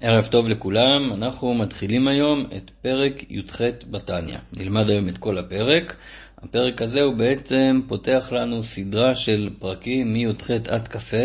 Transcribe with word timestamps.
ערב 0.00 0.26
טוב 0.30 0.48
לכולם, 0.48 1.12
אנחנו 1.12 1.54
מתחילים 1.54 2.08
היום 2.08 2.46
את 2.56 2.70
פרק 2.82 3.30
י"ח 3.30 3.60
בתניא. 3.90 4.38
נלמד 4.52 4.90
היום 4.90 5.08
את 5.08 5.18
כל 5.18 5.38
הפרק. 5.38 5.96
הפרק 6.38 6.82
הזה 6.82 7.02
הוא 7.02 7.14
בעצם 7.14 7.80
פותח 7.88 8.28
לנו 8.32 8.62
סדרה 8.62 9.14
של 9.14 9.50
פרקים 9.58 10.12
מי"ח 10.12 10.50
עד 10.50 10.88
כ"ה, 10.88 11.16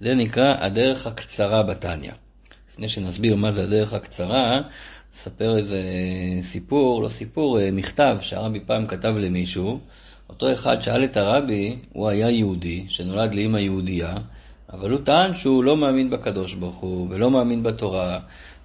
זה 0.00 0.14
נקרא 0.14 0.54
הדרך 0.58 1.06
הקצרה 1.06 1.62
בתניא. 1.62 2.12
לפני 2.72 2.88
שנסביר 2.88 3.36
מה 3.36 3.50
זה 3.50 3.62
הדרך 3.62 3.92
הקצרה, 3.92 4.60
נספר 5.12 5.56
איזה 5.56 5.82
סיפור, 6.40 7.02
לא 7.02 7.08
סיפור, 7.08 7.60
אה, 7.60 7.70
מכתב 7.70 8.18
שהרבי 8.20 8.60
פעם 8.66 8.86
כתב 8.86 9.16
למישהו. 9.16 9.80
אותו 10.28 10.52
אחד 10.52 10.80
שאל 10.80 11.04
את 11.04 11.16
הרבי, 11.16 11.76
הוא 11.92 12.08
היה 12.08 12.30
יהודי, 12.30 12.84
שנולד 12.88 13.34
לאמא 13.34 13.58
יהודייה, 13.58 14.14
אבל 14.72 14.90
הוא 14.90 15.00
טען 15.04 15.34
שהוא 15.34 15.64
לא 15.64 15.76
מאמין 15.76 16.10
בקדוש 16.10 16.54
ברוך 16.54 16.76
הוא, 16.76 17.06
ולא 17.10 17.30
מאמין 17.30 17.62
בתורה, 17.62 18.18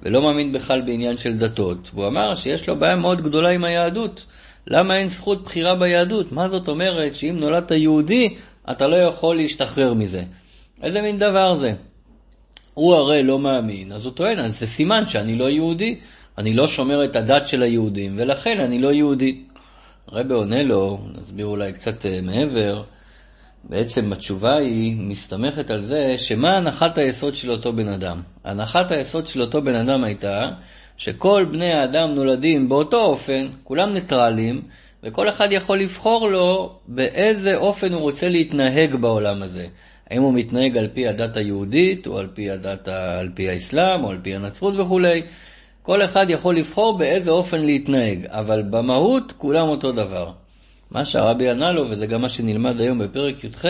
ולא 0.04 0.22
מאמין 0.22 0.52
בכלל 0.52 0.82
בעניין 0.82 1.18
של 1.18 1.38
דתות. 1.38 1.92
והוא 1.94 2.08
אמר 2.08 2.36
שיש 2.36 2.68
לו 2.68 2.76
בעיה 2.76 2.96
מאוד 2.96 3.22
גדולה 3.22 3.50
עם 3.50 3.64
היהדות. 3.64 4.26
למה 4.68 4.98
אין 4.98 5.08
זכות 5.08 5.44
בחירה 5.44 5.76
ביהדות? 5.76 6.32
מה 6.32 6.48
זאת 6.48 6.68
אומרת 6.68 7.16
שאם 7.16 7.38
נולדת 7.40 7.72
יהודי, 7.72 8.36
אתה 8.72 8.88
לא 8.88 8.96
יכול 8.96 9.36
להשתחרר 9.36 9.94
מזה? 9.94 10.24
איזה 10.84 11.02
מין 11.02 11.18
דבר 11.18 11.56
זה? 11.56 11.74
הוא 12.74 12.96
הרי 12.96 13.24
לא 13.24 13.40
מאמין, 13.40 13.92
אז 13.92 14.06
הוא 14.06 14.14
טוען, 14.14 14.40
אז 14.40 14.60
זה 14.60 14.68
סימן 14.68 15.08
שאני 15.08 15.36
לא 15.36 15.50
יהודי, 15.50 16.00
אני 16.38 16.54
לא 16.54 16.68
שומר 16.68 17.06
את 17.06 17.16
הדת 17.16 17.48
של 17.48 17.62
היהודים, 17.62 18.14
ולכן 18.18 18.60
אני 18.60 18.80
לא 18.80 18.94
יהודי. 18.94 19.42
הרבי 20.08 20.34
עונה 20.34 20.64
לו, 20.64 21.00
נסביר 21.22 21.46
אולי 21.46 21.74
קצת 21.74 22.06
אה, 22.06 22.20
מעבר, 22.22 22.84
בעצם 23.70 24.14
התשובה 24.14 24.56
היא 24.56 24.96
מסתמכת 25.00 25.70
על 25.70 25.84
זה 25.84 26.14
שמה 26.18 26.58
הנחת 26.58 26.98
היסוד 26.98 27.36
של 27.36 27.52
אותו 27.52 27.74
בן 27.74 27.88
אדם. 27.88 28.22
הנחת 28.44 28.92
היסוד 28.92 29.28
של 29.28 29.42
אותו 29.42 29.62
בן 29.62 29.76
אדם 29.76 30.04
הייתה 30.04 30.48
שכל 30.98 31.46
בני 31.52 31.72
האדם 31.74 32.10
נולדים 32.10 32.70
באותו 32.70 33.02
אופן, 33.02 33.48
כולם 33.64 33.94
ניטרלים, 33.94 34.62
וכל 35.04 35.30
אחד 35.30 35.48
יכול 35.52 35.80
לבחור 35.80 36.30
לו 36.30 36.80
באיזה 36.88 37.56
אופן 37.56 37.94
הוא 37.94 38.02
רוצה 38.02 38.30
להתנהג 38.30 38.96
בעולם 38.96 39.42
הזה. 39.42 39.68
האם 40.10 40.22
הוא 40.22 40.34
מתנהג 40.34 40.78
על 40.78 40.88
פי 40.94 41.08
הדת 41.08 41.38
היהודית, 41.38 42.08
או 42.08 42.18
על 42.18 42.28
פי, 42.34 42.52
הדת, 42.52 42.88
על 42.88 43.30
פי 43.36 43.50
האסלאם, 43.50 44.04
או 44.04 44.10
על 44.10 44.18
פי 44.22 44.36
הנצרות 44.36 44.74
וכולי. 44.78 45.22
כל 45.82 46.02
אחד 46.02 46.26
יכול 46.30 46.58
לבחור 46.58 46.98
באיזה 46.98 47.32
אופן 47.32 47.62
להתנהג, 47.62 48.26
אבל 48.26 48.64
במהות 48.70 49.34
כולם 49.38 49.68
אותו 49.68 49.92
דבר. 49.92 50.32
מה 50.96 51.06
שהרבי 51.06 51.50
ענה 51.50 51.72
לו, 51.72 51.90
וזה 51.90 52.06
גם 52.06 52.22
מה 52.22 52.30
שנלמד 52.30 52.82
היום 52.82 53.00
בפרק 53.00 53.44
י"ח, 53.44 53.66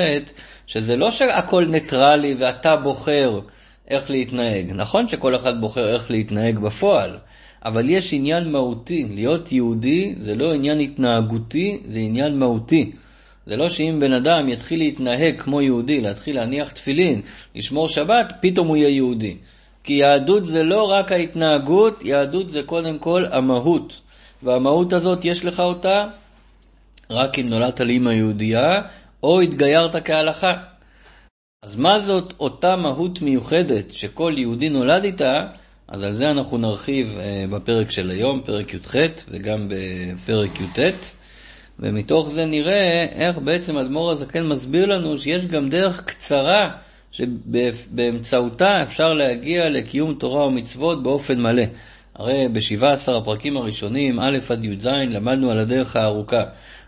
שזה 0.67 0.95
לא 0.95 1.11
שהכל 1.11 1.65
ניטרלי 1.65 2.35
ואתה 2.37 2.75
בוחר 2.75 3.39
איך 3.87 4.09
להתנהג. 4.09 4.71
נכון 4.75 5.07
שכל 5.07 5.35
אחד 5.35 5.61
בוחר 5.61 5.93
איך 5.93 6.11
להתנהג 6.11 6.59
בפועל, 6.59 7.17
אבל 7.65 7.89
יש 7.89 8.13
עניין 8.13 8.51
מהותי. 8.51 9.05
להיות 9.09 9.51
יהודי 9.51 10.15
זה 10.17 10.35
לא 10.35 10.53
עניין 10.53 10.79
התנהגותי, 10.79 11.79
זה 11.85 11.99
עניין 11.99 12.39
מהותי. 12.39 12.91
זה 13.45 13.57
לא 13.57 13.69
שאם 13.69 13.97
בן 13.99 14.13
אדם 14.13 14.49
יתחיל 14.49 14.79
להתנהג 14.79 15.41
כמו 15.41 15.61
יהודי, 15.61 16.01
להתחיל 16.01 16.35
להניח 16.35 16.71
תפילין, 16.71 17.21
לשמור 17.55 17.89
שבת, 17.89 18.33
פתאום 18.41 18.67
הוא 18.67 18.77
יהיה 18.77 18.89
יהודי. 18.89 19.35
כי 19.83 19.93
יהדות 19.93 20.45
זה 20.45 20.63
לא 20.63 20.83
רק 20.83 21.11
ההתנהגות, 21.11 22.05
יהדות 22.05 22.49
זה 22.49 22.63
קודם 22.63 22.99
כל 22.99 23.25
המהות. 23.31 24.01
והמהות 24.43 24.93
הזאת, 24.93 25.25
יש 25.25 25.45
לך 25.45 25.59
אותה 25.59 26.05
רק 27.09 27.39
אם 27.39 27.45
נולדת 27.45 27.79
לאמא 27.79 28.09
יהודייה, 28.09 28.81
או 29.23 29.41
התגיירת 29.41 29.95
כהלכה. 30.05 30.53
אז 31.63 31.75
מה 31.75 31.99
זאת 31.99 32.33
אותה 32.39 32.75
מהות 32.75 33.21
מיוחדת 33.21 33.93
שכל 33.93 34.33
יהודי 34.37 34.69
נולד 34.69 35.03
איתה? 35.03 35.41
אז 35.87 36.03
על 36.03 36.13
זה 36.13 36.25
אנחנו 36.25 36.57
נרחיב 36.57 37.17
אה, 37.19 37.45
בפרק 37.49 37.91
של 37.91 38.09
היום, 38.09 38.41
פרק 38.45 38.73
י"ח, 38.73 38.95
וגם 39.29 39.67
בפרק 39.69 40.61
י"ט. 40.61 40.79
ומתוך 41.79 42.29
זה 42.29 42.45
נראה 42.45 43.05
איך 43.11 43.37
בעצם 43.37 43.77
אדמו"ר 43.77 44.11
הזקן 44.11 44.47
מסביר 44.47 44.85
לנו 44.85 45.17
שיש 45.17 45.45
גם 45.45 45.69
דרך 45.69 46.03
קצרה 46.05 46.69
שבאמצעותה 47.11 48.83
אפשר 48.83 49.13
להגיע 49.13 49.69
לקיום 49.69 50.13
תורה 50.13 50.47
ומצוות 50.47 51.03
באופן 51.03 51.41
מלא. 51.41 51.63
הרי 52.15 52.47
ב-17 52.53 53.11
הפרקים 53.11 53.57
הראשונים, 53.57 54.19
א' 54.19 54.37
עד 54.49 54.63
י"ז, 54.65 54.87
למדנו 54.87 55.51
על 55.51 55.57
הדרך 55.57 55.95
הארוכה. 55.95 56.43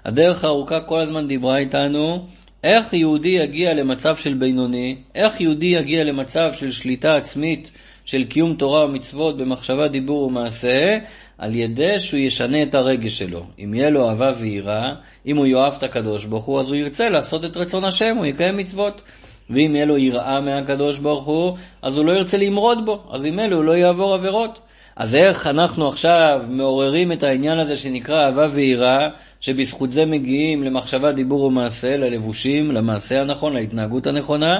הדרך 0.07 0.43
הארוכה 0.43 0.79
כל 0.79 0.99
הזמן 0.99 1.27
דיברה 1.27 1.57
איתנו 1.57 2.25
איך 2.63 2.93
יהודי 2.93 3.29
יגיע 3.29 3.73
למצב 3.73 4.15
של 4.15 4.33
בינוני, 4.33 4.95
איך 5.15 5.41
יהודי 5.41 5.65
יגיע 5.65 6.03
למצב 6.03 6.53
של 6.53 6.71
שליטה 6.71 7.15
עצמית, 7.15 7.71
של 8.05 8.23
קיום 8.23 8.53
תורה 8.55 8.85
ומצוות 8.85 9.37
במחשבה, 9.37 9.87
דיבור 9.87 10.23
ומעשה, 10.23 10.97
על 11.37 11.55
ידי 11.55 11.99
שהוא 11.99 12.19
ישנה 12.19 12.63
את 12.63 12.75
הרגש 12.75 13.17
שלו. 13.17 13.45
אם 13.59 13.73
יהיה 13.73 13.89
לו 13.89 14.09
אהבה 14.09 14.31
ויראה, 14.39 14.93
אם 15.25 15.37
הוא 15.37 15.45
יאהב 15.45 15.73
את 15.77 15.83
הקדוש 15.83 16.25
ברוך 16.25 16.45
הוא, 16.45 16.59
אז 16.59 16.67
הוא 16.67 16.75
ירצה 16.75 17.09
לעשות 17.09 17.45
את 17.45 17.57
רצון 17.57 17.83
השם, 17.83 18.15
הוא 18.17 18.25
יקיים 18.25 18.57
מצוות. 18.57 19.01
ואם 19.49 19.75
יהיה 19.75 19.85
לו 19.85 19.97
יראה 19.97 20.41
מהקדוש 20.41 20.99
ברוך 20.99 21.25
הוא, 21.25 21.57
אז 21.81 21.97
הוא 21.97 22.05
לא 22.05 22.11
ירצה 22.11 22.37
למרוד 22.37 22.85
בו, 22.85 23.03
אז 23.11 23.25
עם 23.25 23.39
אלו 23.39 23.57
הוא 23.57 23.63
לא 23.63 23.77
יעבור 23.77 24.13
עבירות. 24.13 24.59
אז 24.97 25.15
איך 25.15 25.47
אנחנו 25.47 25.87
עכשיו 25.87 26.41
מעוררים 26.49 27.11
את 27.11 27.23
העניין 27.23 27.59
הזה 27.59 27.77
שנקרא 27.77 28.25
אהבה 28.25 28.47
ויראה, 28.51 29.07
שבזכות 29.41 29.91
זה 29.91 30.05
מגיעים 30.05 30.63
למחשבה, 30.63 31.11
דיבור 31.11 31.43
ומעשה, 31.43 31.97
ללבושים, 31.97 32.71
למעשה 32.71 33.21
הנכון, 33.21 33.53
להתנהגות 33.53 34.07
הנכונה? 34.07 34.59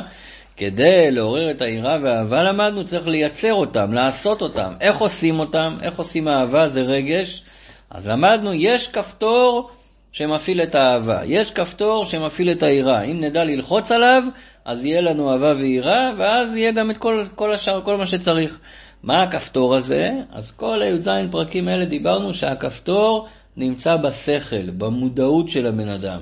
כדי 0.57 1.11
לעורר 1.11 1.51
את 1.51 1.61
היראה 1.61 1.97
והאהבה 2.03 2.43
למדנו, 2.43 2.85
צריך 2.85 3.07
לייצר 3.07 3.53
אותם, 3.53 3.93
לעשות 3.93 4.41
אותם. 4.41 4.73
איך 4.81 4.97
עושים 4.97 5.39
אותם? 5.39 5.77
איך 5.81 5.97
עושים 5.97 6.27
אהבה? 6.27 6.67
זה 6.67 6.81
רגש. 6.81 7.43
אז 7.89 8.07
למדנו, 8.07 8.53
יש 8.53 8.87
כפתור 8.87 9.69
שמפעיל 10.11 10.61
את 10.61 10.75
האהבה, 10.75 11.21
יש 11.25 11.51
כפתור 11.51 12.05
שמפעיל 12.05 12.51
את 12.51 12.63
היראה. 12.63 13.01
אם 13.01 13.21
נדע 13.21 13.43
ללחוץ 13.43 13.91
עליו, 13.91 14.23
אז 14.65 14.85
יהיה 14.85 15.01
לנו 15.01 15.31
אהבה 15.33 15.53
ויראה, 15.57 16.11
ואז 16.17 16.55
יהיה 16.55 16.71
גם 16.71 16.91
את 16.91 16.97
כל, 16.97 17.25
כל 17.35 17.53
השאר, 17.53 17.81
כל 17.81 17.97
מה 17.97 18.05
שצריך. 18.05 18.59
מה 19.03 19.23
הכפתור 19.23 19.75
הזה? 19.75 20.11
אז 20.31 20.51
כל 20.51 20.81
הי"ז 20.81 21.09
פרקים 21.31 21.67
האלה 21.67 21.85
דיברנו 21.85 22.33
שהכפתור 22.33 23.27
נמצא 23.57 23.95
בשכל, 23.95 24.69
במודעות 24.69 25.49
של 25.49 25.67
הבן 25.67 25.89
אדם. 25.89 26.21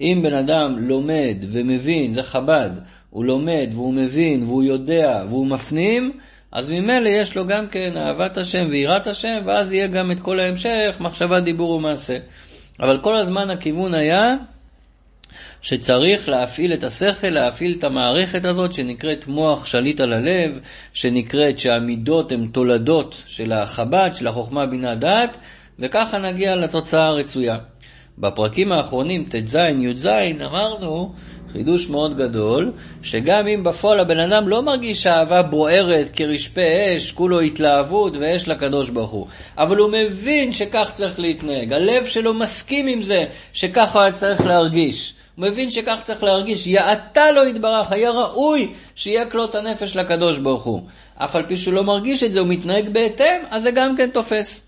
אם 0.00 0.20
בן 0.22 0.34
אדם 0.34 0.78
לומד 0.78 1.36
ומבין, 1.40 2.12
זה 2.12 2.22
חב"ד, 2.22 2.70
הוא 3.10 3.24
לומד 3.24 3.68
והוא 3.72 3.94
מבין 3.94 4.42
והוא 4.42 4.62
יודע 4.62 5.24
והוא 5.28 5.46
מפנים, 5.46 6.12
אז 6.52 6.70
ממילא 6.70 7.08
יש 7.08 7.36
לו 7.36 7.46
גם 7.46 7.66
כן 7.66 7.96
אהבת 7.96 8.36
השם 8.36 8.66
ויראת 8.70 9.06
השם, 9.06 9.40
ואז 9.44 9.72
יהיה 9.72 9.86
גם 9.86 10.10
את 10.10 10.20
כל 10.20 10.40
ההמשך, 10.40 10.96
מחשבה, 11.00 11.40
דיבור 11.40 11.70
ומעשה. 11.70 12.18
אבל 12.80 13.00
כל 13.02 13.16
הזמן 13.16 13.50
הכיוון 13.50 13.94
היה 13.94 14.36
שצריך 15.62 16.28
להפעיל 16.28 16.72
את 16.72 16.84
השכל, 16.84 17.28
להפעיל 17.28 17.74
את 17.78 17.84
המערכת 17.84 18.44
הזאת 18.44 18.72
שנקראת 18.72 19.26
מוח 19.26 19.66
שליט 19.66 20.00
על 20.00 20.12
הלב, 20.12 20.58
שנקראת 20.92 21.58
שהמידות 21.58 22.32
הן 22.32 22.48
תולדות 22.52 23.22
של 23.26 23.52
החב"ד, 23.52 24.10
של 24.14 24.26
החוכמה, 24.26 24.66
בינה, 24.66 24.94
דעת, 24.94 25.38
וככה 25.78 26.18
נגיע 26.18 26.56
לתוצאה 26.56 27.06
הרצויה. 27.06 27.56
בפרקים 28.18 28.72
האחרונים, 28.72 29.24
ט"ז, 29.24 29.56
י"ז, 29.78 30.06
אמרנו 30.40 31.12
חידוש 31.52 31.88
מאוד 31.88 32.16
גדול, 32.16 32.72
שגם 33.02 33.46
אם 33.46 33.64
בפועל 33.64 34.00
הבן 34.00 34.18
אדם 34.18 34.48
לא 34.48 34.62
מרגיש 34.62 35.06
אהבה 35.06 35.42
בוערת 35.42 36.08
כרשפי 36.16 36.96
אש, 36.96 37.12
כולו 37.12 37.40
התלהבות 37.40 38.16
ואש 38.16 38.48
לקדוש 38.48 38.90
ברוך 38.90 39.10
הוא, 39.10 39.26
אבל 39.58 39.76
הוא 39.76 39.90
מבין 39.92 40.52
שכך 40.52 40.90
צריך 40.92 41.20
להתנהג, 41.20 41.72
הלב 41.72 42.06
שלו 42.06 42.34
מסכים 42.34 42.86
עם 42.86 43.02
זה 43.02 43.24
שככה 43.52 44.02
היה 44.02 44.12
צריך 44.12 44.46
להרגיש. 44.46 45.14
מבין 45.38 45.70
שכך 45.70 45.98
צריך 46.02 46.22
להרגיש, 46.22 46.66
יעתה 46.66 47.30
לו 47.30 47.46
יתברך, 47.46 47.92
היה 47.92 48.10
ראוי 48.10 48.72
שיהיה 48.94 49.30
כלות 49.30 49.54
הנפש 49.54 49.96
לקדוש 49.96 50.38
ברוך 50.38 50.64
הוא. 50.64 50.80
אף 51.14 51.36
על 51.36 51.46
פי 51.46 51.56
שהוא 51.56 51.74
לא 51.74 51.84
מרגיש 51.84 52.22
את 52.22 52.32
זה, 52.32 52.40
הוא 52.40 52.48
מתנהג 52.48 52.88
בהתאם, 52.88 53.42
אז 53.50 53.62
זה 53.62 53.70
גם 53.70 53.96
כן 53.96 54.10
תופס. 54.10 54.62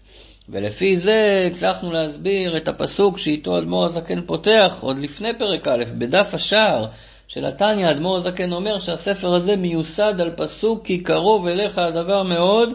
ולפי 0.48 0.96
זה 0.96 1.48
הצלחנו 1.50 1.92
להסביר 1.92 2.56
את 2.56 2.68
הפסוק 2.68 3.18
שאיתו 3.18 3.58
אדמו"ר 3.58 3.84
הזקן 3.84 4.20
פותח, 4.26 4.78
עוד 4.80 4.98
לפני 4.98 5.38
פרק 5.38 5.68
א', 5.68 5.84
בדף 5.98 6.34
השער 6.34 6.86
של 7.28 7.44
התניא, 7.44 7.90
אדמו"ר 7.90 8.16
הזקן 8.16 8.52
אומר 8.52 8.78
שהספר 8.78 9.34
הזה 9.34 9.56
מיוסד 9.56 10.20
על 10.20 10.30
פסוק 10.36 10.86
כי 10.86 10.98
קרוב 10.98 11.46
אליך 11.46 11.78
הדבר 11.78 12.22
מאוד, 12.22 12.72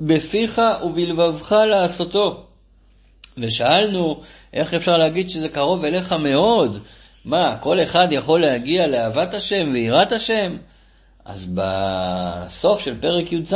בפיך 0.00 0.62
ובלבבך 0.84 1.52
לעשותו. 1.52 2.45
ושאלנו 3.38 4.20
איך 4.52 4.74
אפשר 4.74 4.98
להגיד 4.98 5.30
שזה 5.30 5.48
קרוב 5.48 5.84
אליך 5.84 6.12
מאוד? 6.12 6.78
מה, 7.24 7.56
כל 7.60 7.82
אחד 7.82 8.08
יכול 8.10 8.40
להגיע 8.40 8.86
לאהבת 8.86 9.34
השם 9.34 9.70
ויראת 9.72 10.12
השם? 10.12 10.56
אז 11.24 11.48
בסוף 11.54 12.80
של 12.80 13.00
פרק 13.00 13.32
י"ז, 13.32 13.54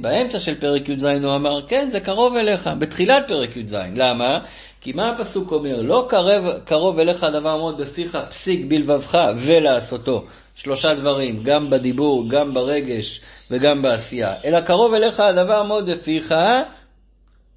באמצע 0.00 0.40
של 0.40 0.54
פרק 0.54 0.88
י"ז 0.88 1.04
הוא 1.04 1.34
אמר, 1.36 1.66
כן, 1.66 1.88
זה 1.90 2.00
קרוב 2.00 2.36
אליך, 2.36 2.70
בתחילת 2.78 3.28
פרק 3.28 3.56
י"ז. 3.56 3.76
למה? 3.94 4.38
כי 4.80 4.92
מה 4.92 5.10
הפסוק 5.10 5.52
אומר? 5.52 5.80
לא 5.82 6.06
קרב, 6.08 6.58
קרוב 6.64 6.98
אליך 6.98 7.24
הדבר 7.24 7.56
מאוד 7.56 7.80
בפיך, 7.80 8.18
פסיק 8.30 8.66
בלבבך 8.68 9.18
ולעשותו. 9.36 10.24
שלושה 10.56 10.94
דברים, 10.94 11.42
גם 11.42 11.70
בדיבור, 11.70 12.28
גם 12.28 12.54
ברגש 12.54 13.20
וגם 13.50 13.82
בעשייה. 13.82 14.32
אלא 14.44 14.60
קרוב 14.60 14.94
אליך 14.94 15.20
הדבר 15.20 15.62
מאוד 15.62 15.90
בפיך 15.90 16.34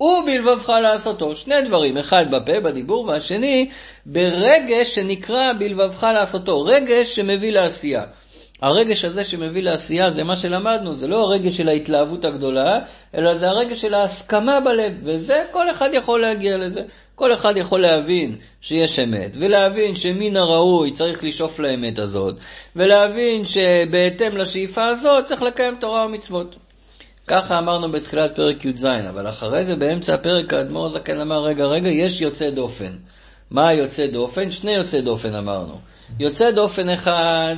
ובלבבך 0.02 0.70
לעשותו. 0.70 1.36
שני 1.36 1.62
דברים, 1.62 1.98
אחד 1.98 2.32
בפה, 2.32 2.60
בדיבור, 2.60 3.06
והשני 3.06 3.70
ברגש 4.06 4.96
שנקרא 4.96 5.54
בלבבך 5.60 6.04
לעשותו. 6.14 6.62
רגש 6.62 7.16
שמביא 7.16 7.52
לעשייה. 7.52 8.04
הרגש 8.62 9.06
הזה 9.06 9.26
שמביא 9.26 9.64
לעשייה 9.64 10.10
זה 10.10 10.24
מה 10.24 10.36
שלמדנו, 10.36 10.94
זה 10.94 11.08
לא 11.08 11.22
הרגש 11.22 11.58
של 11.58 11.70
ההתלהבות 11.70 12.26
הגדולה, 12.26 12.80
אלא 13.16 13.36
זה 13.36 13.50
הרגש 13.50 13.82
של 13.82 13.94
ההסכמה 13.94 14.60
בלב, 14.60 14.94
וזה 15.04 15.44
כל 15.52 15.70
אחד 15.70 15.90
יכול 15.94 16.22
להגיע 16.22 16.58
לזה. 16.58 16.82
כל 17.16 17.34
אחד 17.34 17.54
יכול 17.58 17.82
להבין 17.82 18.36
שיש 18.62 19.00
אמת, 19.00 19.32
ולהבין 19.36 19.96
שמן 19.96 20.38
הראוי 20.38 20.92
צריך 20.92 21.24
לשאוף 21.24 21.60
לאמת 21.60 22.00
הזאת, 22.00 22.36
ולהבין 22.76 23.46
שבהתאם 23.46 24.38
לשאיפה 24.38 24.86
הזאת 24.86 25.26
צריך 25.26 25.42
לקיים 25.42 25.76
תורה 25.80 26.06
ומצוות. 26.06 26.56
ככה 27.30 27.60
אמרנו 27.60 27.92
בתחילת 27.92 28.36
פרק 28.36 28.66
י"ז, 28.66 28.86
אבל 28.86 29.30
אחרי 29.30 29.66
זה 29.66 29.76
באמצע 29.76 30.14
הפרק 30.14 30.54
האדמו"ר 30.54 30.86
הזקן 30.86 31.22
אמר, 31.22 31.44
רגע, 31.44 31.66
רגע, 31.66 31.90
יש 31.90 32.22
יוצא 32.22 32.50
דופן. 32.50 32.92
מה 33.52 33.74
יוצא 33.74 34.08
דופן? 34.08 34.52
שני 34.52 34.72
יוצא 34.72 35.02
דופן 35.02 35.36
אמרנו. 35.36 35.80
יוצא 36.20 36.52
דופן 36.52 36.90
אחד 36.90 37.56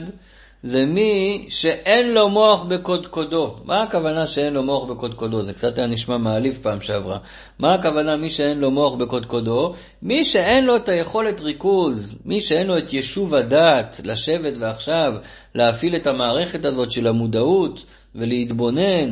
זה 0.63 0.85
מי 0.85 1.45
שאין 1.49 2.13
לו 2.13 2.29
מוח 2.29 2.63
בקודקודו. 2.63 3.55
מה 3.65 3.81
הכוונה 3.83 4.27
שאין 4.27 4.53
לו 4.53 4.63
מוח 4.63 4.89
בקודקודו? 4.89 5.43
זה 5.43 5.53
קצת 5.53 5.77
היה 5.77 5.87
נשמע 5.87 6.17
מעליב 6.17 6.59
פעם 6.63 6.81
שעברה. 6.81 7.17
מה 7.59 7.73
הכוונה 7.73 8.17
מי 8.17 8.29
שאין 8.29 8.59
לו 8.59 8.71
מוח 8.71 8.93
בקודקודו? 8.93 9.73
מי 10.01 10.25
שאין 10.25 10.65
לו 10.65 10.75
את 10.75 10.89
היכולת 10.89 11.41
ריכוז, 11.41 12.15
מי 12.25 12.41
שאין 12.41 12.67
לו 12.67 12.77
את 12.77 12.93
יישוב 12.93 13.35
הדעת, 13.35 14.01
לשבת 14.03 14.53
ועכשיו 14.59 15.11
להפעיל 15.55 15.95
את 15.95 16.07
המערכת 16.07 16.65
הזאת 16.65 16.91
של 16.91 17.07
המודעות 17.07 17.85
ולהתבונן 18.15 19.11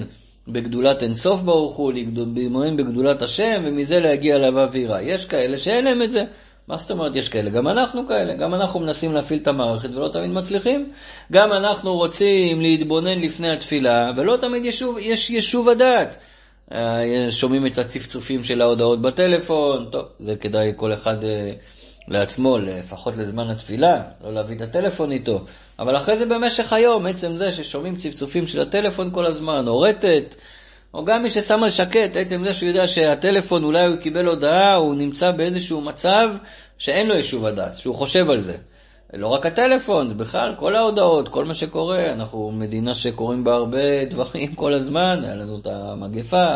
בגדולת 0.51 1.03
אינסוף 1.03 1.41
ברוך 1.41 1.75
הוא, 1.75 1.93
להתבונן 1.93 2.77
בגדולת 2.77 3.21
השם, 3.21 3.61
ומזה 3.65 3.99
להגיע 3.99 4.37
לאהבה 4.37 4.67
ויראה. 4.71 5.01
יש 5.01 5.25
כאלה 5.25 5.57
שאין 5.57 5.85
להם 5.85 6.01
את 6.01 6.11
זה. 6.11 6.23
מה 6.67 6.77
זאת 6.77 6.91
אומרת 6.91 7.15
יש 7.15 7.29
כאלה? 7.29 7.49
גם 7.49 7.67
אנחנו 7.67 8.07
כאלה, 8.07 8.33
גם 8.33 8.53
אנחנו 8.53 8.79
מנסים 8.79 9.13
להפעיל 9.13 9.39
את 9.41 9.47
המערכת 9.47 9.89
ולא 9.95 10.07
תמיד 10.13 10.29
מצליחים. 10.29 10.91
גם 11.31 11.53
אנחנו 11.53 11.93
רוצים 11.93 12.61
להתבונן 12.61 13.19
לפני 13.19 13.49
התפילה, 13.49 14.11
ולא 14.17 14.37
תמיד 14.41 14.65
ישוב, 14.65 14.97
יש 14.99 15.29
יישוב 15.29 15.69
הדעת. 15.69 16.17
אה, 16.71 17.27
שומעים 17.29 17.65
את 17.65 17.77
הצפצופים 17.77 18.43
של 18.43 18.61
ההודעות 18.61 19.01
בטלפון, 19.01 19.85
טוב, 19.91 20.05
זה 20.19 20.35
כדאי 20.35 20.71
כל 20.75 20.93
אחד 20.93 21.23
אה, 21.23 21.51
לעצמו, 22.09 22.57
לפחות 22.57 23.17
לזמן 23.17 23.49
התפילה, 23.49 24.01
לא 24.23 24.33
להביא 24.33 24.55
את 24.55 24.61
הטלפון 24.61 25.11
איתו. 25.11 25.45
אבל 25.79 25.97
אחרי 25.97 26.17
זה 26.17 26.25
במשך 26.25 26.73
היום, 26.73 27.05
עצם 27.05 27.35
זה 27.35 27.51
ששומעים 27.51 27.95
צפצופים 27.95 28.47
של 28.47 28.59
הטלפון 28.61 29.11
כל 29.13 29.25
הזמן, 29.25 29.67
או 29.67 29.79
רטט, 29.79 30.35
או 30.93 31.05
גם 31.05 31.23
מי 31.23 31.29
ששם 31.29 31.63
על 31.63 31.69
שקט, 31.69 32.15
עצם 32.15 32.45
זה 32.45 32.53
שהוא 32.53 32.69
יודע 32.69 32.87
שהטלפון, 32.87 33.63
אולי 33.63 33.85
הוא 33.85 33.95
קיבל 33.95 34.25
הודעה, 34.25 34.75
הוא 34.75 34.95
נמצא 34.95 35.31
באיזשהו 35.31 35.81
מצב 35.81 36.29
שאין 36.77 37.07
לו 37.07 37.15
יישוב 37.15 37.45
הדעת, 37.45 37.77
שהוא 37.77 37.95
חושב 37.95 38.29
על 38.29 38.39
זה. 38.41 38.57
לא 39.13 39.27
רק 39.27 39.45
הטלפון, 39.45 40.17
בכלל, 40.17 40.55
כל 40.57 40.75
ההודעות, 40.75 41.29
כל 41.29 41.45
מה 41.45 41.53
שקורה, 41.53 42.11
אנחנו 42.11 42.51
מדינה 42.51 42.93
שקורים 42.93 43.43
בה 43.43 43.53
הרבה 43.53 44.05
דברים 44.05 44.55
כל 44.61 44.73
הזמן, 44.73 45.19
היה 45.23 45.35
לנו 45.35 45.59
את 45.59 45.67
המגפה, 45.67 46.55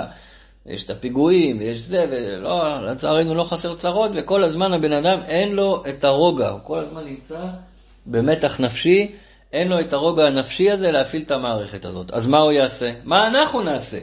יש 0.66 0.86
את 0.86 0.90
הפיגועים, 0.90 1.58
ויש 1.60 1.78
זה, 1.78 2.06
ולא, 2.12 2.82
לצערנו 2.82 3.36
לא 3.36 3.44
חסר 3.44 3.76
צרות, 3.76 4.12
וכל 4.14 4.44
הזמן 4.44 4.74
הבן 4.74 4.92
אדם 4.92 5.20
אין 5.26 5.56
לו 5.56 5.84
את 5.90 6.04
הרוגע, 6.04 6.50
הוא 6.50 6.60
כל 6.64 6.80
הזמן 6.80 7.06
נמצא 7.06 7.40
במתח 8.06 8.60
נפשי, 8.60 9.12
אין 9.54 9.68
לו 9.68 9.80
את 9.80 9.94
הרוגע 9.94 10.26
הנפשי 10.26 10.72
הזה 10.72 10.92
להפעיל 10.92 11.24
את 11.26 11.32
המערכת 11.32 11.86
הזאת. 11.86 12.12
אז 12.12 12.28
מה 12.28 12.40
הוא 12.40 12.52
יעשה? 12.52 12.92
מה 13.04 13.28
אנחנו 13.28 13.62
נעשה? 13.62 13.98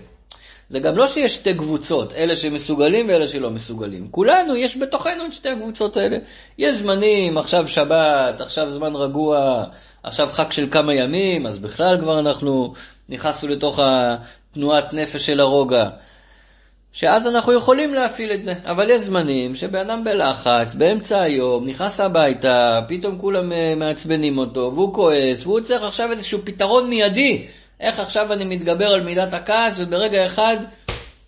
זה 0.68 0.80
גם 0.80 0.96
לא 0.96 1.08
שיש 1.08 1.34
שתי 1.34 1.54
קבוצות, 1.54 2.12
אלה 2.12 2.36
שמסוגלים 2.36 3.08
ואלה 3.08 3.28
שלא 3.28 3.50
מסוגלים. 3.50 4.08
כולנו, 4.10 4.56
יש 4.56 4.76
בתוכנו 4.76 5.26
את 5.26 5.34
שתי 5.34 5.48
הקבוצות 5.48 5.96
האלה. 5.96 6.16
יש 6.58 6.74
זמנים, 6.74 7.38
עכשיו 7.38 7.68
שבת, 7.68 8.40
עכשיו 8.40 8.70
זמן 8.70 8.96
רגוע, 8.96 9.64
עכשיו 10.02 10.28
חג 10.28 10.52
של 10.52 10.68
כמה 10.70 10.94
ימים, 10.94 11.46
אז 11.46 11.58
בכלל 11.58 11.98
כבר 12.00 12.18
אנחנו 12.18 12.74
נכנסנו 13.08 13.48
לתוך 13.48 13.78
התנועת 13.82 14.92
נפש 14.92 15.26
של 15.26 15.40
הרוגע. 15.40 15.88
שאז 16.92 17.26
אנחנו 17.26 17.52
יכולים 17.52 17.94
להפעיל 17.94 18.32
את 18.32 18.42
זה, 18.42 18.52
אבל 18.64 18.90
יש 18.90 19.02
זמנים 19.02 19.54
שבן 19.54 19.90
אדם 19.90 20.04
בלחץ, 20.04 20.74
באמצע 20.74 21.20
היום, 21.20 21.68
נכנס 21.68 22.00
הביתה, 22.00 22.80
פתאום 22.88 23.18
כולם 23.18 23.52
אה, 23.52 23.74
מעצבנים 23.76 24.38
אותו, 24.38 24.72
והוא 24.74 24.94
כועס, 24.94 25.46
והוא 25.46 25.60
צריך 25.60 25.82
עכשיו 25.82 26.10
איזשהו 26.10 26.38
פתרון 26.44 26.88
מיידי. 26.88 27.46
איך 27.80 28.00
עכשיו 28.00 28.32
אני 28.32 28.44
מתגבר 28.44 28.86
על 28.86 29.00
מידת 29.00 29.34
הכעס 29.34 29.78
וברגע 29.78 30.26
אחד 30.26 30.56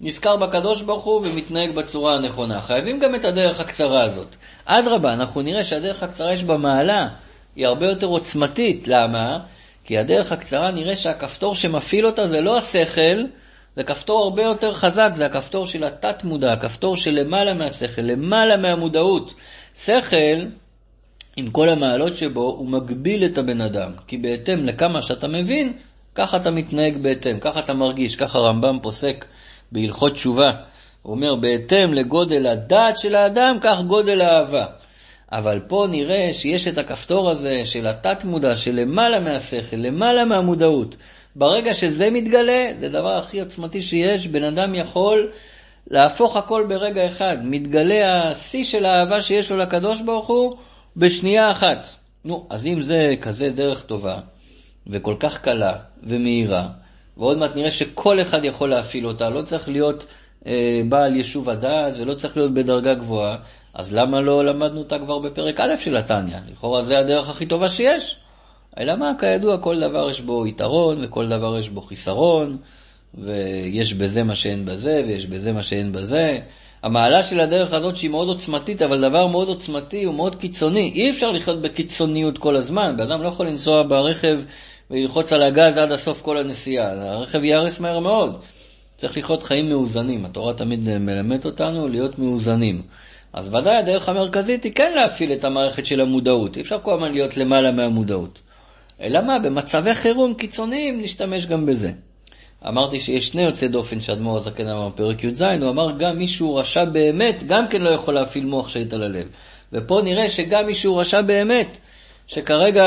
נזכר 0.01 0.37
בקדוש 0.37 0.83
ברוך 0.83 1.05
הוא 1.05 1.17
ומתנהג 1.17 1.75
בצורה 1.75 2.17
הנכונה. 2.17 2.61
חייבים 2.61 2.99
גם 2.99 3.15
את 3.15 3.25
הדרך 3.25 3.61
הקצרה 3.61 4.03
הזאת. 4.03 4.37
אדרבה, 4.65 5.13
אנחנו 5.13 5.43
נראה 5.43 5.65
שהדרך 5.65 6.03
הקצרה 6.03 6.33
יש 6.33 6.45
בה 6.45 6.57
מעלה, 6.57 7.09
היא 7.57 7.67
הרבה 7.67 7.87
יותר 7.87 8.07
עוצמתית. 8.07 8.89
למה? 8.89 9.39
כי 9.85 9.99
הדרך 9.99 10.33
הקצרה 10.33 10.71
נראה 10.71 10.97
שהכפתור 10.97 11.55
שמפעיל 11.55 12.07
אותה 12.07 12.27
זה 12.27 12.41
לא 12.41 12.57
השכל, 12.57 13.25
זה 13.77 13.85
כפתור 13.85 14.25
הרבה 14.25 14.43
יותר 14.43 14.73
חזק, 14.73 15.11
זה 15.15 15.27
הכפתור 15.27 15.67
של 15.67 15.85
התת-מודע, 15.85 16.53
הכפתור 16.53 16.97
של 16.97 17.11
למעלה 17.11 17.55
מהשכל, 17.55 18.03
למעלה 18.03 18.57
מהמודעות. 18.57 19.35
שכל, 19.77 20.47
עם 21.37 21.51
כל 21.51 21.69
המעלות 21.69 22.15
שבו, 22.15 22.41
הוא 22.41 22.69
מגביל 22.69 23.25
את 23.25 23.39
הבן 23.39 23.61
אדם, 23.61 23.93
כי 24.07 24.19
בהתאם 24.19 24.67
לכמה 24.67 25.03
שאתה 25.03 25.29
מבין, 25.29 25.73
ככה 26.15 26.37
אתה 26.37 26.51
מתנהג 26.51 26.97
בהתאם, 26.97 27.41
ככה 27.41 27.61
אתה 27.61 27.75
מרגיש, 27.75 28.17
ככה 28.17 28.39
רמב"ם 28.39 28.79
פוסק 28.83 29.25
בהלכות 29.73 30.13
תשובה. 30.13 30.51
הוא 31.03 31.15
אומר, 31.15 31.35
בהתאם 31.35 31.95
לגודל 31.95 32.47
הדעת 32.47 32.99
של 32.99 33.15
האדם, 33.15 33.59
כך 33.61 33.81
גודל 33.87 34.21
האהבה. 34.21 34.67
אבל 35.33 35.61
פה 35.69 35.87
נראה 35.91 36.31
שיש 36.33 36.69
את 36.69 36.79
הכפתור 36.79 37.31
הזה 37.31 37.65
של 37.65 37.87
התת-מודע, 37.87 38.57
של 38.57 38.75
למעלה 38.75 39.21
מהשכל, 39.21 39.77
למעלה 39.77 40.25
מהמודעות. 40.25 40.97
ברגע 41.37 41.75
שזה 41.75 42.11
מתגלה, 42.11 42.67
זה 42.81 42.87
הדבר 42.87 43.17
הכי 43.17 43.41
עוצמתי 43.41 43.83
שיש, 43.83 44.27
בן 44.27 44.45
אדם 44.45 44.75
יכול 44.75 45.31
להפוך 45.91 46.37
הכל 46.37 46.65
ברגע 46.69 47.07
אחד. 47.07 47.37
מתגלה 47.43 48.31
השיא 48.31 48.65
של 48.65 48.85
האהבה 48.85 49.23
שיש 49.23 49.51
לו 49.51 49.57
לקדוש 49.57 50.01
ברוך 50.01 50.27
הוא 50.27 50.53
בשנייה 50.97 51.51
אחת. 51.51 51.87
נו, 52.25 52.47
אז 52.51 52.67
אם 52.67 52.83
זה 52.83 53.15
כזה 53.21 53.51
דרך 53.51 53.83
טובה, 53.83 54.19
וכל 54.87 55.15
כך 55.21 55.39
קלה 55.39 55.77
ומהירה, 56.03 56.69
ועוד 57.17 57.39
מעט 57.39 57.57
נראה 57.57 57.71
שכל 57.71 58.21
אחד 58.21 58.45
יכול 58.45 58.71
להפעיל 58.71 59.07
אותה, 59.07 59.29
לא 59.29 59.43
צריך 59.43 59.69
להיות 59.69 60.07
אה, 60.47 60.81
בעל 60.89 61.17
יישוב 61.17 61.51
הדעת 61.51 61.95
ולא 61.99 62.15
צריך 62.15 62.37
להיות 62.37 62.55
בדרגה 62.55 62.95
גבוהה, 62.95 63.37
אז 63.75 63.93
למה 63.93 64.21
לא 64.21 64.45
למדנו 64.45 64.79
אותה 64.79 64.99
כבר 64.99 65.19
בפרק 65.19 65.61
א' 65.61 65.77
של 65.77 65.97
התניא? 65.97 66.37
לכאורה 66.53 66.83
זה 66.83 66.99
הדרך 66.99 67.29
הכי 67.29 67.47
טובה 67.47 67.69
שיש. 67.69 68.17
אלא 68.79 68.97
מה, 68.97 69.13
כידוע, 69.19 69.59
כל 69.59 69.81
דבר 69.81 70.11
יש 70.11 70.21
בו 70.21 70.47
יתרון 70.47 71.05
וכל 71.05 71.29
דבר 71.29 71.59
יש 71.59 71.69
בו 71.69 71.81
חיסרון, 71.83 72.57
ויש 73.15 73.95
בזה 73.95 74.23
מה 74.23 74.35
שאין 74.35 74.65
בזה, 74.65 75.03
ויש 75.07 75.27
בזה 75.27 75.53
מה 75.53 75.63
שאין 75.63 75.93
בזה. 75.93 76.39
המעלה 76.83 77.23
של 77.23 77.41
הדרך 77.41 77.73
הזאת 77.73 77.97
שהיא 77.97 78.11
מאוד 78.11 78.29
עוצמתית, 78.29 78.83
אבל 78.83 79.01
דבר 79.01 79.27
מאוד 79.27 79.49
עוצמתי 79.49 80.05
הוא 80.05 80.15
מאוד 80.15 80.35
קיצוני. 80.37 80.93
אי 80.95 81.11
אפשר 81.11 81.31
לחיות 81.31 81.63
בקיצוניות 81.63 82.39
כל 82.39 82.57
הזמן, 82.57 82.95
בן 82.97 83.13
אדם 83.13 83.23
לא 83.23 83.29
יכול 83.29 83.47
לנסוע 83.47 83.83
ברכב 83.83 84.41
וללחוץ 84.91 85.33
על 85.33 85.43
הגז 85.43 85.79
עד 85.79 85.93
הסוף 85.93 86.23
כל 86.23 86.39
הנסיעה, 86.39 87.13
הרכב 87.13 87.45
ייהרס 87.45 87.81
מהר 87.81 87.99
מאוד. 87.99 88.37
צריך 88.97 89.19
לחיות 89.19 89.43
חיים 89.43 89.69
מאוזנים, 89.69 90.25
התורה 90.25 90.55
תמיד 90.55 90.99
מלמדת 90.99 91.45
אותנו 91.45 91.89
להיות 91.89 92.19
מאוזנים. 92.19 92.83
אז 93.33 93.49
ודאי 93.49 93.77
הדרך 93.77 94.09
המרכזית 94.09 94.65
היא 94.65 94.73
כן 94.73 94.93
להפעיל 94.97 95.33
את 95.33 95.45
המערכת 95.45 95.87
של 95.87 96.01
המודעות, 96.01 96.57
אי 96.57 96.63
אפשר 96.63 96.79
כל 96.83 96.95
הזמן 96.95 97.13
להיות 97.13 97.37
למעלה 97.37 97.73
מהמודעות. 97.73 98.41
אלא 99.03 99.21
מה, 99.21 99.39
במצבי 99.39 99.95
חירום 99.95 100.35
קיצוניים 100.35 101.01
נשתמש 101.01 101.47
גם 101.47 101.67
בזה. 101.67 101.93
אמרתי 102.69 103.01
שיש 103.01 103.29
שני 103.29 103.43
יוצאי 103.43 103.69
דופן 103.69 104.01
שאדמו"ר 104.01 104.37
הזקן 104.37 104.69
אמר 104.69 104.89
בפרק 104.89 105.25
י"ז, 105.25 105.43
הוא 105.43 105.71
אמר 105.71 105.99
גם 105.99 106.19
מי 106.19 106.29
שהוא 106.29 106.61
רשע 106.61 106.85
באמת, 106.85 107.47
גם 107.47 107.69
כן 107.69 107.83
לא 107.83 107.91
יכול 107.91 108.15
להפעיל 108.15 108.45
מוח 108.45 108.69
שהיית 108.69 108.93
על 108.93 109.03
הלב. 109.03 109.29
ופה 109.73 110.01
נראה 110.05 110.31
שגם 110.31 110.67
מי 110.67 110.75
שהוא 110.75 111.01
רשע 111.01 111.21
באמת, 111.23 111.79
שכרגע 112.27 112.83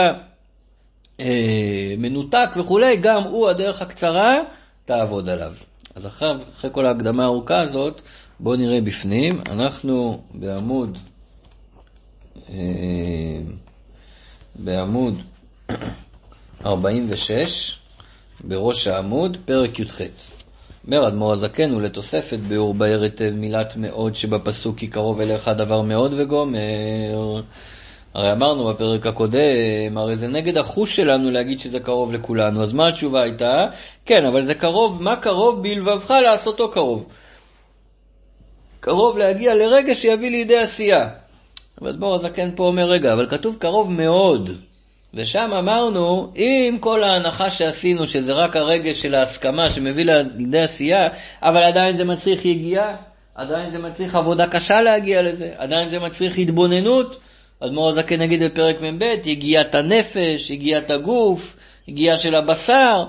אה, 1.19 1.93
מנותק 1.97 2.49
וכולי, 2.55 2.97
גם 2.97 3.23
הוא 3.23 3.49
הדרך 3.49 3.81
הקצרה, 3.81 4.41
תעבוד 4.85 5.29
עליו. 5.29 5.53
אז 5.95 6.05
אחרי, 6.05 6.31
אחרי 6.55 6.69
כל 6.73 6.85
ההקדמה 6.85 7.23
הארוכה 7.23 7.59
הזאת, 7.59 8.01
בואו 8.39 8.55
נראה 8.55 8.81
בפנים. 8.81 9.41
אנחנו 9.49 10.21
בעמוד, 10.33 10.97
אה, 12.49 12.55
בעמוד 14.55 15.21
46, 16.65 17.75
בראש 18.43 18.87
העמוד, 18.87 19.37
פרק 19.45 19.79
י"ח. 19.79 20.01
אומר 20.85 21.07
אדמו"ר 21.07 21.33
הזקן 21.33 21.73
ולתוספת 21.73 22.39
ביאור 22.39 22.73
בהר 22.73 23.01
היטב 23.01 23.33
מילת 23.35 23.75
מאוד 23.77 24.15
שבפסוק 24.15 24.77
כי 24.77 24.87
קרוב 24.87 25.21
אליך 25.21 25.47
דבר 25.47 25.81
מאוד 25.81 26.13
וגומר. 26.17 27.41
הרי 28.13 28.31
אמרנו 28.31 28.67
בפרק 28.67 29.05
הקודם, 29.05 29.97
הרי 29.97 30.15
זה 30.17 30.27
נגד 30.27 30.57
החוש 30.57 30.95
שלנו 30.95 31.31
להגיד 31.31 31.59
שזה 31.59 31.79
קרוב 31.79 32.13
לכולנו, 32.13 32.63
אז 32.63 32.73
מה 32.73 32.87
התשובה 32.87 33.21
הייתה? 33.21 33.65
כן, 34.05 34.25
אבל 34.25 34.41
זה 34.41 34.53
קרוב, 34.53 35.01
מה 35.03 35.15
קרוב 35.15 35.63
בלבבך 35.63 36.11
לעשותו 36.11 36.71
קרוב? 36.71 37.05
קרוב 38.79 39.17
להגיע 39.17 39.55
לרגע 39.55 39.95
שיביא 39.95 40.31
לידי 40.31 40.57
עשייה. 40.57 41.09
אבל 41.81 41.89
אדמו"ר 41.89 42.15
הזקן 42.15 42.49
פה 42.55 42.63
אומר, 42.63 42.85
רגע, 42.89 43.13
אבל 43.13 43.29
כתוב 43.29 43.55
קרוב 43.59 43.91
מאוד. 43.91 44.49
ושם 45.15 45.53
אמרנו, 45.53 46.31
עם 46.35 46.77
כל 46.77 47.03
ההנחה 47.03 47.49
שעשינו, 47.49 48.07
שזה 48.07 48.33
רק 48.33 48.55
הרגש 48.55 49.01
של 49.01 49.15
ההסכמה 49.15 49.69
שמביא 49.69 50.05
לידי 50.05 50.61
עשייה, 50.61 51.07
אבל 51.41 51.63
עדיין 51.63 51.95
זה 51.95 52.03
מצריך 52.03 52.45
יגיעה, 52.45 52.95
עדיין 53.35 53.71
זה 53.71 53.79
מצריך 53.79 54.15
עבודה 54.15 54.47
קשה 54.47 54.81
להגיע 54.81 55.21
לזה, 55.21 55.51
עדיין 55.57 55.89
זה 55.89 55.99
מצריך 55.99 56.37
התבוננות. 56.37 57.17
אדמו"ר 57.59 57.89
הזקן 57.89 58.21
נגיד 58.21 58.43
בפרק 58.43 58.81
מ"ב, 58.81 59.03
יגיעת 59.25 59.75
הנפש, 59.75 60.49
יגיעת 60.49 60.91
הגוף, 60.91 61.55
יגיעה 61.87 62.17
של 62.17 62.35
הבשר, 62.35 63.03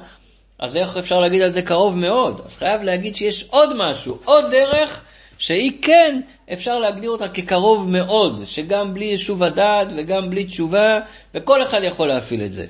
אז 0.58 0.76
איך 0.76 0.96
אפשר 0.96 1.20
להגיד 1.20 1.42
על 1.42 1.50
זה 1.50 1.62
קרוב 1.62 1.98
מאוד? 1.98 2.40
אז 2.44 2.56
חייב 2.56 2.82
להגיד 2.82 3.14
שיש 3.14 3.44
עוד 3.50 3.70
משהו, 3.76 4.18
עוד 4.24 4.44
דרך 4.50 5.04
שהיא 5.38 5.72
כן, 5.82 6.20
אפשר 6.52 6.78
להגדיר 6.78 7.10
אותה 7.10 7.28
כקרוב 7.28 7.88
מאוד, 7.88 8.42
שגם 8.44 8.94
בלי 8.94 9.04
יישוב 9.04 9.42
הדעת 9.42 9.88
וגם 9.96 10.30
בלי 10.30 10.44
תשובה, 10.44 10.98
וכל 11.34 11.62
אחד 11.62 11.80
יכול 11.82 12.08
להפעיל 12.08 12.42
את 12.42 12.52
זה. 12.52 12.66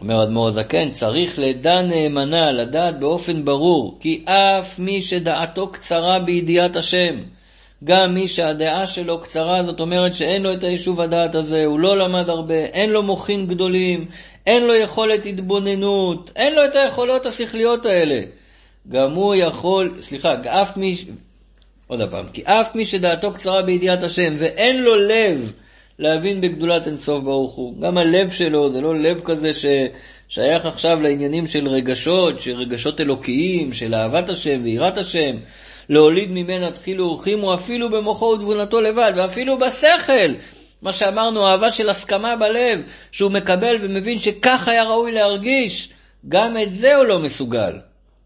אומר 0.00 0.22
אדמו"ר 0.22 0.48
הזקן, 0.48 0.90
צריך 0.90 1.38
לדע 1.38 1.82
נאמנה, 1.82 2.52
לדעת 2.52 3.00
באופן 3.00 3.44
ברור, 3.44 3.98
כי 4.00 4.24
אף 4.24 4.78
מי 4.78 5.02
שדעתו 5.02 5.68
קצרה 5.68 6.18
בידיעת 6.18 6.76
השם, 6.76 7.16
גם 7.84 8.14
מי 8.14 8.28
שהדעה 8.28 8.86
שלו 8.86 9.20
קצרה, 9.20 9.62
זאת 9.62 9.80
אומרת 9.80 10.14
שאין 10.14 10.42
לו 10.42 10.52
את 10.52 10.64
היישוב 10.64 11.00
הדעת 11.00 11.34
הזה, 11.34 11.64
הוא 11.64 11.78
לא 11.78 11.98
למד 11.98 12.30
הרבה, 12.30 12.54
אין 12.54 12.90
לו 12.90 13.02
מוחין 13.02 13.46
גדולים, 13.46 14.06
אין 14.46 14.64
לו 14.64 14.74
יכולת 14.74 15.26
התבוננות, 15.26 16.32
אין 16.36 16.54
לו 16.54 16.64
את 16.64 16.76
היכולות 16.76 17.26
השכליות 17.26 17.86
האלה. 17.86 18.20
גם 18.88 19.12
הוא 19.12 19.34
יכול, 19.34 19.96
סליחה, 20.00 20.34
אף 20.46 20.76
מי, 20.76 20.96
עוד 21.92 22.10
פעם, 22.10 22.26
כי 22.32 22.42
אף 22.44 22.74
מי 22.74 22.84
שדעתו 22.84 23.32
קצרה 23.32 23.62
בידיעת 23.62 24.02
השם 24.02 24.34
ואין 24.38 24.82
לו 24.82 24.96
לב 24.96 25.52
להבין 25.98 26.40
בגדולת 26.40 26.86
אינסוף 26.86 27.22
ברוך 27.22 27.54
הוא, 27.54 27.80
גם 27.80 27.98
הלב 27.98 28.30
שלו 28.30 28.72
זה 28.72 28.80
לא 28.80 28.98
לב 28.98 29.20
כזה 29.24 29.50
ששייך 29.54 30.66
עכשיו 30.66 31.02
לעניינים 31.02 31.46
של 31.46 31.68
רגשות, 31.68 32.40
של 32.40 32.54
רגשות 32.54 33.00
אלוקיים, 33.00 33.72
של 33.72 33.94
אהבת 33.94 34.28
השם 34.30 34.60
ויראת 34.64 34.98
השם, 34.98 35.36
להוליד 35.88 36.30
ממנה 36.30 36.70
תחילו 36.70 37.04
ורחימו 37.04 37.54
אפילו 37.54 37.90
במוחו 37.90 38.26
ותבונתו 38.26 38.80
לבד, 38.80 39.12
ואפילו 39.16 39.58
בשכל. 39.58 40.34
מה 40.82 40.92
שאמרנו, 40.92 41.46
אהבה 41.46 41.70
של 41.70 41.88
הסכמה 41.88 42.36
בלב, 42.36 42.82
שהוא 43.12 43.32
מקבל 43.32 43.76
ומבין 43.80 44.18
שכך 44.18 44.68
היה 44.68 44.84
ראוי 44.84 45.12
להרגיש, 45.12 45.88
גם 46.28 46.56
את 46.62 46.72
זה 46.72 46.96
הוא 46.96 47.04
לא 47.04 47.18
מסוגל. 47.18 47.72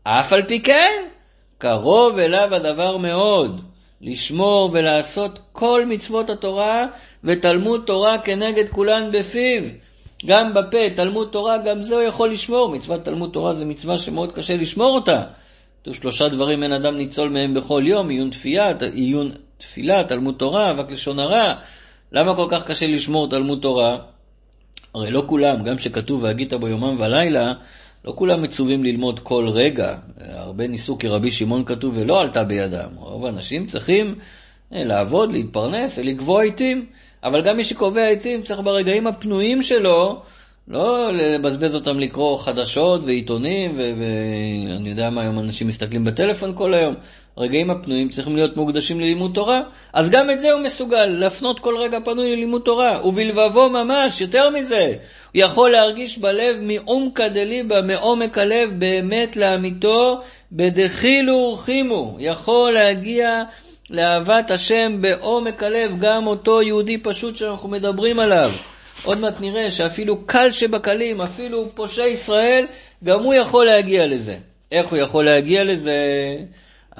אף 0.02 0.32
על 0.32 0.42
פי 0.42 0.62
כן, 0.62 1.15
קרוב 1.58 2.18
אליו 2.18 2.54
הדבר 2.54 2.96
מאוד, 2.96 3.60
לשמור 4.00 4.70
ולעשות 4.72 5.38
כל 5.52 5.86
מצוות 5.86 6.30
התורה 6.30 6.86
ותלמוד 7.24 7.82
תורה 7.86 8.18
כנגד 8.18 8.68
כולן 8.68 9.12
בפיו. 9.12 9.62
גם 10.26 10.54
בפה, 10.54 10.90
תלמוד 10.96 11.28
תורה, 11.32 11.58
גם 11.58 11.82
זה 11.82 11.94
הוא 11.94 12.02
יכול 12.02 12.30
לשמור. 12.30 12.68
מצוות 12.68 13.04
תלמוד 13.04 13.30
תורה 13.32 13.54
זה 13.54 13.64
מצווה 13.64 13.98
שמאוד 13.98 14.32
קשה 14.32 14.56
לשמור 14.56 14.94
אותה. 14.94 15.22
כתוב 15.82 15.94
שלושה 15.94 16.28
דברים 16.28 16.62
אין 16.62 16.72
אדם 16.72 16.96
ניצול 16.96 17.28
מהם 17.28 17.54
בכל 17.54 17.82
יום, 17.86 18.08
עיון 18.08 18.30
תפילה, 18.30 18.72
עיון 18.94 19.32
תפילה, 19.58 20.04
תלמוד 20.04 20.34
תורה, 20.38 20.70
אבק 20.70 20.90
לשון 20.90 21.18
הרע. 21.18 21.54
למה 22.12 22.36
כל 22.36 22.46
כך 22.50 22.64
קשה 22.66 22.86
לשמור 22.86 23.30
תלמוד 23.30 23.58
תורה? 23.62 23.98
הרי 24.94 25.10
לא 25.10 25.22
כולם, 25.26 25.62
גם 25.62 25.78
שכתוב 25.78 26.24
והגית 26.24 26.52
בו 26.52 26.68
יומם 26.68 27.00
ולילה, 27.00 27.52
לא 28.06 28.12
כולם 28.16 28.42
מצווים 28.42 28.84
ללמוד 28.84 29.20
כל 29.20 29.48
רגע. 29.48 29.96
הרבה 30.20 30.66
ניסו 30.66 30.98
כרבי 30.98 31.30
שמעון 31.30 31.64
כתוב 31.64 31.94
ולא 31.96 32.20
עלתה 32.20 32.44
בידם. 32.44 32.88
רוב 32.96 33.26
האנשים 33.26 33.66
צריכים 33.66 34.14
אה, 34.72 34.84
לעבוד, 34.84 35.32
להתפרנס, 35.32 35.98
לקבוע 35.98 36.42
עיתים. 36.42 36.86
אבל 37.24 37.42
גם 37.42 37.56
מי 37.56 37.64
שקובע 37.64 38.08
עיתים 38.08 38.42
צריך 38.42 38.60
ברגעים 38.60 39.06
הפנויים 39.06 39.62
שלו 39.62 40.22
לא 40.68 41.12
לבזבז 41.12 41.74
אותם 41.74 42.00
לקרוא 42.00 42.38
חדשות 42.38 43.00
ועיתונים, 43.04 43.76
ואני 43.76 44.88
יודע 44.90 45.10
מה, 45.10 45.22
היום 45.22 45.38
אנשים 45.38 45.68
מסתכלים 45.68 46.04
בטלפון 46.04 46.52
כל 46.56 46.74
היום. 46.74 46.94
הרגעים 47.36 47.70
הפנויים 47.70 48.08
צריכים 48.08 48.36
להיות 48.36 48.56
מוקדשים 48.56 49.00
ללימוד 49.00 49.30
תורה. 49.34 49.60
אז 49.92 50.10
גם 50.10 50.30
את 50.30 50.38
זה 50.38 50.52
הוא 50.52 50.62
מסוגל, 50.62 51.06
להפנות 51.06 51.60
כל 51.60 51.76
רגע 51.76 51.98
פנוי 52.04 52.36
ללימוד 52.36 52.62
תורה. 52.62 53.06
ובלבבו 53.06 53.68
ממש, 53.68 54.20
יותר 54.20 54.50
מזה, 54.50 54.86
הוא 54.86 54.94
יכול 55.34 55.70
להרגיש 55.70 56.18
בלב 56.18 56.56
מעומקא 56.60 57.28
דליבה, 57.28 57.82
מעומק 57.82 58.38
הלב, 58.38 58.70
באמת 58.78 59.36
לאמיתו, 59.36 60.20
בדחילו 60.52 61.34
ורחימו. 61.34 62.16
יכול 62.20 62.72
להגיע 62.72 63.42
לאהבת 63.90 64.50
השם 64.50 64.96
בעומק 65.00 65.62
הלב, 65.62 65.96
גם 66.00 66.26
אותו 66.26 66.62
יהודי 66.62 66.98
פשוט 66.98 67.36
שאנחנו 67.36 67.68
מדברים 67.68 68.20
עליו. 68.20 68.52
עוד 69.04 69.18
מעט 69.20 69.40
נראה 69.40 69.70
שאפילו 69.70 70.26
קל 70.26 70.50
שבקלים, 70.50 71.20
אפילו 71.20 71.68
פושעי 71.74 72.08
ישראל, 72.08 72.66
גם 73.04 73.22
הוא 73.22 73.34
יכול 73.34 73.66
להגיע 73.66 74.06
לזה. 74.06 74.36
איך 74.72 74.86
הוא 74.86 74.98
יכול 74.98 75.24
להגיע 75.24 75.64
לזה? 75.64 75.96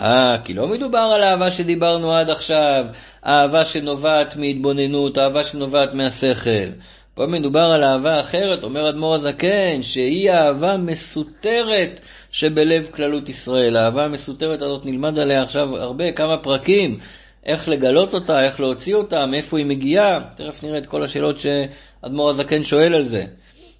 אה, 0.01 0.37
כי 0.45 0.55
לא 0.55 0.69
מדובר 0.69 0.99
על 1.15 1.23
אהבה 1.23 1.51
שדיברנו 1.51 2.13
עד 2.13 2.31
עכשיו, 2.31 2.87
אהבה 3.27 3.65
שנובעת 3.65 4.37
מהתבוננות, 4.37 5.19
אהבה 5.19 5.45
שנובעת 5.45 5.95
מהשכל. 5.95 6.71
פה 7.15 7.27
מדובר 7.27 7.61
על 7.61 7.85
אהבה 7.85 8.21
אחרת, 8.21 8.65
אומר 8.65 8.89
אדמו"ר 8.89 9.15
הזקן, 9.15 9.83
שהיא 9.83 10.31
אהבה 10.31 10.77
מסותרת 10.77 12.01
שבלב 12.31 12.89
כללות 12.93 13.29
ישראל. 13.29 13.77
האהבה 13.77 14.05
המסותרת 14.05 14.63
הזאת 14.63 14.87
נלמד 14.87 15.19
עליה 15.19 15.43
עכשיו 15.43 15.77
הרבה, 15.77 16.13
כמה 16.13 16.37
פרקים. 16.37 16.99
איך 17.47 17.69
לגלות 17.69 18.15
אותה, 18.15 18.45
איך 18.45 18.61
להוציא 18.61 18.95
אותה, 18.95 19.27
מאיפה 19.27 19.59
היא 19.59 19.67
מגיעה, 19.67 20.21
תכף 20.35 20.65
נראה 20.65 20.79
את 20.79 20.87
כל 20.87 21.05
השאלות 21.05 21.39
שאדמו"ר 21.39 22.31
הזקן 22.31 22.65
שואל 22.65 22.95
על 22.95 23.05
זה. 23.05 23.25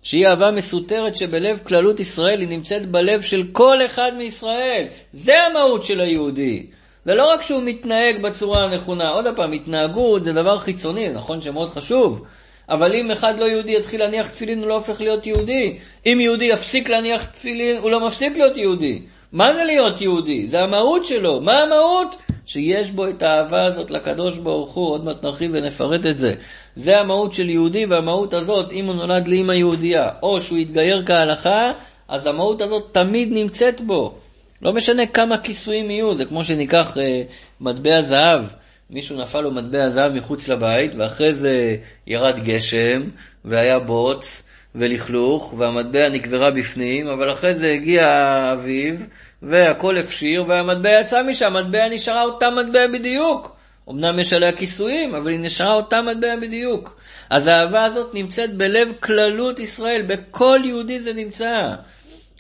שהיא 0.07 0.27
אהבה 0.27 0.51
מסותרת 0.51 1.17
שבלב 1.17 1.61
כללות 1.67 2.01
ישראל, 2.01 2.41
היא 2.41 2.49
נמצאת 2.49 2.91
בלב 2.91 3.23
של 3.23 3.43
כל 3.53 3.87
אחד 3.87 4.13
מישראל. 4.19 4.85
זה 5.13 5.43
המהות 5.43 5.85
של 5.85 6.01
היהודי. 6.01 6.67
ולא 7.07 7.33
רק 7.33 7.43
שהוא 7.43 7.63
מתנהג 7.63 8.23
בצורה 8.23 8.65
הנכונה, 8.65 9.09
עוד 9.09 9.27
פעם, 9.37 9.53
התנהגות 9.53 10.25
זה 10.25 10.33
דבר 10.33 10.59
חיצוני, 10.59 11.09
נכון 11.09 11.43
שמאוד 11.43 11.71
חשוב, 11.71 12.23
אבל 12.69 12.93
אם 12.93 13.11
אחד 13.11 13.39
לא 13.39 13.45
יהודי 13.45 13.77
יתחיל 13.77 14.01
להניח 14.01 14.29
תפילין, 14.31 14.59
הוא 14.59 14.67
לא 14.67 14.75
הופך 14.75 15.01
להיות 15.01 15.27
יהודי. 15.27 15.79
אם 16.07 16.19
יהודי 16.21 16.45
יפסיק 16.45 16.89
להניח 16.89 17.25
תפילין, 17.25 17.77
הוא 17.77 17.91
לא 17.91 18.07
מפסיק 18.07 18.33
להיות 18.37 18.57
יהודי. 18.57 19.03
מה 19.33 19.53
זה 19.53 19.65
להיות 19.65 20.01
יהודי? 20.01 20.47
זה 20.49 20.61
המהות 20.61 21.05
שלו. 21.05 21.41
מה 21.41 21.63
המהות? 21.63 22.17
שיש 22.47 22.91
בו 22.91 23.09
את 23.09 23.23
האהבה 23.23 23.63
הזאת 23.63 23.91
לקדוש 23.91 24.39
ברוך 24.39 24.75
הוא, 24.75 24.91
עוד 24.91 25.05
מעט 25.05 25.25
נרחיב 25.25 25.51
ונפרט 25.55 26.07
את 26.07 26.19
זה. 26.19 26.35
זה 26.77 27.01
המהות 27.01 27.33
של 27.33 27.51
יהודי, 27.51 27.87
והמהות 27.87 28.35
הזאת, 28.35 28.73
אם 28.73 28.87
הוא 28.87 28.95
נולד 28.95 29.29
לאמא 29.29 29.53
יהודייה, 29.53 30.09
או 30.23 30.41
שהוא 30.41 30.59
יתגייר 30.59 31.03
כהלכה, 31.07 31.71
אז 32.09 32.27
המהות 32.27 32.63
הזאת 32.63 32.89
תמיד 32.93 33.29
נמצאת 33.33 33.81
בו. 33.81 34.15
לא 34.63 34.73
משנה 34.73 35.07
כמה 35.07 35.39
כיסויים 35.39 35.91
יהיו, 35.91 36.15
זה 36.15 36.25
כמו 36.25 36.45
שניקח 36.45 36.97
אה, 36.99 37.23
מטבע 37.61 38.03
זהב. 38.03 38.45
מישהו 38.91 39.19
נפל 39.19 39.41
לו 39.41 39.51
מטבע 39.51 39.91
זהב 39.91 40.13
מחוץ 40.13 40.49
לבית, 40.49 40.95
ואחרי 40.95 41.35
זה 41.35 41.77
ירד 42.07 42.45
גשם, 42.45 43.03
והיה 43.45 43.79
בוץ, 43.79 44.43
ולכלוך, 44.75 45.55
והמטבע 45.59 46.09
נקברה 46.09 46.51
בפנים, 46.51 47.09
אבל 47.09 47.33
אחרי 47.33 47.55
זה 47.55 47.73
הגיע 47.73 48.07
האביב, 48.07 49.07
והכל 49.43 49.99
הפשיר, 49.99 50.45
והמטבע 50.49 51.01
יצא 51.01 51.23
משם, 51.23 51.57
המטבע 51.57 51.89
נשארה 51.89 52.23
אותה 52.23 52.51
מטבע 52.51 52.87
בדיוק. 52.87 53.57
אמנם 53.91 54.19
יש 54.19 54.33
עליה 54.33 54.53
כיסויים, 54.53 55.15
אבל 55.15 55.31
היא 55.31 55.41
נשארה 55.41 55.75
אותה 55.75 56.03
מטבע 56.03 56.37
בדיוק. 56.43 57.01
אז 57.31 57.47
האהבה 57.47 57.85
הזאת 57.85 58.15
נמצאת 58.15 58.55
בלב 58.55 58.89
כללות 59.01 59.59
ישראל, 59.59 60.03
בכל 60.03 60.61
יהודי 60.65 61.01
זה 61.01 61.13
נמצא. 61.13 61.51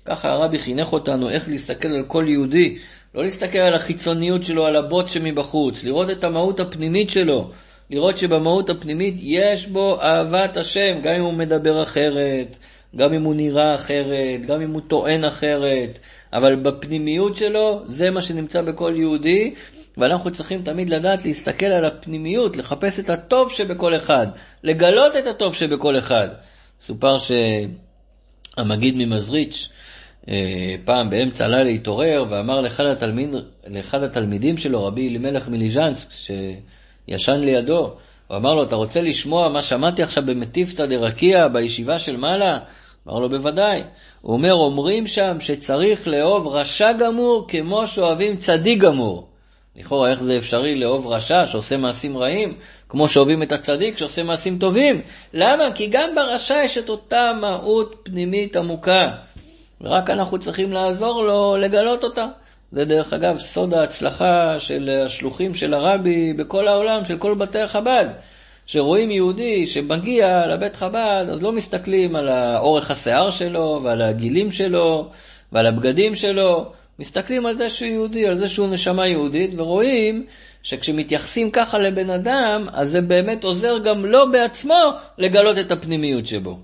ככה 0.05 0.29
הרבי 0.29 0.59
חינך 0.59 0.93
אותנו 0.93 1.31
איך 1.31 1.49
להסתכל 1.49 1.89
על 1.89 2.05
כל 2.07 2.25
יהודי, 2.29 2.79
לא 3.15 3.23
להסתכל 3.23 3.59
על 3.59 3.75
החיצוניות 3.75 4.43
שלו, 4.43 4.67
על 4.67 4.77
הבוט 4.77 5.09
שמבחוץ, 5.09 5.85
לראות 5.85 6.11
את 6.11 6.25
המהות 6.25 6.61
הפנימית 6.61 7.11
שלו, 7.11 7.51
לראות 7.91 8.19
שבמהות 8.19 8.71
הפנימית 8.71 9.15
יש 9.19 9.67
בו 9.67 10.01
אהבת 10.03 10.57
השם, 10.57 11.01
גם 11.03 11.15
אם 11.15 11.23
הוא 11.23 11.35
מדבר 11.35 11.83
אחרת, 11.83 12.57
גם 12.97 13.13
אם 13.13 13.23
הוא 13.23 13.35
נראה 13.35 13.75
אחרת, 13.75 14.47
גם 14.47 14.61
אם 14.61 14.71
הוא 14.71 14.81
טוען 14.89 15.25
אחרת, 15.25 15.99
אבל 16.33 16.57
בפנימיות 16.57 17.37
שלו 17.37 17.83
זה 17.87 18.11
מה 18.11 18.23
שנמצא 18.23 18.63
בכל 18.63 18.93
יהודי, 18.97 19.55
ואנחנו 19.97 20.31
צריכים 20.31 20.63
תמיד 20.63 20.91
לדעת 20.91 21.25
להסתכל 21.25 21.67
על 21.67 21.85
הפנימיות, 21.85 22.57
לחפש 22.57 23.01
את 23.01 23.11
הטוב 23.11 23.51
שבכל 23.51 23.97
אחד, 23.97 24.27
לגלות 24.63 25.17
את 25.17 25.27
הטוב 25.27 25.55
שבכל 25.55 25.99
אחד. 25.99 26.29
סופר 26.81 27.17
שהמגיד 27.19 28.95
ממזריץ', 28.97 29.69
אה, 30.29 30.75
פעם 30.85 31.11
באמצע 31.11 31.45
הלילה 31.45 31.71
התעורר 31.71 32.25
ואמר 32.29 32.61
לאחד, 32.61 32.85
התלמיד, 32.85 33.35
לאחד 33.67 34.03
התלמידים 34.03 34.57
שלו, 34.57 34.85
רבי 34.85 35.09
אלימלך 35.09 35.49
מליז'נסק, 35.49 36.09
שישן 36.13 37.41
לידו, 37.41 37.97
הוא 38.29 38.37
אמר 38.37 38.55
לו, 38.55 38.63
אתה 38.63 38.77
רוצה 38.77 39.01
לשמוע 39.01 39.49
מה 39.49 39.63
שמעתי 39.63 40.03
עכשיו 40.03 40.23
במטיפתא 40.27 40.87
דרקיע, 40.87 41.49
בישיבה 41.49 41.99
של 41.99 42.17
מעלה? 42.17 42.59
אמר 43.09 43.19
לו, 43.19 43.29
בוודאי. 43.29 43.83
הוא 44.21 44.33
אומר, 44.33 44.53
אומרים 44.53 45.07
שם 45.07 45.41
שצריך 45.41 46.09
לאהוב 46.09 46.49
רשע 46.49 46.93
גמור 46.93 47.47
כמו 47.49 47.87
שאוהבים 47.87 48.37
צדיק 48.37 48.79
גמור. 48.79 49.29
לכאורה, 49.77 50.11
איך 50.11 50.23
זה 50.23 50.37
אפשרי 50.37 50.75
לאהוב 50.75 51.07
רשע 51.07 51.47
שעושה 51.47 51.77
מעשים 51.77 52.19
רעים, 52.19 52.55
כמו 52.89 53.09
שאוהבים 53.09 53.43
את 53.43 53.53
הצדיק 53.53 53.97
שעושה 53.97 54.23
מעשים 54.23 54.59
טובים? 54.59 55.01
למה? 55.35 55.65
כי 55.75 55.87
גם 55.91 56.15
ברשע 56.15 56.63
יש 56.65 56.79
את 56.79 56.89
אותה 56.89 57.33
מהות 57.41 57.95
פנימית 58.03 58.57
עמוקה, 58.57 59.09
ורק 59.81 60.11
אנחנו 60.11 60.39
צריכים 60.39 60.73
לעזור 60.73 61.23
לו 61.25 61.57
לגלות 61.57 62.05
אותה. 62.05 62.27
זה 62.73 62.85
דרך 62.85 63.13
אגב 63.13 63.39
סוד 63.39 63.75
ההצלחה 63.75 64.55
של 64.59 64.91
השלוחים 65.07 65.55
של 65.55 65.75
הרבי 65.75 66.33
בכל 66.33 66.69
העולם, 66.69 67.05
של 67.05 67.19
כל 67.19 67.35
בתי 67.35 67.67
חב"ד. 67.67 68.07
שרואים 68.67 69.11
יהודי 69.11 69.67
שמגיע 69.67 70.27
לבית 70.47 70.77
חב"ד, 70.77 71.27
אז 71.33 71.43
לא 71.43 71.53
מסתכלים 71.53 72.17
על 72.17 72.29
אורך 72.59 72.91
השיער 72.91 73.31
שלו 73.31 73.81
ועל 73.85 74.03
הגילים 74.03 74.53
שלו 74.53 75.11
ועל 75.53 75.67
הבגדים 75.67 76.15
שלו, 76.15 76.73
מסתכלים 76.99 77.47
על 77.47 77.57
זה 77.57 77.71
שהוא 77.71 77.89
יהודי, 77.89 78.27
על 78.27 78.39
זה 78.39 78.49
שהוא 78.49 78.69
נשמה 78.69 79.07
יהודית, 79.07 79.51
ורואים 79.57 80.27
שכשמתייחסים 80.63 81.51
ככה 81.51 81.79
לבן 81.79 82.11
אדם, 82.11 82.67
אז 82.73 82.91
זה 82.91 83.01
באמת 83.01 83.45
עוזר 83.45 83.79
גם 83.79 84.07
לו 84.07 84.33
בעצמו 84.33 84.91
לגלות 85.19 85.59
את 85.59 85.73
הפנימיות 85.73 86.27
שבו. 86.27 86.59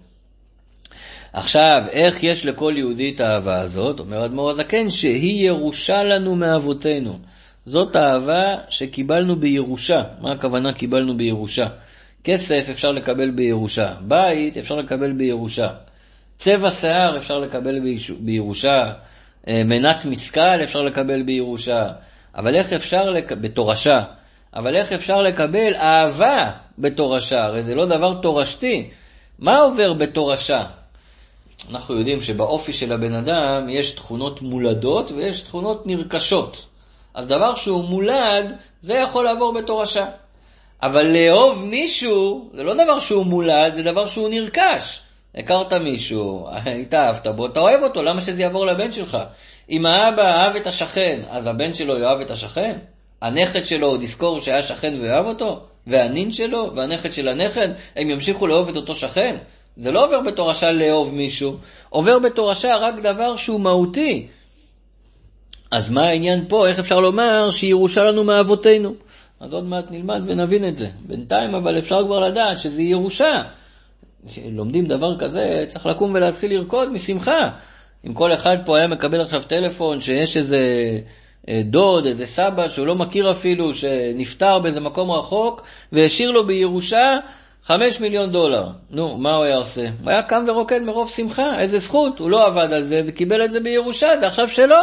עכשיו, 1.32 1.82
איך 1.90 2.22
יש 2.22 2.46
לכל 2.46 2.74
יהודי 2.76 3.12
את 3.14 3.20
האהבה 3.20 3.60
הזאת? 3.60 4.00
אומר 4.00 4.24
אדמו"ר 4.24 4.50
הזקן, 4.50 4.90
שהיא 4.90 5.46
ירושה 5.46 6.02
לנו 6.02 6.36
מאבותינו. 6.36 7.18
זאת 7.66 7.96
האהבה 7.96 8.44
שקיבלנו 8.68 9.40
בירושה. 9.40 10.02
מה 10.20 10.32
הכוונה 10.32 10.72
קיבלנו 10.72 11.16
בירושה? 11.16 11.66
כסף 12.24 12.66
אפשר 12.70 12.92
לקבל 12.92 13.30
בירושה, 13.30 13.94
בית 14.00 14.56
אפשר 14.56 14.74
לקבל 14.74 15.12
בירושה, 15.12 15.68
צבע 16.36 16.70
שיער 16.70 17.16
אפשר 17.16 17.34
לקבל 17.34 17.80
בירושה, 18.20 18.92
אה, 19.48 19.64
מנת 19.64 20.04
משכל 20.04 20.62
אפשר 20.62 20.78
לקבל 20.78 21.22
בירושה, 21.22 21.88
אבל 22.34 22.54
איך 22.54 22.72
אפשר, 22.72 23.04
לק... 23.04 23.32
בתורשה, 23.32 24.02
אבל 24.54 24.74
איך 24.76 24.92
אפשר 24.92 25.22
לקבל 25.22 25.74
אהבה 25.74 26.50
בתורשה? 26.78 27.44
הרי 27.44 27.62
זה 27.62 27.74
לא 27.74 27.86
דבר 27.86 28.14
תורשתי. 28.22 28.90
מה 29.38 29.58
עובר 29.58 29.92
בתורשה? 29.92 30.64
אנחנו 31.70 31.98
יודעים 31.98 32.20
שבאופי 32.20 32.72
של 32.72 32.92
הבן 32.92 33.14
אדם 33.14 33.68
יש 33.68 33.90
תכונות 33.90 34.42
מולדות 34.42 35.10
ויש 35.10 35.40
תכונות 35.40 35.86
נרכשות. 35.86 36.66
אז 37.14 37.26
דבר 37.26 37.54
שהוא 37.54 37.84
מולד, 37.84 38.56
זה 38.80 38.94
יכול 38.94 39.24
לעבור 39.24 39.52
בתורשה. 39.52 40.06
אבל 40.82 41.06
לאהוב 41.06 41.64
מישהו, 41.64 42.50
זה 42.54 42.62
לא 42.62 42.74
דבר 42.74 42.98
שהוא 42.98 43.26
מולד, 43.26 43.74
זה 43.74 43.82
דבר 43.82 44.06
שהוא 44.06 44.28
נרכש. 44.28 45.00
הכרת 45.34 45.72
מישהו, 45.72 46.46
התאהבת 46.82 47.26
בו, 47.26 47.46
אתה 47.46 47.60
אוהב 47.60 47.82
אותו, 47.82 48.02
למה 48.02 48.22
שזה 48.22 48.42
יעבור 48.42 48.66
לבן 48.66 48.92
שלך? 48.92 49.18
אם 49.70 49.86
האבא 49.86 50.22
אהב 50.22 50.56
את 50.56 50.66
השכן, 50.66 51.20
אז 51.28 51.46
הבן 51.46 51.74
שלו 51.74 51.98
יאהב 51.98 52.20
את 52.20 52.30
השכן? 52.30 52.78
הנכד 53.22 53.64
שלו 53.64 53.86
עוד 53.86 54.02
יזכור 54.02 54.40
שהיה 54.40 54.62
שכן 54.62 54.94
ויאהב 55.00 55.26
אותו? 55.26 55.60
והנין 55.86 56.32
שלו 56.32 56.70
והנכד 56.76 57.12
של 57.12 57.28
הנכד, 57.28 57.68
הם 57.96 58.10
ימשיכו 58.10 58.46
לאהוב 58.46 58.68
את 58.68 58.76
אותו 58.76 58.94
שכן? 58.94 59.36
זה 59.76 59.92
לא 59.92 60.04
עובר 60.06 60.20
בתורשה 60.20 60.72
לאהוב 60.72 61.14
מישהו, 61.14 61.56
עובר 61.90 62.18
בתורשה 62.18 62.76
רק 62.76 62.94
דבר 63.00 63.36
שהוא 63.36 63.60
מהותי. 63.60 64.26
אז 65.70 65.90
מה 65.90 66.02
העניין 66.02 66.44
פה? 66.48 66.68
איך 66.68 66.78
אפשר 66.78 67.00
לומר 67.00 67.50
שירושה 67.50 68.04
לנו 68.04 68.24
מאבותינו? 68.24 68.94
אז 69.40 69.52
עוד 69.52 69.64
מעט 69.64 69.84
נלמד 69.90 70.22
ונבין 70.26 70.68
את 70.68 70.76
זה. 70.76 70.88
בינתיים 71.06 71.54
אבל 71.54 71.78
אפשר 71.78 72.04
כבר 72.04 72.20
לדעת 72.20 72.58
שזה 72.58 72.82
ירושה. 72.82 73.42
כשלומדים 74.28 74.86
דבר 74.86 75.18
כזה, 75.18 75.64
צריך 75.68 75.86
לקום 75.86 76.14
ולהתחיל 76.14 76.52
לרקוד 76.52 76.92
משמחה. 76.92 77.48
אם 78.06 78.14
כל 78.14 78.32
אחד 78.32 78.56
פה 78.66 78.78
היה 78.78 78.88
מקבל 78.88 79.20
עכשיו 79.20 79.42
טלפון 79.42 80.00
שיש 80.00 80.36
איזה 80.36 80.58
אה, 81.48 81.62
דוד, 81.64 82.06
איזה 82.06 82.26
סבא 82.26 82.68
שהוא 82.68 82.86
לא 82.86 82.94
מכיר 82.94 83.30
אפילו, 83.30 83.74
שנפטר 83.74 84.58
באיזה 84.58 84.80
מקום 84.80 85.10
רחוק, 85.10 85.62
והשאיר 85.92 86.30
לו 86.30 86.46
בירושה 86.46 87.18
חמש 87.64 88.00
מיליון 88.00 88.32
דולר. 88.32 88.66
נו, 88.90 89.16
מה 89.16 89.34
הוא 89.34 89.44
היה 89.44 89.56
עושה? 89.56 89.84
הוא 90.02 90.10
היה 90.10 90.22
קם 90.22 90.44
ורוקד 90.48 90.82
מרוב 90.82 91.10
שמחה, 91.10 91.58
איזה 91.60 91.78
זכות, 91.78 92.18
הוא 92.18 92.30
לא 92.30 92.46
עבד 92.46 92.72
על 92.72 92.82
זה 92.82 93.02
וקיבל 93.06 93.44
את 93.44 93.50
זה 93.50 93.60
בירושה, 93.60 94.16
זה 94.18 94.26
עכשיו 94.26 94.48
שלו. 94.48 94.76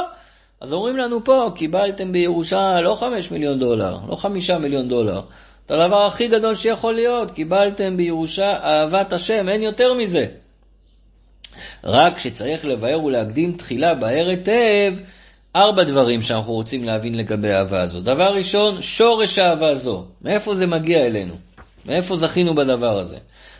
אז 0.61 0.73
אומרים 0.73 0.97
לנו 0.97 1.23
פה, 1.23 1.51
קיבלתם 1.55 2.11
בירושה 2.11 2.81
לא 2.81 2.95
חמש 2.95 3.31
מיליון 3.31 3.59
דולר, 3.59 3.97
לא 4.09 4.15
חמישה 4.15 4.57
מיליון 4.57 4.89
דולר. 4.89 5.21
את 5.65 5.71
הדבר 5.71 6.05
הכי 6.05 6.27
גדול 6.27 6.55
שיכול 6.55 6.93
להיות, 6.93 7.31
קיבלתם 7.31 7.97
בירושה 7.97 8.53
אהבת 8.53 9.13
השם, 9.13 9.49
אין 9.49 9.63
יותר 9.63 9.93
מזה. 9.93 10.25
רק 11.83 12.19
שצריך 12.19 12.65
לבאר 12.65 13.03
ולהקדים 13.03 13.53
תחילה 13.53 13.93
בהר 13.93 14.27
היטב 14.27 14.93
ארבע 15.55 15.83
דברים 15.83 16.21
שאנחנו 16.21 16.53
רוצים 16.53 16.83
להבין 16.83 17.15
לגבי 17.15 17.51
האהבה 17.51 17.81
הזו. 17.81 18.01
דבר 18.01 18.33
ראשון, 18.33 18.81
שורש 18.81 19.39
האהבה 19.39 19.69
הזו. 19.69 20.05
מאיפה 20.21 20.55
זה 20.55 20.67
מגיע 20.67 21.05
אלינו? 21.05 21.33
מאיפה 21.89 22.15
זכינו 22.15 22.55
בדבר 22.55 22.99
הזה? 22.99 23.17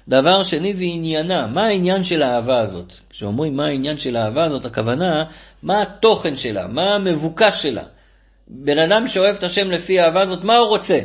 דבר 0.08 0.44
שני 0.44 0.74
ועניינה, 0.78 1.48
מה 1.48 1.66
העניין 1.66 2.04
של 2.04 2.24
האהבה 2.24 2.60
הזאת? 2.60 2.94
כשאומרים 3.10 3.58
מה 3.58 3.68
העניין 3.68 3.98
של 3.98 4.18
האהבה 4.18 4.44
הזאת, 4.44 4.66
הכוונה, 4.66 5.24
מה 5.64 5.82
התוכן 5.82 6.36
שלה, 6.36 6.68
מה 6.68 6.96
המבוקש 6.96 7.62
שלה. 7.62 7.84
בן 8.48 8.80
אדם 8.80 9.08
שאוהב 9.08 9.36
את 9.36 9.44
השם 9.44 9.72
לפי 9.72 10.00
האהבה 10.00 10.22
הזאת, 10.22 10.44
מה 10.44 10.58
הוא 10.58 10.68
רוצה? 10.68 11.00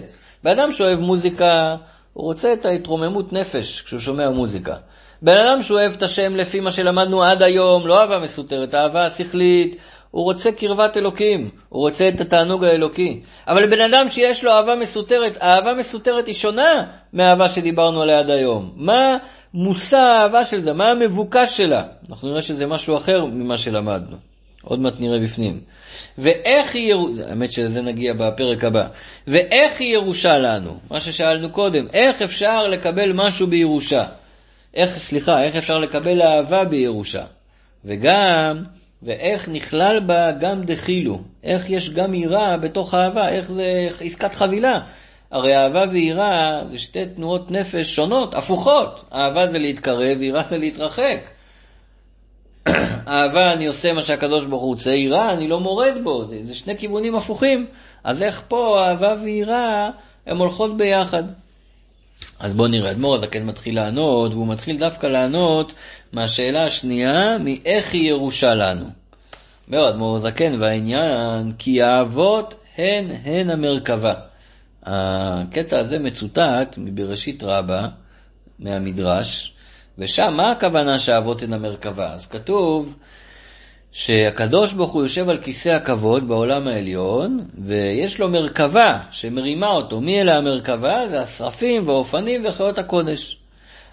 בן 0.44 0.50
אדם 0.50 0.72
שאוהב 0.72 1.00
מוזיקה, 1.00 1.76
הוא 2.12 2.24
רוצה 2.24 2.52
את 2.52 2.64
ההתרוממות 2.64 3.32
נפש 3.32 3.82
כשהוא 3.82 4.00
שומע 4.00 4.30
מוזיקה. 4.30 4.74
בן 5.22 5.36
אדם 5.36 5.62
שאוהב 5.62 5.92
את 5.92 6.02
השם 6.02 6.36
לפי 6.36 6.60
מה 6.60 6.72
שלמדנו 6.72 7.24
עד 7.24 7.42
היום, 7.42 7.86
לא 7.86 8.00
אהבה 8.00 8.18
מסותרת, 8.18 8.74
אהבה 8.74 9.10
שכלית, 9.10 9.76
הוא 10.14 10.24
רוצה 10.24 10.52
קרבת 10.52 10.96
אלוקים, 10.96 11.50
הוא 11.68 11.80
רוצה 11.80 12.08
את 12.08 12.20
התענוג 12.20 12.64
האלוקי. 12.64 13.20
אבל 13.48 13.70
בן 13.70 13.80
אדם 13.80 14.08
שיש 14.08 14.44
לו 14.44 14.50
אהבה 14.50 14.74
מסותרת, 14.76 15.42
אהבה 15.42 15.74
מסותרת 15.74 16.26
היא 16.26 16.34
שונה 16.34 16.84
מהאהבה 17.12 17.48
שדיברנו 17.48 18.02
עליה 18.02 18.18
עד 18.18 18.30
היום. 18.30 18.72
מה 18.76 19.16
מושא 19.54 19.96
האהבה 19.96 20.44
של 20.44 20.60
זה? 20.60 20.72
מה 20.72 20.90
המבוקש 20.90 21.56
שלה? 21.56 21.82
אנחנו 22.10 22.28
נראה 22.28 22.42
שזה 22.42 22.66
משהו 22.66 22.96
אחר 22.96 23.24
ממה 23.24 23.58
שלמדנו. 23.58 24.16
עוד 24.62 24.80
מעט 24.80 24.94
נראה 25.00 25.20
בפנים. 25.20 25.60
ואיך 26.18 26.74
היא 26.74 26.90
ירושה, 26.90 27.28
האמת 27.28 27.52
שלזה 27.52 27.82
נגיע 27.82 28.12
בפרק 28.12 28.64
הבא. 28.64 28.86
ואיך 29.26 29.80
היא 29.80 29.94
ירושה 29.94 30.38
לנו? 30.38 30.78
מה 30.90 31.00
ששאלנו 31.00 31.50
קודם, 31.50 31.86
איך 31.92 32.22
אפשר 32.22 32.66
לקבל 32.66 33.12
משהו 33.14 33.46
בירושה? 33.46 34.04
איך, 34.74 34.98
סליחה, 34.98 35.32
איך 35.42 35.56
אפשר 35.56 35.74
לקבל 35.74 36.22
אהבה 36.22 36.64
בירושה? 36.64 37.24
וגם, 37.84 38.64
ואיך 39.04 39.48
נכלל 39.48 40.00
בה 40.00 40.32
גם 40.32 40.62
דחילו, 40.64 41.18
איך 41.42 41.70
יש 41.70 41.90
גם 41.90 42.14
יראה 42.14 42.56
בתוך 42.56 42.94
אהבה, 42.94 43.28
איך 43.28 43.50
זה 43.50 43.88
עסקת 44.00 44.34
חבילה. 44.34 44.78
הרי 45.30 45.56
אהבה 45.56 45.84
ויראה 45.90 46.62
זה 46.70 46.78
שתי 46.78 47.06
תנועות 47.06 47.50
נפש 47.50 47.96
שונות, 47.96 48.34
הפוכות. 48.34 49.04
אהבה 49.12 49.46
זה 49.46 49.58
להתקרב, 49.58 50.16
ויראה 50.18 50.42
זה 50.42 50.58
להתרחק. 50.58 51.20
אהבה 53.08 53.52
אני 53.52 53.66
עושה 53.66 53.92
מה 53.92 54.02
שהקדוש 54.02 54.46
ברוך 54.46 54.62
הוא 54.62 54.70
רוצה, 54.70 54.90
יראה 54.90 55.32
אני 55.32 55.48
לא 55.48 55.60
מורד 55.60 55.94
בו, 56.04 56.24
זה, 56.24 56.36
זה 56.42 56.54
שני 56.54 56.78
כיוונים 56.78 57.14
הפוכים. 57.14 57.66
אז 58.04 58.22
איך 58.22 58.42
פה 58.48 58.84
אהבה 58.84 59.14
ויראה 59.22 59.90
הן 60.26 60.36
הולכות 60.36 60.76
ביחד? 60.76 61.22
אז 62.44 62.54
בואו 62.54 62.68
נראה, 62.68 62.90
אדמו"ר 62.90 63.14
הזקן 63.14 63.46
מתחיל 63.46 63.76
לענות, 63.76 64.32
והוא 64.32 64.48
מתחיל 64.48 64.78
דווקא 64.78 65.06
לענות 65.06 65.72
מהשאלה 66.12 66.64
השנייה, 66.64 67.38
מאיך 67.44 67.92
היא 67.92 68.08
ירושה 68.08 68.54
לנו. 68.54 68.86
אומר 69.68 69.88
אדמו"ר 69.88 70.16
הזקן, 70.16 70.54
והעניין, 70.60 71.52
כי 71.58 71.82
האבות 71.82 72.54
הן 72.78 73.10
הן 73.24 73.50
המרכבה. 73.50 74.14
הקטע 74.82 75.78
הזה 75.78 75.98
מצוטט 75.98 76.74
מבראשית 76.78 77.42
רבה, 77.42 77.88
מהמדרש, 78.58 79.54
ושם 79.98 80.34
מה 80.36 80.50
הכוונה 80.50 80.98
שהאבות 80.98 81.42
הן 81.42 81.52
המרכבה? 81.52 82.12
אז 82.12 82.26
כתוב 82.26 82.96
שהקדוש 83.96 84.72
ברוך 84.72 84.92
הוא 84.92 85.02
יושב 85.02 85.28
על 85.28 85.38
כיסא 85.38 85.68
הכבוד 85.68 86.28
בעולם 86.28 86.68
העליון, 86.68 87.40
ויש 87.58 88.20
לו 88.20 88.28
מרכבה 88.28 88.98
שמרימה 89.10 89.68
אותו. 89.68 90.00
מי 90.00 90.20
אלה 90.20 90.36
המרכבה? 90.36 91.08
זה 91.08 91.20
השרפים 91.20 91.88
והאופנים 91.88 92.42
וחיות 92.44 92.78
הקודש. 92.78 93.38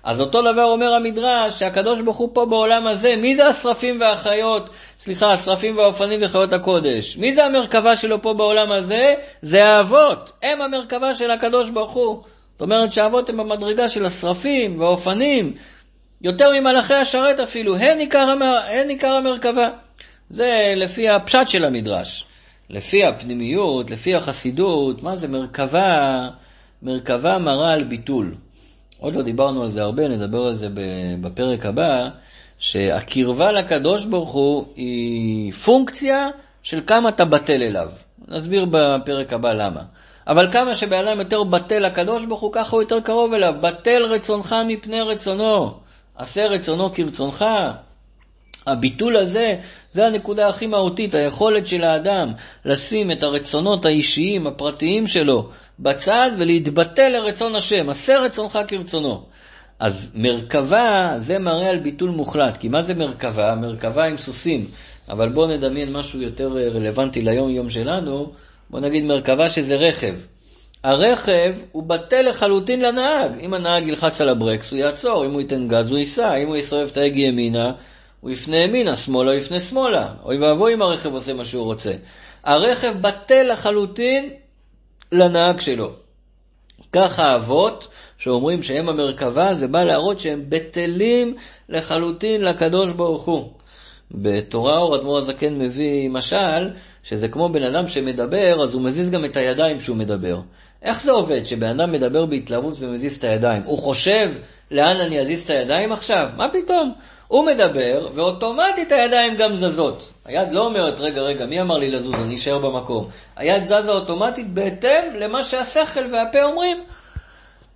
אז 0.04 0.22
אותו 0.22 0.42
דבר 0.42 0.64
אומר 0.64 0.94
המדרש, 0.94 1.60
שהקדוש 1.60 2.02
ברוך 2.02 2.18
הוא 2.18 2.30
פה 2.34 2.46
בעולם 2.46 2.88
הזה, 2.88 3.16
מי 3.16 3.36
זה 3.36 3.48
השרפים 3.48 4.02
והחיות, 4.02 4.70
סליחה, 5.00 5.32
השרפים 5.32 5.78
והאופנים 5.78 6.20
וחיות 6.24 6.54
הקודש? 6.54 7.18
מי 7.18 7.34
זה 7.34 7.46
המרכבה 7.46 7.98
שלו 7.98 8.22
פה 8.22 8.34
בעולם 8.34 8.72
הזה? 8.72 9.14
זה 9.42 9.66
האבות, 9.66 10.32
הם 10.44 10.62
המרכבה 10.62 11.16
של 11.16 11.32
הקדוש 11.32 11.70
ברוך 11.70 11.92
הוא. 11.92 12.22
זאת 12.52 12.62
אומרת 12.62 12.92
שהאבות 12.92 13.30
הם 13.30 13.38
במדרגה 13.38 13.90
של 13.90 14.06
השרפים 14.06 14.80
והאופנים, 14.80 15.54
יותר 16.22 16.52
ממלאכי 16.60 16.94
השרת 16.94 17.40
אפילו, 17.40 17.76
הן 17.76 18.00
עיקר, 18.90 19.16
המרכבה. 19.16 19.70
זה 20.32 20.74
לפי 20.78 21.10
הפשט 21.10 21.50
של 21.50 21.65
המדרש. 21.65 22.26
לפי 22.70 23.06
הפנימיות, 23.06 23.91
לפי 23.91 24.15
החסידות, 24.15 25.04
מה 25.04 25.15
זה 25.15 25.28
מרכבה, 25.28 26.30
מרכבה 26.84 27.38
מראה 27.38 27.74
על 27.74 27.84
ביטול. 27.84 28.36
עוד 29.00 29.15
לא 29.15 29.22
דיברנו 29.22 29.63
על 29.63 29.72
זה 29.72 29.82
הרבה, 29.82 30.08
נדבר 30.08 30.41
על 30.41 30.54
זה 30.54 30.67
בפרק 31.22 31.65
הבא, 31.65 32.10
שהקרבה 32.60 33.52
לקדוש 33.52 34.06
ברוך 34.06 34.32
הוא 34.32 34.65
היא 34.76 35.52
פונקציה 35.54 36.28
של 36.63 36.82
כמה 36.88 37.10
אתה 37.10 37.26
בטל 37.26 37.63
אליו. 37.63 37.89
נסביר 38.28 38.65
בפרק 38.72 39.34
הבא 39.34 39.54
למה. 39.54 39.82
אבל 40.28 40.52
כמה 40.52 40.76
שבן 40.76 41.08
אדם 41.08 41.20
יותר 41.20 41.44
בטל 41.44 41.80
לקדוש 41.80 42.26
ברוך 42.26 42.41
הוא, 42.41 42.54
ככה 42.54 42.76
הוא 42.76 42.82
יותר 42.82 43.00
קרוב 43.00 43.34
אליו. 43.34 43.54
בטל 43.62 44.04
רצונך 44.04 44.56
מפני 44.67 45.02
רצונו. 45.02 45.74
עשה 46.15 46.48
רצונו 46.48 46.94
כרצונך. 46.94 47.46
הביטול 48.67 49.17
הזה, 49.17 49.56
זה 49.91 50.06
הנקודה 50.06 50.47
הכי 50.47 50.67
מהותית, 50.67 51.15
היכולת 51.15 51.67
של 51.67 51.84
האדם 51.84 52.28
לשים 52.65 53.12
את 53.12 53.24
הרצונות 53.24 53.86
האישיים, 53.86 54.47
הפרטיים 54.47 55.08
שלו, 55.08 55.50
בצד 55.80 56.32
ולהתבטל 56.38 57.10
לרצון 57.10 57.56
השם, 57.56 57.89
עשה 57.89 58.19
רצונך 58.19 58.60
כרצונו. 58.67 59.24
אז 59.80 60.12
מרכבה 60.15 61.13
זה 61.17 61.39
מראה 61.39 61.69
על 61.69 61.80
ביטול 61.80 62.10
מוחלט, 62.10 62.58
כי 62.58 62.67
מה 62.67 62.82
זה 62.82 62.93
מרכבה? 62.93 63.56
מרכבה 63.56 64.06
עם 64.06 64.17
סוסים, 64.17 64.65
אבל 65.10 65.30
בואו 65.30 65.47
נדמיין 65.47 65.93
משהו 65.93 66.21
יותר 66.21 66.50
רלוונטי 66.74 67.21
ליום-יום 67.21 67.69
שלנו, 67.69 68.32
בואו 68.69 68.82
נגיד 68.82 69.04
מרכבה 69.04 69.50
שזה 69.50 69.76
רכב. 69.76 70.15
הרכב 70.84 71.56
הוא 71.71 71.84
בטל 71.84 72.30
לחלוטין 72.30 72.82
לנהג. 72.82 73.39
אם 73.39 73.54
הנהג 73.54 73.88
ילחץ 73.88 74.21
על 74.21 74.30
הברקס, 74.30 74.71
הוא 74.71 74.80
יעצור, 74.80 75.26
אם 75.26 75.32
הוא 75.32 75.41
ייתן 75.41 75.67
גז, 75.67 75.91
הוא 75.91 76.00
ייסע, 76.00 76.36
אם 76.36 76.47
הוא 76.47 76.58
יסרב 76.58 76.89
את 76.91 76.97
ההגה 76.97 77.21
ימינה, 77.21 77.71
הוא 78.22 78.32
יפנה 78.32 78.58
ימינה, 78.58 78.96
שמאלה 78.96 79.36
יפנה 79.36 79.60
שמאלה. 79.60 80.14
אוי 80.24 80.38
ואבוי 80.38 80.74
אם 80.74 80.82
הרכב 80.82 81.14
עושה 81.14 81.34
מה 81.34 81.46
שהוא 81.46 81.64
רוצה. 81.64 81.92
הרכב 82.44 82.94
בטל 83.02 83.52
לחלוטין 83.52 84.30
לנהג 85.12 85.60
שלו. 85.60 85.92
ככה 86.94 87.24
האבות 87.24 87.88
שאומרים 88.18 88.64
שהם 88.64 88.90
המרכבה, 88.90 89.54
זה 89.54 89.68
בא 89.68 89.84
להראות 89.84 90.20
שהם 90.20 90.46
בטלים 90.50 91.36
לחלוטין 91.70 92.42
לקדוש 92.42 92.92
ברוך 92.92 93.26
הוא. 93.26 93.50
בתורה 94.12 94.78
אור 94.78 94.96
אדמו"ר 94.96 95.18
הזקן 95.18 95.60
מביא 95.60 96.10
משל, 96.10 96.70
שזה 97.04 97.28
כמו 97.28 97.50
בן 97.50 97.64
אדם 97.64 97.88
שמדבר, 97.88 98.64
אז 98.64 98.74
הוא 98.74 98.82
מזיז 98.82 99.10
גם 99.10 99.26
את 99.26 99.38
הידיים 99.38 99.78
כשהוא 99.78 99.98
מדבר. 99.98 100.40
איך 100.82 101.02
זה 101.02 101.12
עובד 101.12 101.44
שבן 101.44 101.80
אדם 101.80 101.92
מדבר 101.92 102.26
בהתלהבות 102.26 102.74
ומזיז 102.80 103.18
את 103.18 103.24
הידיים? 103.24 103.64
הוא 103.66 103.78
חושב 103.78 104.32
לאן 104.72 105.00
אני 105.00 105.20
אזיז 105.20 105.44
את 105.44 105.50
הידיים 105.50 105.92
עכשיו? 105.92 106.30
מה 106.38 106.48
פתאום? 106.50 106.94
הוא 107.32 107.46
מדבר, 107.46 108.08
ואוטומטית 108.15 108.91
הידיים 108.91 109.36
גם 109.36 109.56
זזות. 109.56 110.12
היד 110.26 110.54
לא 110.54 110.65
אומרת, 110.65 111.00
רגע, 111.00 111.22
רגע, 111.22 111.46
מי 111.46 111.62
אמר 111.62 111.78
לי 111.78 111.91
לזוז? 111.91 112.15
אני 112.15 112.36
אשאר 112.36 112.60
במקום. 112.60 113.08
היד 113.36 113.63
זזה 113.63 113.91
אוטומטית 113.91 114.54
בהתאם 114.54 115.15
למה 115.20 115.44
שהשכל 115.44 116.00
והפה 116.12 116.44
אומרים. 116.44 116.78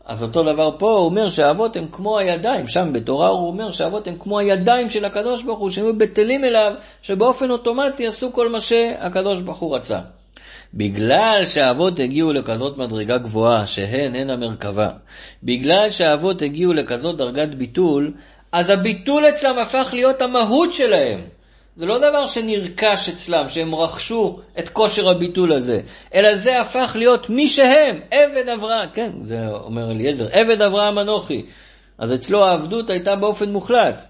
אז 0.05 0.23
אותו 0.23 0.43
דבר 0.43 0.77
פה, 0.79 0.91
הוא 0.91 1.05
אומר 1.05 1.29
שהאבות 1.29 1.75
הם 1.75 1.87
כמו 1.91 2.17
הידיים, 2.17 2.67
שם 2.67 2.93
בתורה 2.93 3.29
הוא 3.29 3.47
אומר 3.47 3.71
שהאבות 3.71 4.07
הם 4.07 4.15
כמו 4.19 4.39
הידיים 4.39 4.89
של 4.89 5.05
הקדוש 5.05 5.43
ברוך 5.43 5.59
הוא, 5.59 5.69
שהם 5.69 5.97
בטלים 5.97 6.43
אליו, 6.43 6.71
שבאופן 7.01 7.51
אוטומטי 7.51 8.07
עשו 8.07 8.33
כל 8.33 8.49
מה 8.49 8.59
שהקדוש 8.59 9.41
ברוך 9.41 9.59
הוא 9.59 9.75
רצה. 9.75 9.99
בגלל 10.73 11.43
שהאבות 11.45 11.99
הגיעו 11.99 12.33
לכזאת 12.33 12.77
מדרגה 12.77 13.17
גבוהה, 13.17 13.67
שהן 13.67 14.15
הן 14.15 14.29
המרכבה, 14.29 14.89
בגלל 15.43 15.89
שהאבות 15.89 16.41
הגיעו 16.41 16.73
לכזאת 16.73 17.17
דרגת 17.17 17.55
ביטול, 17.55 18.13
אז 18.55 18.69
הביטול 18.69 19.29
אצלם 19.29 19.59
הפך 19.59 19.89
להיות 19.93 20.21
המהות 20.21 20.73
שלהם. 20.73 21.19
זה 21.75 21.85
לא 21.85 21.97
דבר 21.97 22.27
שנרכש 22.27 23.09
אצלם, 23.09 23.49
שהם 23.49 23.75
רכשו 23.75 24.39
את 24.59 24.69
כושר 24.69 25.09
הביטול 25.09 25.53
הזה, 25.53 25.79
אלא 26.13 26.35
זה 26.35 26.61
הפך 26.61 26.95
להיות 26.99 27.29
מי 27.29 27.49
שהם, 27.49 27.99
עבד 28.11 28.49
אברהם, 28.49 28.89
כן, 28.93 29.11
זה 29.23 29.35
אומר 29.49 29.91
אליעזר, 29.91 30.27
עבד 30.31 30.61
אברהם 30.61 30.99
אנוכי. 30.99 31.45
אז 31.97 32.13
אצלו 32.13 32.45
העבדות 32.45 32.89
הייתה 32.89 33.15
באופן 33.15 33.49
מוחלט. 33.49 34.05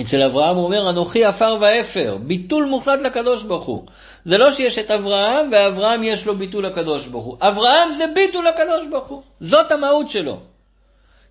אצל 0.00 0.22
אברהם 0.22 0.56
הוא 0.56 0.64
אומר, 0.64 0.90
אנוכי 0.90 1.24
עפר 1.24 1.56
ואפר, 1.60 2.16
ביטול 2.22 2.64
מוחלט 2.64 3.00
לקדוש 3.00 3.42
ברוך 3.42 3.66
הוא. 3.66 3.86
זה 4.24 4.38
לא 4.38 4.50
שיש 4.50 4.78
את 4.78 4.90
אברהם, 4.90 5.48
ואברהם 5.52 6.02
יש 6.02 6.26
לו 6.26 6.36
ביטול 6.36 6.66
לקדוש 6.66 7.06
ברוך 7.06 7.24
הוא. 7.24 7.36
אברהם 7.40 7.92
זה 7.92 8.04
ביטול 8.14 8.46
לקדוש 8.48 8.86
ברוך 8.90 9.08
הוא. 9.08 9.22
זאת 9.40 9.72
המהות 9.72 10.08
שלו. 10.08 10.49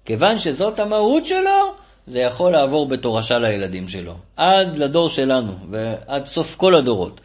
כיוון 0.06 0.38
שזאת 0.38 0.80
המהות 0.80 1.26
שלו, 1.26 1.74
זה 2.08 2.20
יכול 2.20 2.52
לעבור 2.52 2.88
בתורשה 2.88 3.40
לילדים 3.40 3.88
שלו, 3.88 4.14
עד 4.38 4.78
לדור 4.78 5.10
שלנו 5.10 5.54
ועד 5.70 6.26
סוף 6.26 6.56
כל 6.56 6.76
הדורות. 6.76 7.22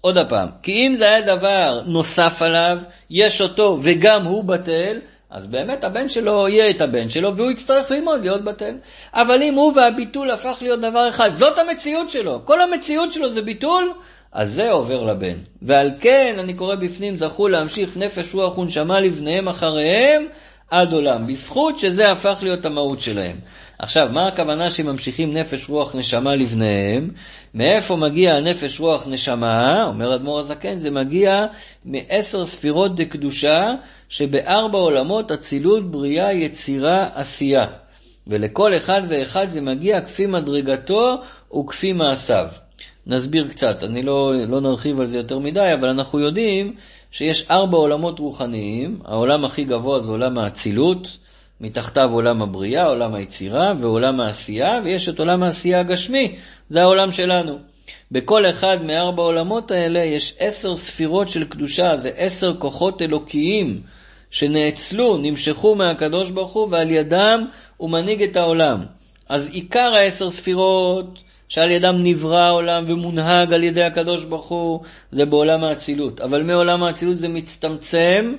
עוד 0.00 0.18
פעם, 0.28 0.48
כי 0.62 0.72
אם 0.72 0.96
זה 0.96 1.08
היה 1.08 1.20
דבר 1.20 1.80
נוסף 1.86 2.42
עליו, 2.42 2.78
יש 3.10 3.40
אותו 3.40 3.78
וגם 3.82 4.24
הוא 4.24 4.44
בטל, 4.44 4.98
אז 5.30 5.46
באמת 5.46 5.84
הבן 5.84 6.08
שלו 6.08 6.48
יהיה 6.48 6.70
את 6.70 6.80
הבן 6.80 7.08
שלו 7.08 7.36
והוא 7.36 7.50
יצטרך 7.50 7.90
ללמוד 7.90 8.20
להיות 8.20 8.44
בטל. 8.44 8.74
אבל 9.14 9.42
אם 9.42 9.54
הוא 9.54 9.72
והביטול 9.76 10.30
הפך 10.30 10.58
להיות 10.60 10.80
דבר 10.80 11.08
אחד, 11.08 11.30
זאת 11.32 11.58
המציאות 11.58 12.10
שלו, 12.10 12.40
כל 12.44 12.60
המציאות 12.60 13.12
שלו 13.12 13.30
זה 13.30 13.42
ביטול, 13.42 13.92
אז 14.32 14.52
זה 14.52 14.70
עובר 14.70 15.02
לבן. 15.02 15.36
ועל 15.62 15.90
כן, 16.00 16.36
אני 16.38 16.54
קורא 16.54 16.74
בפנים, 16.74 17.16
זכו 17.16 17.48
להמשיך 17.48 17.96
נפש 17.96 18.34
רוח 18.34 18.58
ונשמה 18.58 19.00
לבניהם 19.00 19.48
אחריהם 19.48 20.26
עד 20.70 20.92
עולם, 20.92 21.26
בזכות 21.26 21.78
שזה 21.78 22.12
הפך 22.12 22.38
להיות 22.42 22.66
המהות 22.66 23.00
שלהם. 23.00 23.36
עכשיו, 23.78 24.08
מה 24.12 24.26
הכוונה 24.26 24.70
שממשיכים 24.70 25.36
נפש 25.36 25.68
רוח 25.68 25.94
נשמה 25.94 26.34
לבניהם? 26.34 27.10
מאיפה 27.54 27.96
מגיע 27.96 28.34
הנפש 28.34 28.80
רוח 28.80 29.06
נשמה? 29.06 29.84
אומר 29.86 30.14
אדמו"ר 30.14 30.40
הזקן, 30.40 30.78
זה 30.78 30.90
מגיע 30.90 31.46
מעשר 31.84 32.46
ספירות 32.46 32.96
דקדושה, 32.96 33.66
שבארבע 34.08 34.78
עולמות 34.78 35.32
אצילות, 35.32 35.90
בריאה, 35.90 36.32
יצירה, 36.32 37.08
עשייה. 37.14 37.66
ולכל 38.26 38.76
אחד 38.76 39.02
ואחד 39.08 39.48
זה 39.48 39.60
מגיע 39.60 40.00
כפי 40.00 40.26
מדרגתו 40.26 41.14
וכפי 41.58 41.92
מעשיו. 41.92 42.48
נסביר 43.08 43.48
קצת, 43.48 43.82
אני 43.82 44.02
לא, 44.02 44.32
לא 44.48 44.60
נרחיב 44.60 45.00
על 45.00 45.06
זה 45.06 45.16
יותר 45.16 45.38
מדי, 45.38 45.74
אבל 45.74 45.88
אנחנו 45.88 46.20
יודעים 46.20 46.74
שיש 47.10 47.50
ארבע 47.50 47.76
עולמות 47.76 48.18
רוחניים, 48.18 49.00
העולם 49.04 49.44
הכי 49.44 49.64
גבוה 49.64 50.00
זה 50.00 50.10
עולם 50.10 50.38
האצילות, 50.38 51.18
מתחתיו 51.60 52.10
עולם 52.12 52.42
הבריאה, 52.42 52.84
עולם 52.84 53.14
היצירה 53.14 53.72
ועולם 53.80 54.20
העשייה, 54.20 54.80
ויש 54.84 55.08
את 55.08 55.18
עולם 55.18 55.42
העשייה 55.42 55.80
הגשמי, 55.80 56.36
זה 56.70 56.82
העולם 56.82 57.12
שלנו. 57.12 57.58
בכל 58.12 58.46
אחד 58.46 58.82
מארבע 58.82 59.22
העולמות 59.22 59.70
האלה 59.70 60.04
יש 60.04 60.34
עשר 60.38 60.76
ספירות 60.76 61.28
של 61.28 61.44
קדושה, 61.44 61.96
זה 61.96 62.10
עשר 62.16 62.56
כוחות 62.58 63.02
אלוקיים 63.02 63.80
שנאצלו, 64.30 65.16
נמשכו 65.16 65.74
מהקדוש 65.74 66.30
ברוך 66.30 66.52
הוא, 66.52 66.68
ועל 66.70 66.90
ידם 66.90 67.44
הוא 67.76 67.90
מנהיג 67.90 68.22
את 68.22 68.36
העולם. 68.36 68.84
אז 69.28 69.48
עיקר 69.52 69.94
העשר 69.94 70.30
ספירות 70.30 71.22
שעל 71.48 71.70
ידם 71.70 71.96
נברא 72.02 72.38
העולם 72.38 72.84
ומונהג 72.86 73.52
על 73.52 73.64
ידי 73.64 73.82
הקדוש 73.82 74.24
ברוך 74.24 74.48
הוא, 74.48 74.80
זה 75.12 75.24
בעולם 75.24 75.64
האצילות. 75.64 76.20
אבל 76.20 76.42
מעולם 76.42 76.82
האצילות 76.82 77.16
זה 77.16 77.28
מצטמצם 77.28 78.34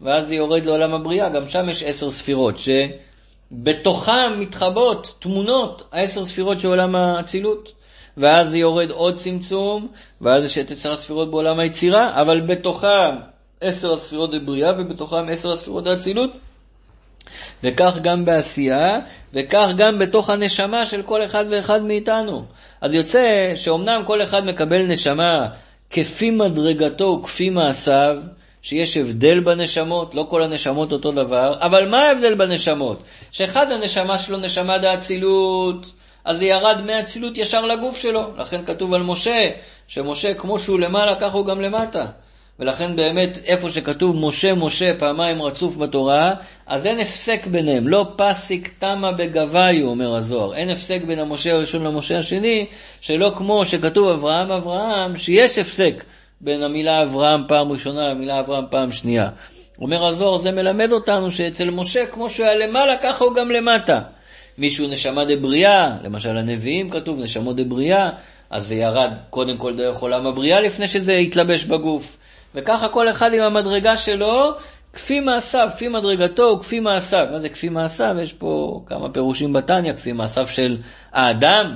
ואז 0.00 0.26
זה 0.26 0.34
יורד 0.34 0.64
לעולם 0.64 0.94
הבריאה, 0.94 1.28
גם 1.28 1.48
שם 1.48 1.68
יש 1.68 1.82
עשר 1.82 2.10
ספירות, 2.10 2.54
שבתוכם 2.58 4.38
מתחבאות 4.38 5.14
תמונות, 5.18 5.88
העשר 5.92 6.24
ספירות 6.24 6.58
של 6.58 6.68
עולם 6.68 6.94
האצילות. 6.94 7.72
ואז 8.16 8.50
זה 8.50 8.58
יורד 8.58 8.90
עוד 8.90 9.16
צמצום, 9.16 9.88
ואז 10.20 10.44
יש 10.44 10.58
את 10.58 10.70
עשר 10.70 10.92
הספירות 10.92 11.30
בעולם 11.30 11.58
היצירה, 11.58 12.20
אבל 12.20 12.40
בתוכם 12.40 13.10
עשר 13.60 13.92
הספירות 13.92 14.34
בבריאה, 14.34 14.72
ובתוכם 14.78 15.28
עשר 15.28 15.52
הספירות 15.52 15.86
האצילות. 15.86 16.30
וכך 17.62 17.98
גם 18.02 18.24
בעשייה, 18.24 18.98
וכך 19.34 19.68
גם 19.76 19.98
בתוך 19.98 20.30
הנשמה 20.30 20.86
של 20.86 21.02
כל 21.02 21.24
אחד 21.24 21.44
ואחד 21.50 21.82
מאיתנו. 21.82 22.44
אז 22.80 22.94
יוצא 22.94 23.52
שאומנם 23.56 24.02
כל 24.06 24.22
אחד 24.22 24.44
מקבל 24.44 24.86
נשמה 24.86 25.48
כפי 25.90 26.30
מדרגתו 26.30 27.18
וכפי 27.20 27.50
מעשיו, 27.50 28.16
שיש 28.62 28.96
הבדל 28.96 29.40
בנשמות, 29.40 30.14
לא 30.14 30.26
כל 30.30 30.42
הנשמות 30.42 30.92
אותו 30.92 31.12
דבר, 31.12 31.54
אבל 31.60 31.88
מה 31.88 32.02
ההבדל 32.02 32.34
בנשמות? 32.34 33.02
שאחד 33.30 33.72
הנשמה 33.72 34.18
שלו 34.18 34.36
נשמה 34.36 34.78
דאצילות, 34.78 35.86
אז 36.24 36.38
זה 36.38 36.44
ירד 36.44 36.80
מהאצילות 36.86 37.38
ישר 37.38 37.66
לגוף 37.66 37.96
שלו. 37.96 38.36
לכן 38.36 38.64
כתוב 38.64 38.94
על 38.94 39.02
משה, 39.02 39.48
שמשה 39.88 40.34
כמו 40.34 40.58
שהוא 40.58 40.80
למעלה, 40.80 41.20
ככה 41.20 41.36
הוא 41.36 41.46
גם 41.46 41.60
למטה. 41.60 42.06
ולכן 42.58 42.96
באמת 42.96 43.38
איפה 43.44 43.70
שכתוב 43.70 44.16
משה 44.16 44.54
משה 44.54 44.94
פעמיים 44.98 45.42
רצוף 45.42 45.76
בתורה, 45.76 46.34
אז 46.66 46.86
אין 46.86 47.00
הפסק 47.00 47.46
ביניהם, 47.46 47.88
לא 47.88 48.06
פסיק 48.16 48.74
תמה 48.78 49.12
בגביו, 49.12 49.86
אומר 49.86 50.16
הזוהר. 50.16 50.54
אין 50.54 50.70
הפסק 50.70 51.02
בין 51.06 51.18
המשה 51.18 51.52
הראשון 51.52 51.84
למשה 51.84 52.18
השני, 52.18 52.66
שלא 53.00 53.32
כמו 53.36 53.64
שכתוב 53.64 54.08
אברהם 54.08 54.50
אברהם, 54.50 55.18
שיש 55.18 55.58
הפסק. 55.58 56.04
בין 56.40 56.62
המילה 56.62 57.02
אברהם 57.02 57.42
פעם 57.48 57.72
ראשונה 57.72 58.08
למילה 58.08 58.40
אברהם 58.40 58.64
פעם 58.70 58.92
שנייה. 58.92 59.28
אומר 59.80 60.06
הזוהר, 60.06 60.38
זה 60.38 60.50
מלמד 60.50 60.92
אותנו 60.92 61.30
שאצל 61.30 61.70
משה, 61.70 62.06
כמו 62.06 62.30
שהוא 62.30 62.46
היה 62.46 62.66
למעלה, 62.66 62.96
ככה 62.96 63.24
הוא 63.24 63.34
גם 63.34 63.50
למטה. 63.50 64.00
מישהו 64.58 64.88
נשמה 64.88 65.24
דבריאה, 65.24 65.90
למשל 66.04 66.36
הנביאים 66.36 66.90
כתוב 66.90 67.18
נשמות 67.18 67.56
דבריאה, 67.56 68.10
אז 68.50 68.66
זה 68.66 68.74
ירד 68.74 69.12
קודם 69.30 69.56
כל 69.58 69.74
דרך 69.74 69.98
עולם 69.98 70.26
הבריאה 70.26 70.60
לפני 70.60 70.88
שזה 70.88 71.12
התלבש 71.12 71.64
בגוף. 71.64 72.18
וככה 72.54 72.88
כל 72.88 73.10
אחד 73.10 73.34
עם 73.34 73.42
המדרגה 73.42 73.96
שלו, 73.96 74.52
כפי 74.92 75.20
מעשיו, 75.20 75.68
כפי 75.74 75.88
מדרגתו 75.88 76.56
וכפי 76.58 76.80
מעשיו. 76.80 77.26
מה 77.32 77.40
זה 77.40 77.48
כפי 77.48 77.68
מעשיו? 77.68 78.16
יש 78.22 78.32
פה 78.32 78.82
כמה 78.86 79.12
פירושים 79.12 79.52
בתניא, 79.52 79.92
כפי 79.92 80.12
מעשיו 80.12 80.48
של 80.48 80.78
האדם. 81.12 81.74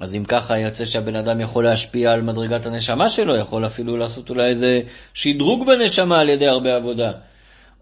אז 0.00 0.14
אם 0.14 0.24
ככה 0.24 0.58
יוצא 0.58 0.84
שהבן 0.84 1.16
אדם 1.16 1.40
יכול 1.40 1.64
להשפיע 1.64 2.12
על 2.12 2.22
מדרגת 2.22 2.66
הנשמה 2.66 3.08
שלו, 3.08 3.36
יכול 3.36 3.66
אפילו 3.66 3.96
לעשות 3.96 4.30
אולי 4.30 4.44
איזה 4.44 4.80
שדרוג 5.14 5.66
בנשמה 5.66 6.20
על 6.20 6.28
ידי 6.28 6.46
הרבה 6.46 6.76
עבודה. 6.76 7.12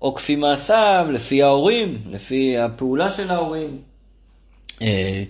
או 0.03 0.15
כפי 0.15 0.37
מעשיו, 0.37 1.07
לפי 1.13 1.43
ההורים, 1.43 1.99
לפי 2.11 2.59
הפעולה 2.59 3.11
של 3.11 3.31
ההורים, 3.31 3.79
אה, 4.83 5.25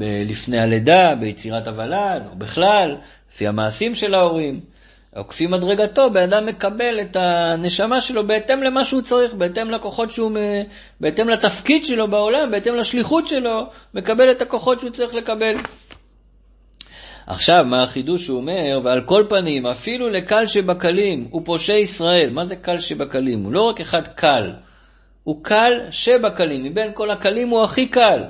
לפני 0.00 0.60
הלידה, 0.60 1.14
ביצירת 1.14 1.66
הוולד, 1.66 2.26
או 2.30 2.36
בכלל, 2.36 2.96
לפי 3.30 3.46
המעשים 3.46 3.94
של 3.94 4.14
ההורים. 4.14 4.60
או 5.18 5.28
כפי 5.28 5.46
מדרגתו, 5.46 6.10
בן 6.10 6.22
אדם 6.22 6.46
מקבל 6.46 7.00
את 7.00 7.16
הנשמה 7.16 8.00
שלו 8.00 8.26
בהתאם 8.26 8.62
למה 8.62 8.84
שהוא 8.84 9.02
צריך, 9.02 9.34
בהתאם 9.34 9.70
לכוחות 9.70 10.10
שהוא, 10.10 10.32
בהתאם 11.00 11.28
לתפקיד 11.28 11.84
שלו 11.84 12.10
בעולם, 12.10 12.50
בהתאם 12.50 12.74
לשליחות 12.74 13.26
שלו, 13.26 13.66
מקבל 13.94 14.30
את 14.30 14.42
הכוחות 14.42 14.78
שהוא 14.78 14.90
צריך 14.90 15.14
לקבל. 15.14 15.56
עכשיו, 17.26 17.64
מה 17.64 17.82
החידוש 17.82 18.24
שהוא 18.24 18.38
אומר? 18.38 18.80
ועל 18.84 19.00
כל 19.00 19.24
פנים, 19.28 19.66
אפילו 19.66 20.08
לקל 20.08 20.46
שבקלים 20.46 21.28
הוא 21.30 21.42
פושע 21.44 21.72
ישראל. 21.72 22.30
מה 22.30 22.44
זה 22.44 22.56
קל 22.56 22.78
שבקלים? 22.78 23.44
הוא 23.44 23.52
לא 23.52 23.62
רק 23.62 23.80
אחד 23.80 24.08
קל, 24.08 24.52
הוא 25.24 25.44
קל 25.44 25.72
שבקלים. 25.90 26.64
מבין 26.64 26.90
כל 26.94 27.10
הקלים 27.10 27.48
הוא 27.48 27.62
הכי 27.62 27.86
קל. 27.86 28.22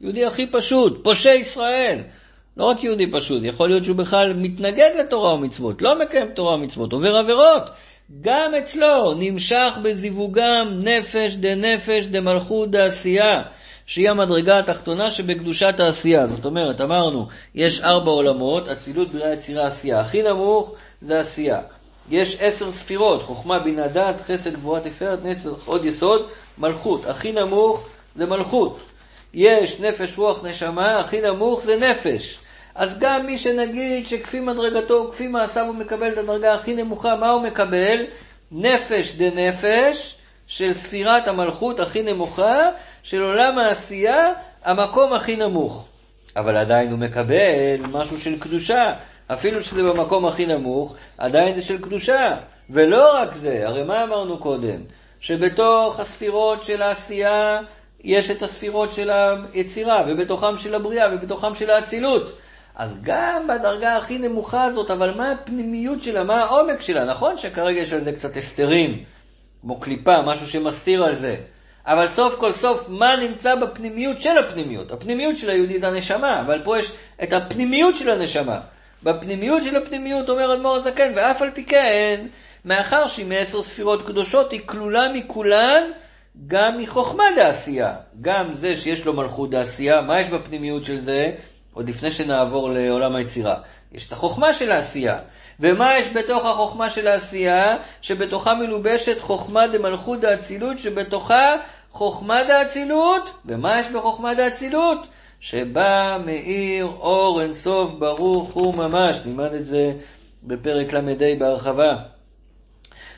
יהודי 0.00 0.24
הכי 0.24 0.46
פשוט, 0.46 1.04
פושע 1.04 1.30
ישראל. 1.30 1.98
לא 2.56 2.64
רק 2.64 2.84
יהודי 2.84 3.10
פשוט, 3.12 3.42
יכול 3.44 3.68
להיות 3.68 3.84
שהוא 3.84 3.96
בכלל 3.96 4.32
מתנגד 4.32 4.90
לתורה 5.00 5.34
ומצוות, 5.34 5.82
לא 5.82 5.98
מקיים 5.98 6.28
תורה 6.34 6.54
ומצוות, 6.54 6.92
עובר 6.92 7.16
עבירות. 7.16 7.70
גם 8.20 8.54
אצלו 8.54 9.14
נמשך 9.18 9.78
בזיווגם 9.82 10.78
נפש 10.82 11.34
דנפש 11.34 12.04
דמלכות 12.04 12.70
דעשייה, 12.70 13.42
שהיא 13.86 14.10
המדרגה 14.10 14.58
התחתונה 14.58 15.10
שבקדושת 15.10 15.80
העשייה. 15.80 16.26
זאת 16.26 16.44
אומרת, 16.44 16.80
אמרנו, 16.80 17.26
יש 17.54 17.80
ארבע 17.80 18.10
עולמות, 18.10 18.68
אצילות, 18.68 19.08
בריאה, 19.08 19.32
יצירה, 19.32 19.66
עשייה. 19.66 20.00
הכי 20.00 20.22
נמוך 20.22 20.74
זה 21.02 21.20
עשייה. 21.20 21.60
יש 22.10 22.36
עשר 22.40 22.72
ספירות, 22.72 23.22
חוכמה, 23.22 23.58
בינה, 23.58 23.88
דת, 23.88 24.20
חסד, 24.26 24.54
גבורה, 24.54 24.80
תפארת, 24.80 25.24
נצר, 25.24 25.54
עוד 25.64 25.84
יסוד, 25.84 26.26
מלכות. 26.58 27.06
הכי 27.06 27.32
נמוך 27.32 27.86
זה 28.16 28.26
מלכות. 28.26 28.78
יש 29.34 29.80
נפש, 29.80 30.18
רוח, 30.18 30.44
נשמה, 30.44 31.00
הכי 31.00 31.20
נמוך 31.20 31.62
זה 31.64 31.76
נפש. 31.76 32.38
אז 32.76 32.98
גם 32.98 33.26
מי 33.26 33.38
שנגיד 33.38 34.06
שכפי 34.06 34.40
מדרגתו 34.40 35.06
וכפי 35.08 35.28
מעשיו 35.28 35.66
הוא 35.66 35.74
מקבל 35.74 36.12
את 36.12 36.18
הדרגה 36.18 36.54
הכי 36.54 36.74
נמוכה, 36.74 37.16
מה 37.16 37.30
הוא 37.30 37.42
מקבל? 37.42 38.04
נפש 38.52 39.12
דנפש 39.12 40.16
של 40.46 40.74
ספירת 40.74 41.28
המלכות 41.28 41.80
הכי 41.80 42.02
נמוכה, 42.02 42.68
של 43.02 43.22
עולם 43.22 43.58
העשייה, 43.58 44.32
המקום 44.64 45.12
הכי 45.12 45.36
נמוך. 45.36 45.88
אבל 46.36 46.56
עדיין 46.56 46.90
הוא 46.90 46.98
מקבל 46.98 47.76
משהו 47.92 48.18
של 48.18 48.40
קדושה. 48.40 48.92
אפילו 49.26 49.62
שזה 49.62 49.82
במקום 49.82 50.26
הכי 50.26 50.46
נמוך, 50.46 50.94
עדיין 51.18 51.54
זה 51.54 51.62
של 51.62 51.82
קדושה. 51.82 52.36
ולא 52.70 53.16
רק 53.16 53.34
זה, 53.34 53.62
הרי 53.66 53.82
מה 53.82 54.02
אמרנו 54.02 54.38
קודם? 54.38 54.80
שבתוך 55.20 56.00
הספירות 56.00 56.62
של 56.62 56.82
העשייה 56.82 57.60
יש 58.04 58.30
את 58.30 58.42
הספירות 58.42 58.92
של 58.92 59.10
היצירה, 59.10 60.04
ובתוכם 60.08 60.56
של 60.56 60.74
הבריאה, 60.74 61.06
ובתוכם 61.14 61.54
של 61.54 61.70
האצילות. 61.70 62.38
אז 62.76 63.02
גם 63.02 63.48
בדרגה 63.48 63.96
הכי 63.96 64.18
נמוכה 64.18 64.64
הזאת, 64.64 64.90
אבל 64.90 65.14
מה 65.14 65.32
הפנימיות 65.32 66.02
שלה, 66.02 66.24
מה 66.24 66.40
העומק 66.40 66.80
שלה? 66.80 67.04
נכון 67.04 67.38
שכרגע 67.38 67.80
יש 67.80 67.92
על 67.92 68.00
זה 68.00 68.12
קצת 68.12 68.36
הסתרים, 68.36 69.04
כמו 69.60 69.80
קליפה, 69.80 70.22
משהו 70.22 70.48
שמסתיר 70.48 71.04
על 71.04 71.14
זה. 71.14 71.36
אבל 71.86 72.08
סוף 72.08 72.34
כל 72.38 72.52
סוף, 72.52 72.88
מה 72.88 73.16
נמצא 73.16 73.54
בפנימיות 73.54 74.20
של 74.20 74.38
הפנימיות? 74.38 74.92
הפנימיות 74.92 75.36
של 75.36 75.50
היהודי 75.50 75.78
זה 75.78 75.88
הנשמה, 75.88 76.40
אבל 76.40 76.60
פה 76.64 76.78
יש 76.78 76.92
את 77.22 77.32
הפנימיות 77.32 77.96
של 77.96 78.10
הנשמה. 78.10 78.60
בפנימיות 79.02 79.62
של 79.62 79.76
הפנימיות 79.76 80.28
אומר 80.28 80.54
אדמו"ר 80.54 80.76
הזקן, 80.76 81.12
ואף 81.16 81.42
על 81.42 81.50
פי 81.50 81.64
כן, 81.64 82.26
מאחר 82.64 83.06
שהיא 83.06 83.26
מעשר 83.26 83.62
ספירות 83.62 84.06
קדושות, 84.06 84.52
היא 84.52 84.60
כלולה 84.66 85.12
מכולן 85.12 85.82
גם 86.46 86.78
מחוכמה 86.78 87.24
דעשייה. 87.36 87.94
גם 88.20 88.54
זה 88.54 88.76
שיש 88.76 89.06
לו 89.06 89.12
מלכות 89.12 89.50
דעשייה, 89.50 90.00
מה 90.00 90.20
יש 90.20 90.28
בפנימיות 90.28 90.84
של 90.84 90.98
זה? 90.98 91.32
עוד 91.76 91.88
לפני 91.88 92.10
שנעבור 92.10 92.70
לעולם 92.70 93.14
היצירה. 93.14 93.56
יש 93.92 94.06
את 94.06 94.12
החוכמה 94.12 94.52
של 94.52 94.72
העשייה. 94.72 95.18
ומה 95.60 95.98
יש 95.98 96.08
בתוך 96.08 96.46
החוכמה 96.46 96.90
של 96.90 97.08
העשייה? 97.08 97.76
שבתוכה 98.02 98.54
מלובשת 98.54 99.20
חוכמה 99.20 99.66
דמלכות 99.66 100.20
דאצילות, 100.20 100.78
שבתוכה 100.78 101.56
חוכמה 101.92 102.44
דאצילות. 102.48 103.30
ומה 103.44 103.80
יש 103.80 103.86
בחוכמה 103.94 104.34
דאצילות? 104.34 105.06
שבה 105.40 106.16
מאיר 106.26 106.84
אור 106.84 107.42
אינסוף 107.42 107.92
ברוך 107.92 108.52
הוא 108.52 108.74
ממש. 108.74 109.16
נלמד 109.24 109.54
את 109.54 109.66
זה 109.66 109.92
בפרק 110.42 110.92
ל"ה 110.92 111.34
בהרחבה. 111.38 111.96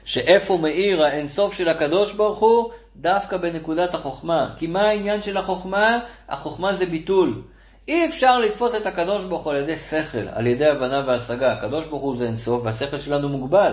שאיפה 0.05 0.59
מאיר 0.62 1.05
האינסוף 1.05 1.55
של 1.55 1.68
הקדוש 1.68 2.12
ברוך 2.12 2.38
הוא? 2.38 2.71
דווקא 2.97 3.37
בנקודת 3.37 3.94
החוכמה. 3.94 4.55
כי 4.57 4.66
מה 4.66 4.83
העניין 4.83 5.23
של 5.23 5.37
החוכמה? 5.37 5.99
החוכמה 6.29 6.75
זה 6.75 6.87
ביטול. 6.87 7.42
אי 7.88 8.07
אפשר 8.07 8.38
לתפוס 8.38 8.74
את 8.74 8.87
הקדוש 8.87 9.24
ברוך 9.24 9.44
הוא 9.44 9.53
על 9.53 9.59
ידי 9.59 9.77
שכל, 9.77 10.29
על 10.33 10.46
ידי 10.46 10.66
הבנה 10.66 11.03
והשגה. 11.07 11.53
הקדוש 11.53 11.87
ברוך 11.87 12.03
הוא 12.03 12.16
זה 12.16 12.24
אינסוף 12.24 12.64
והשכל 12.64 12.98
שלנו 12.98 13.29
מוגבל. 13.29 13.72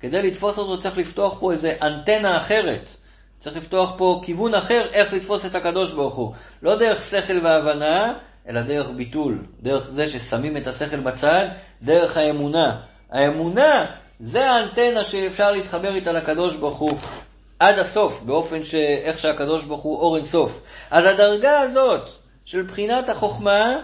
כדי 0.00 0.22
לתפוס 0.22 0.58
אותו 0.58 0.78
צריך 0.78 0.98
לפתוח 0.98 1.34
פה 1.40 1.52
איזה 1.52 1.74
אנטנה 1.82 2.36
אחרת. 2.36 2.90
צריך 3.38 3.56
לפתוח 3.56 3.92
פה 3.96 4.20
כיוון 4.24 4.54
אחר 4.54 4.86
איך 4.92 5.12
לתפוס 5.12 5.46
את 5.46 5.54
הקדוש 5.54 5.92
ברוך 5.92 6.14
הוא. 6.14 6.32
לא 6.62 6.76
דרך 6.76 7.02
שכל 7.02 7.40
והבנה, 7.42 8.12
אלא 8.48 8.60
דרך 8.60 8.90
ביטול. 8.96 9.38
דרך 9.62 9.90
זה 9.90 10.08
ששמים 10.08 10.56
את 10.56 10.66
השכל 10.66 11.00
בצד, 11.00 11.46
דרך 11.82 12.16
האמונה. 12.16 12.80
האמונה 13.10 13.86
זה 14.20 14.50
האנטנה 14.50 15.04
שאפשר 15.04 15.52
להתחבר 15.52 15.94
איתה 15.94 16.12
לקדוש 16.12 16.56
ברוך 16.56 16.78
הוא 16.78 16.98
עד 17.58 17.78
הסוף, 17.78 18.22
באופן 18.22 18.62
שאיך 18.62 19.18
שהקדוש 19.18 19.64
ברוך 19.64 19.82
הוא 19.82 19.98
אור 19.98 20.16
אינסוף. 20.16 20.62
אז 20.90 21.04
הדרגה 21.04 21.60
הזאת, 21.60 22.23
של 22.44 22.62
בחינת 22.62 23.08
החוכמה, 23.08 23.76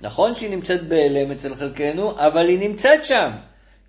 נכון 0.00 0.34
שהיא 0.34 0.50
נמצאת 0.50 0.88
בהלם 0.88 1.32
אצל 1.32 1.54
חלקנו, 1.54 2.12
אבל 2.16 2.48
היא 2.48 2.68
נמצאת 2.68 3.04
שם. 3.04 3.30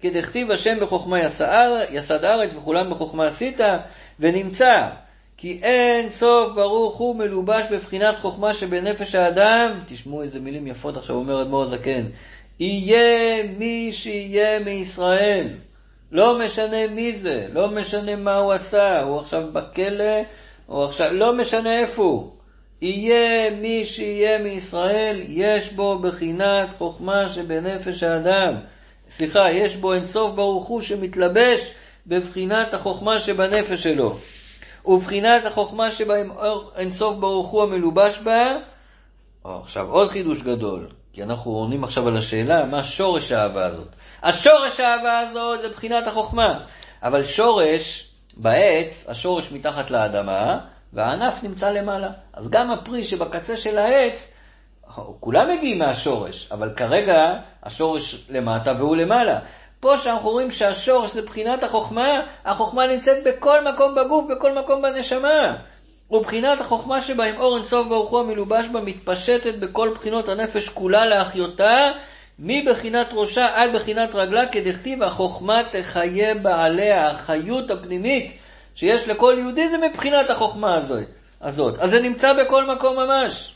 כדכתיב 0.02 0.52
השם 0.52 0.80
בחוכמה 0.80 1.20
יסד, 1.20 1.86
יסד 1.92 2.26
ארץ 2.26 2.52
וכולם 2.56 2.92
בחוכמה 2.92 3.28
עשית, 3.28 3.60
ונמצא. 4.20 4.90
כי 5.38 5.60
אין 5.64 6.10
סוף 6.10 6.52
ברוך 6.56 6.98
הוא 6.98 7.16
מלובש 7.16 7.66
בבחינת 7.72 8.16
חוכמה 8.20 8.54
שבנפש 8.54 9.16
האדם, 9.16 9.80
תשמעו 9.88 10.22
איזה 10.22 10.40
מילים 10.40 10.68
יפות 10.68 10.98
עכשיו 10.98 11.16
אומר 11.16 11.42
אדמו"ר 11.42 11.64
הזקן, 11.64 12.06
יהיה 12.60 13.44
מי 13.58 13.92
שיהיה 13.92 14.60
מישראל. 14.60 15.48
לא 16.12 16.40
משנה 16.40 16.88
מי 16.88 17.18
זה, 17.18 17.48
לא 17.54 17.68
משנה 17.68 18.16
מה 18.16 18.36
הוא 18.36 18.54
עשה, 18.54 19.02
הוא 19.02 19.20
עכשיו 19.20 19.42
בכלא, 19.54 20.22
הוא 20.66 20.84
עכשיו, 20.84 21.14
לא 21.14 21.34
משנה 21.34 21.80
איפה 21.80 22.04
הוא. 22.04 22.39
יהיה 22.82 23.52
מי 23.52 23.86
שיהיה 23.86 24.38
מישראל, 24.38 25.22
יש 25.28 25.74
בו 25.74 26.00
בחינת 26.00 26.70
חוכמה 26.78 27.30
שבנפש 27.30 28.04
האדם. 28.04 28.54
סליחה, 29.10 29.52
יש 29.52 29.76
בו 29.76 29.94
אינסוף 29.94 30.36
ברוך 30.36 30.68
הוא 30.68 30.82
שמתלבש 30.82 31.72
בבחינת 32.08 32.74
החוכמה 32.74 33.20
שבנפש 33.20 33.84
שלו. 33.84 34.18
ובחינת 34.86 35.46
החוכמה 35.46 35.92
שבה 35.92 36.16
אינסוף 36.76 37.16
ברוך 37.16 37.50
הוא 37.50 37.64
המלובש 37.64 38.20
בה, 38.20 38.56
או, 39.46 39.60
עכשיו 39.62 39.90
עוד 39.90 40.10
חידוש 40.10 40.42
גדול, 40.42 40.88
כי 41.14 41.24
אנחנו 41.24 41.52
עונים 41.52 41.84
עכשיו 41.84 42.08
על 42.08 42.18
השאלה 42.18 42.66
מה 42.66 42.84
שורש 42.84 43.32
האהבה 43.32 43.66
הזאת. 43.66 43.88
השורש 44.24 44.80
האהבה 44.80 45.20
הזאת 45.20 45.62
זה 45.62 45.70
בחינת 45.70 46.08
החוכמה, 46.08 46.66
אבל 47.04 47.24
שורש 47.24 48.10
בעץ, 48.38 49.06
השורש 49.08 49.52
מתחת 49.52 49.92
לאדמה, 49.92 50.60
והענף 50.94 51.44
נמצא 51.44 51.70
למעלה. 51.70 52.10
אז 52.34 52.50
גם 52.50 52.72
הפרי 52.72 53.04
שבקצה 53.04 53.58
של 53.58 53.78
העץ, 53.78 54.32
כולם 55.20 55.50
מגיעים 55.50 55.80
מהשורש, 55.80 56.52
אבל 56.52 56.74
כרגע 56.76 57.34
השורש 57.64 58.26
למטה 58.30 58.74
והוא 58.78 58.96
למעלה. 58.96 59.40
פה 59.80 59.98
שאנחנו 59.98 60.30
רואים 60.30 60.52
שהשורש 60.52 61.14
זה 61.14 61.22
בחינת 61.22 61.64
החוכמה, 61.64 62.22
החוכמה 62.46 62.88
נמצאת 62.88 63.24
בכל 63.24 63.72
מקום 63.74 63.96
בגוף, 63.96 64.26
בכל 64.30 64.60
מקום 64.60 64.82
בנשמה. 64.82 65.56
ובחינת 66.12 66.62
החוכמה 66.62 67.02
שבה 67.02 67.26
עם 67.26 67.36
אור 67.38 67.58
אינסוף 67.58 67.88
ברוך 67.88 68.10
הוא 68.10 68.20
המלובש 68.20 68.68
בה 68.68 68.82
מתפשטת 68.82 69.56
בכל 69.56 69.90
בחינות 69.96 70.30
הנפש 70.30 70.70
כולה 70.70 71.06
להחיותה, 71.06 71.92
מבחינת 72.40 73.08
ראשה 73.14 73.48
עד 73.56 73.76
בחינת 73.76 74.16
רגלה, 74.16 74.48
כדכתיב 74.48 75.04
החוכמה 75.04 75.62
תחיה 75.72 76.36
בעליה, 76.36 77.10
החיות 77.10 77.72
הפנימית 77.72 78.34
שיש 78.80 79.08
לכל 79.08 79.36
יהודי 79.40 79.70
זה 79.70 79.78
מבחינת 79.78 80.30
החוכמה 80.30 80.76
הזאת. 81.42 81.80
אז 81.80 81.90
זה 81.90 82.02
נמצא 82.02 82.34
בכל 82.44 82.66
מקום 82.66 82.98
ממש. 82.98 83.56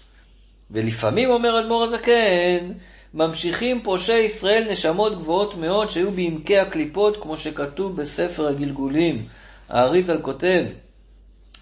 ולפעמים 0.71 1.29
אומר 1.29 1.59
אדמו"ר 1.59 1.83
הזקן, 1.83 2.71
ממשיכים 3.13 3.83
פושעי 3.83 4.19
ישראל 4.19 4.71
נשמות 4.71 5.15
גבוהות 5.15 5.57
מאוד 5.57 5.91
שהיו 5.91 6.11
בעמקי 6.11 6.59
הקליפות, 6.59 7.21
כמו 7.21 7.37
שכתוב 7.37 8.01
בספר 8.01 8.47
הגלגולים. 8.47 9.25
האריזל 9.69 10.21
כותב 10.21 10.65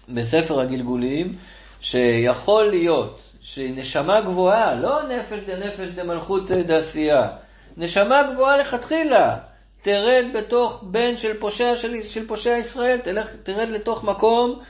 בספר 0.08 0.60
הגלגולים, 0.60 1.34
שיכול 1.80 2.70
להיות 2.70 3.20
שנשמה 3.40 4.20
גבוהה, 4.20 4.74
לא 4.74 5.00
נפש 5.08 5.42
דנפש 5.46 5.90
דמלכות 5.94 6.50
דעשייה, 6.50 7.28
נשמה 7.76 8.22
גבוהה 8.32 8.56
לכתחילה, 8.56 9.36
תרד 9.82 10.24
בתוך 10.34 10.84
בן 10.86 11.16
של 11.16 11.40
פושע, 11.40 11.76
של, 11.76 12.02
של 12.02 12.26
פושע 12.26 12.50
ישראל, 12.50 12.98
תלך, 12.98 13.28
תרד 13.42 13.68
לתוך 13.68 14.04
מקום 14.04 14.60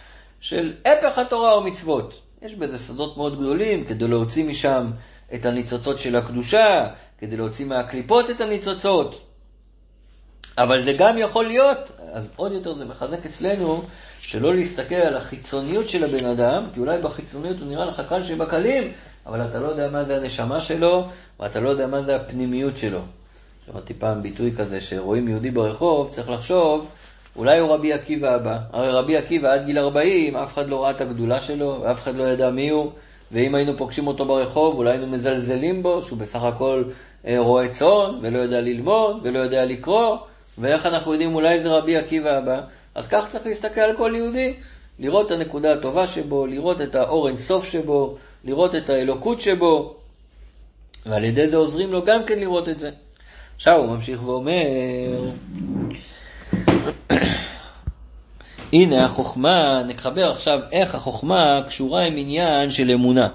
של 0.40 0.72
הפך 0.85 1.18
התורה 1.18 1.59
ומצוות. 1.59 2.20
יש 2.42 2.55
בזה 2.55 2.79
שדות 2.79 3.16
מאוד 3.16 3.38
גדולים 3.38 3.85
כדי 3.85 4.09
להוציא 4.09 4.44
משם 4.44 4.90
את 5.35 5.46
הניצוצות 5.46 5.98
של 5.98 6.16
הקדושה, 6.16 6.87
כדי 7.18 7.37
להוציא 7.37 7.66
מהקליפות 7.66 8.31
את 8.31 8.40
הניצוצות. 8.40 9.22
אבל 10.59 10.83
זה 10.83 10.92
גם 10.92 11.18
יכול 11.18 11.46
להיות, 11.46 11.92
אז 12.12 12.31
עוד 12.37 12.53
יותר 12.53 12.72
זה 12.72 12.85
מחזק 12.85 13.27
אצלנו, 13.27 13.83
שלא 14.18 14.55
להסתכל 14.55 14.94
על 14.94 15.16
החיצוניות 15.16 15.88
של 15.88 16.05
הבן 16.05 16.27
אדם, 16.27 16.64
כי 16.75 16.81
אולי 16.81 16.98
בחיצוניות 16.98 17.59
הוא 17.61 17.68
נראה 17.68 17.85
לך 17.85 18.03
קל 18.09 18.25
שבקלים, 18.25 18.92
אבל 19.27 19.48
אתה 19.48 19.61
לא 19.61 19.68
יודע 19.68 19.88
מה 19.90 20.05
זה 20.05 20.16
הנשמה 20.16 20.61
שלו, 20.61 21.05
ואתה 21.40 21.61
לא 21.61 21.70
יודע 21.70 21.87
מה 21.87 22.03
זה 22.03 22.16
הפנימיות 22.16 22.77
שלו. 22.77 23.01
שמעתי 23.66 23.94
פעם 23.94 24.22
ביטוי 24.22 24.53
כזה, 24.57 24.81
שרואים 24.81 25.29
יהודי 25.29 25.51
ברחוב, 25.51 26.11
צריך 26.11 26.29
לחשוב, 26.29 26.90
אולי 27.37 27.59
הוא 27.59 27.70
רבי 27.70 27.92
עקיבא 27.92 28.35
הבא. 28.35 28.59
הרי 28.72 28.90
רבי 28.90 29.16
עקיבא 29.16 29.53
עד 29.53 29.66
גיל 29.66 29.79
40, 29.79 30.37
אף 30.37 30.55
אחד 30.55 30.68
לא 30.68 30.83
ראה 30.83 30.90
את 30.90 31.01
הגדולה 31.01 31.40
שלו, 31.40 31.79
ואף 31.83 32.01
אחד 32.01 32.14
לא 32.14 32.25
ידע 32.25 32.51
מי 32.51 32.70
הוא, 32.70 32.90
ואם 33.33 33.55
היינו 33.55 33.77
פוגשים 33.77 34.07
אותו 34.07 34.25
ברחוב, 34.25 34.77
אולי 34.77 34.90
היינו 34.90 35.07
מזלזלים 35.07 35.83
בו, 35.83 36.03
שהוא 36.03 36.18
בסך 36.18 36.42
הכל 36.42 36.85
אה, 37.27 37.38
רועה 37.38 37.68
צאן, 37.68 38.18
ולא 38.22 38.38
יודע 38.38 38.61
ללמוד, 38.61 39.20
ולא 39.22 39.38
יודע 39.38 39.64
לקרוא, 39.64 40.16
ואיך 40.59 40.87
אנחנו 40.87 41.12
יודעים 41.12 41.35
אולי 41.35 41.61
זה 41.61 41.68
רבי 41.68 41.96
עקיבא 41.96 42.31
הבא? 42.31 42.61
אז 42.94 43.09
כך 43.09 43.29
צריך 43.29 43.46
להסתכל 43.46 43.81
על 43.81 43.96
כל 43.96 44.12
יהודי, 44.16 44.55
לראות 44.98 45.27
את 45.27 45.31
הנקודה 45.31 45.72
הטובה 45.72 46.07
שבו, 46.07 46.46
לראות 46.46 46.81
את 46.81 46.94
האור 46.94 47.29
אינסוף 47.29 47.64
שבו, 47.64 48.16
לראות 48.44 48.75
את 48.75 48.90
האלוקות 48.90 49.40
שבו, 49.40 49.94
ועל 51.07 51.25
ידי 51.25 51.48
זה 51.48 51.57
עוזרים 51.57 51.92
לו 51.92 52.05
גם 52.05 52.25
כן 52.25 52.38
לראות 52.38 52.68
את 52.68 52.79
זה. 52.79 52.90
עכשיו 53.57 53.79
הוא 53.79 53.87
ממשיך 53.87 54.23
ואומר, 54.27 55.31
הנה 58.73 59.05
החוכמה, 59.05 59.83
נחבר 59.88 60.31
עכשיו 60.31 60.61
איך 60.73 60.95
החוכמה 60.95 61.62
קשורה 61.67 62.07
עם 62.07 62.15
עניין 62.17 62.71
של 62.71 62.91
אמונה. 62.91 63.29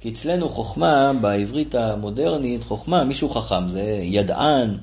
כי 0.00 0.08
אצלנו 0.08 0.48
חוכמה, 0.48 1.12
בעברית 1.20 1.74
המודרנית, 1.74 2.64
חוכמה, 2.64 3.04
מישהו 3.04 3.28
חכם, 3.28 3.66
זה 3.66 3.98
ידען 4.02 4.76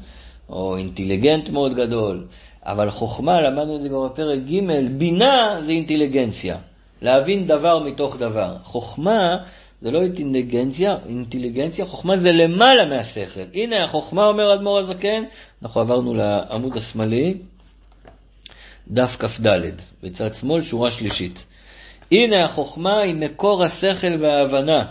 או 0.50 0.78
אינטליגנט 0.78 1.50
מאוד 1.50 1.74
גדול. 1.76 2.26
אבל 2.66 2.90
חוכמה, 2.90 3.42
למדנו 3.42 3.76
את 3.76 3.82
זה 3.82 3.90
כבר 3.90 4.08
בפרק 4.08 4.40
ג', 4.40 4.60
בינה 4.98 5.58
זה 5.62 5.72
אינטליגנציה. 5.72 6.58
להבין 7.02 7.48
דבר 7.48 7.80
מתוך 7.80 8.18
דבר. 8.18 8.56
חוכמה 8.64 9.38
זה 9.82 9.92
לא 9.92 10.02
אינטליגנציה, 10.02 10.96
אינטליגנציה, 11.06 11.86
חוכמה 11.86 12.18
זה 12.18 12.32
למעלה 12.32 12.86
מהשכל. 12.86 13.42
הנה 13.54 13.86
החוכמה, 13.86 14.26
אומר 14.26 14.54
אדמו"ר 14.54 14.80
הזקן, 14.80 15.24
אנחנו 15.64 15.82
עברנו 15.82 16.14
לעמוד 16.14 16.78
השמאלי, 16.78 17.38
דף 18.88 19.18
כ"ד, 19.20 19.60
בצד 20.04 20.34
שמאל, 20.34 20.62
שורה 20.62 20.92
שלישית. 20.92 21.46
הנה 22.12 22.46
החוכמה 22.46 23.00
היא 23.00 23.16
מקור 23.16 23.64
השכל 23.64 24.16
וההבנה. 24.20 24.86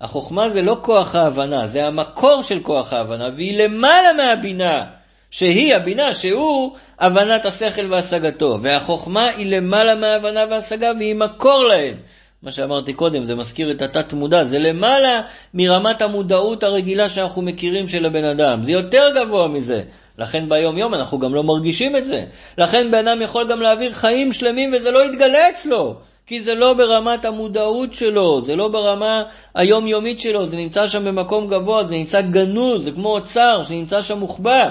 החוכמה 0.00 0.50
זה 0.50 0.62
לא 0.62 0.76
כוח 0.82 1.14
ההבנה, 1.14 1.66
זה 1.66 1.86
המקור 1.86 2.42
של 2.42 2.60
כוח 2.62 2.92
ההבנה, 2.92 3.28
והיא 3.36 3.62
למעלה 3.64 4.12
מהבינה, 4.12 4.84
שהיא 5.30 5.74
הבינה, 5.74 6.14
שהוא 6.14 6.76
הבנת 6.98 7.44
השכל 7.44 7.92
והשגתו. 7.92 8.58
והחוכמה 8.62 9.24
היא 9.24 9.56
למעלה 9.56 9.94
מההבנה 9.94 10.44
וההשגה, 10.50 10.92
והיא 10.98 11.14
מקור 11.14 11.64
להן. 11.64 11.94
מה 12.42 12.52
שאמרתי 12.52 12.92
קודם, 12.92 13.24
זה 13.24 13.34
מזכיר 13.34 13.70
את 13.70 13.82
התת-מודע, 13.82 14.44
זה 14.44 14.58
למעלה 14.58 15.20
מרמת 15.54 16.02
המודעות 16.02 16.62
הרגילה 16.62 17.08
שאנחנו 17.08 17.42
מכירים 17.42 17.88
של 17.88 18.06
הבן 18.06 18.24
אדם, 18.24 18.64
זה 18.64 18.72
יותר 18.72 19.10
גבוה 19.14 19.48
מזה. 19.48 19.82
לכן 20.18 20.48
ביום 20.48 20.78
יום 20.78 20.94
אנחנו 20.94 21.18
גם 21.18 21.34
לא 21.34 21.42
מרגישים 21.42 21.96
את 21.96 22.06
זה. 22.06 22.24
לכן 22.58 22.90
בן 22.90 23.08
אדם 23.08 23.22
יכול 23.22 23.50
גם 23.50 23.60
להעביר 23.60 23.92
חיים 23.92 24.32
שלמים 24.32 24.72
וזה 24.76 24.90
לא 24.90 25.04
יתגלה 25.04 25.50
אצלו. 25.50 25.94
כי 26.26 26.40
זה 26.40 26.54
לא 26.54 26.74
ברמת 26.74 27.24
המודעות 27.24 27.94
שלו, 27.94 28.42
זה 28.42 28.56
לא 28.56 28.68
ברמה 28.68 29.22
היומיומית 29.54 30.20
שלו, 30.20 30.46
זה 30.46 30.56
נמצא 30.56 30.88
שם 30.88 31.04
במקום 31.04 31.48
גבוה, 31.48 31.84
זה 31.84 31.94
נמצא 31.94 32.20
גנוז, 32.20 32.84
זה 32.84 32.90
כמו 32.90 33.08
אוצר 33.08 33.62
שנמצא 33.64 34.02
שם 34.02 34.18
מוחבא. 34.18 34.70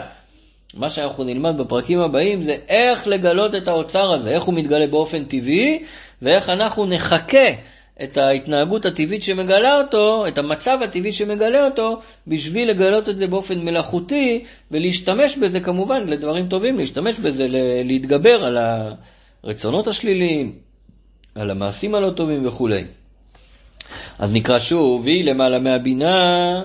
מה 0.74 0.90
שאנחנו 0.90 1.24
נלמד 1.24 1.58
בפרקים 1.58 2.00
הבאים 2.00 2.44
זה 2.44 2.56
איך 2.68 3.08
לגלות 3.08 3.56
את 3.56 3.68
האוצר 3.68 4.12
הזה, 4.12 4.30
איך 4.30 4.44
הוא 4.44 4.54
מתגלה 4.54 4.88
באופן 4.88 5.24
טבעי, 5.24 5.84
ואיך 6.26 6.50
אנחנו 6.50 6.86
נחכה 6.86 7.48
את 8.04 8.18
ההתנהגות 8.18 8.86
הטבעית 8.86 9.24
שמגלה 9.24 9.78
אותו, 9.78 10.28
את 10.28 10.38
המצב 10.38 10.78
הטבעי 10.84 11.14
שמגלה 11.14 11.66
אותו, 11.66 12.02
בשביל 12.28 12.70
לגלות 12.70 13.10
את 13.10 13.18
זה 13.18 13.28
באופן 13.28 13.60
מלאכותי, 13.60 14.44
ולהשתמש 14.72 15.38
בזה 15.38 15.60
כמובן 15.60 16.08
לדברים 16.08 16.48
טובים, 16.48 16.78
להשתמש 16.78 17.20
בזה 17.20 17.48
להתגבר 17.84 18.46
על 18.46 18.58
הרצונות 19.44 19.88
השליליים, 19.88 20.56
על 21.36 21.52
המעשים 21.52 21.96
הלא 21.96 22.10
טובים 22.10 22.48
וכולי. 22.48 22.84
אז 24.20 24.34
נקרא 24.34 24.60
שוב, 24.60 25.02
והיא 25.04 25.26
למעלה 25.26 25.60
מהבינה, 25.60 26.64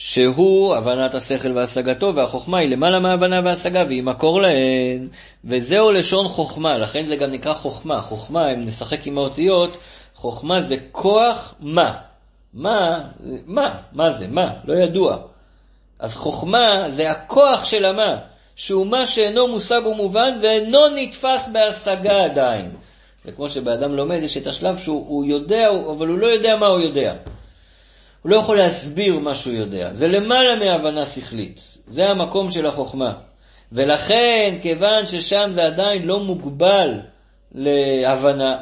שהוא 0.00 0.74
הבנת 0.74 1.14
השכל 1.14 1.52
והשגתו, 1.52 2.14
והחוכמה 2.14 2.58
היא 2.58 2.68
למעלה 2.68 2.98
מההבנה 2.98 3.40
וההשגה, 3.44 3.84
והיא 3.88 4.02
מקור 4.02 4.42
להן, 4.42 5.08
וזהו 5.44 5.92
לשון 5.92 6.28
חוכמה, 6.28 6.78
לכן 6.78 7.06
זה 7.06 7.16
גם 7.16 7.30
נקרא 7.30 7.54
חוכמה. 7.54 8.00
חוכמה, 8.00 8.52
אם 8.52 8.66
נשחק 8.66 9.06
עם 9.06 9.18
האותיות, 9.18 9.76
חוכמה 10.14 10.60
זה 10.60 10.76
כוח 10.92 11.54
מה. 11.60 11.94
מה, 12.54 13.00
מה, 13.46 13.76
מה 13.92 14.12
זה, 14.12 14.26
מה, 14.28 14.52
לא 14.64 14.74
ידוע. 14.74 15.16
אז 15.98 16.14
חוכמה 16.14 16.84
זה 16.88 17.10
הכוח 17.10 17.64
של 17.64 17.84
המה, 17.84 18.16
שהוא 18.56 18.86
מה 18.86 19.06
שאינו 19.06 19.48
מושג 19.48 19.80
ומובן 19.86 20.38
ואינו 20.42 20.78
נתפס 20.96 21.48
בהשגה 21.52 22.24
עדיין. 22.24 22.70
זה 23.24 23.32
כמו 23.32 23.48
שבאדם 23.48 23.92
לומד, 23.92 24.18
יש 24.22 24.36
את 24.36 24.46
השלב 24.46 24.76
שהוא 24.76 25.24
יודע, 25.24 25.68
אבל 25.70 26.08
הוא 26.08 26.18
לא 26.18 26.26
יודע 26.26 26.56
מה 26.56 26.66
הוא 26.66 26.80
יודע. 26.80 27.14
הוא 28.22 28.30
לא 28.30 28.36
יכול 28.36 28.56
להסביר 28.56 29.18
מה 29.18 29.34
שהוא 29.34 29.54
יודע. 29.54 29.94
זה 29.94 30.08
למעלה 30.08 30.56
מהבנה 30.56 31.06
שכלית. 31.06 31.78
זה 31.88 32.10
המקום 32.10 32.50
של 32.50 32.66
החוכמה. 32.66 33.12
ולכן, 33.72 34.58
כיוון 34.62 35.06
ששם 35.06 35.50
זה 35.52 35.66
עדיין 35.66 36.02
לא 36.02 36.24
מוגבל 36.24 37.00
להבנה, 37.54 38.58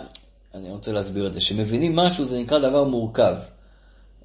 אני 0.55 0.71
רוצה 0.71 0.92
להסביר 0.92 1.27
את 1.27 1.33
זה, 1.33 1.40
שמבינים 1.40 1.97
משהו 1.97 2.25
זה 2.25 2.38
נקרא 2.38 2.59
דבר 2.59 2.85
מורכב. 2.85 3.37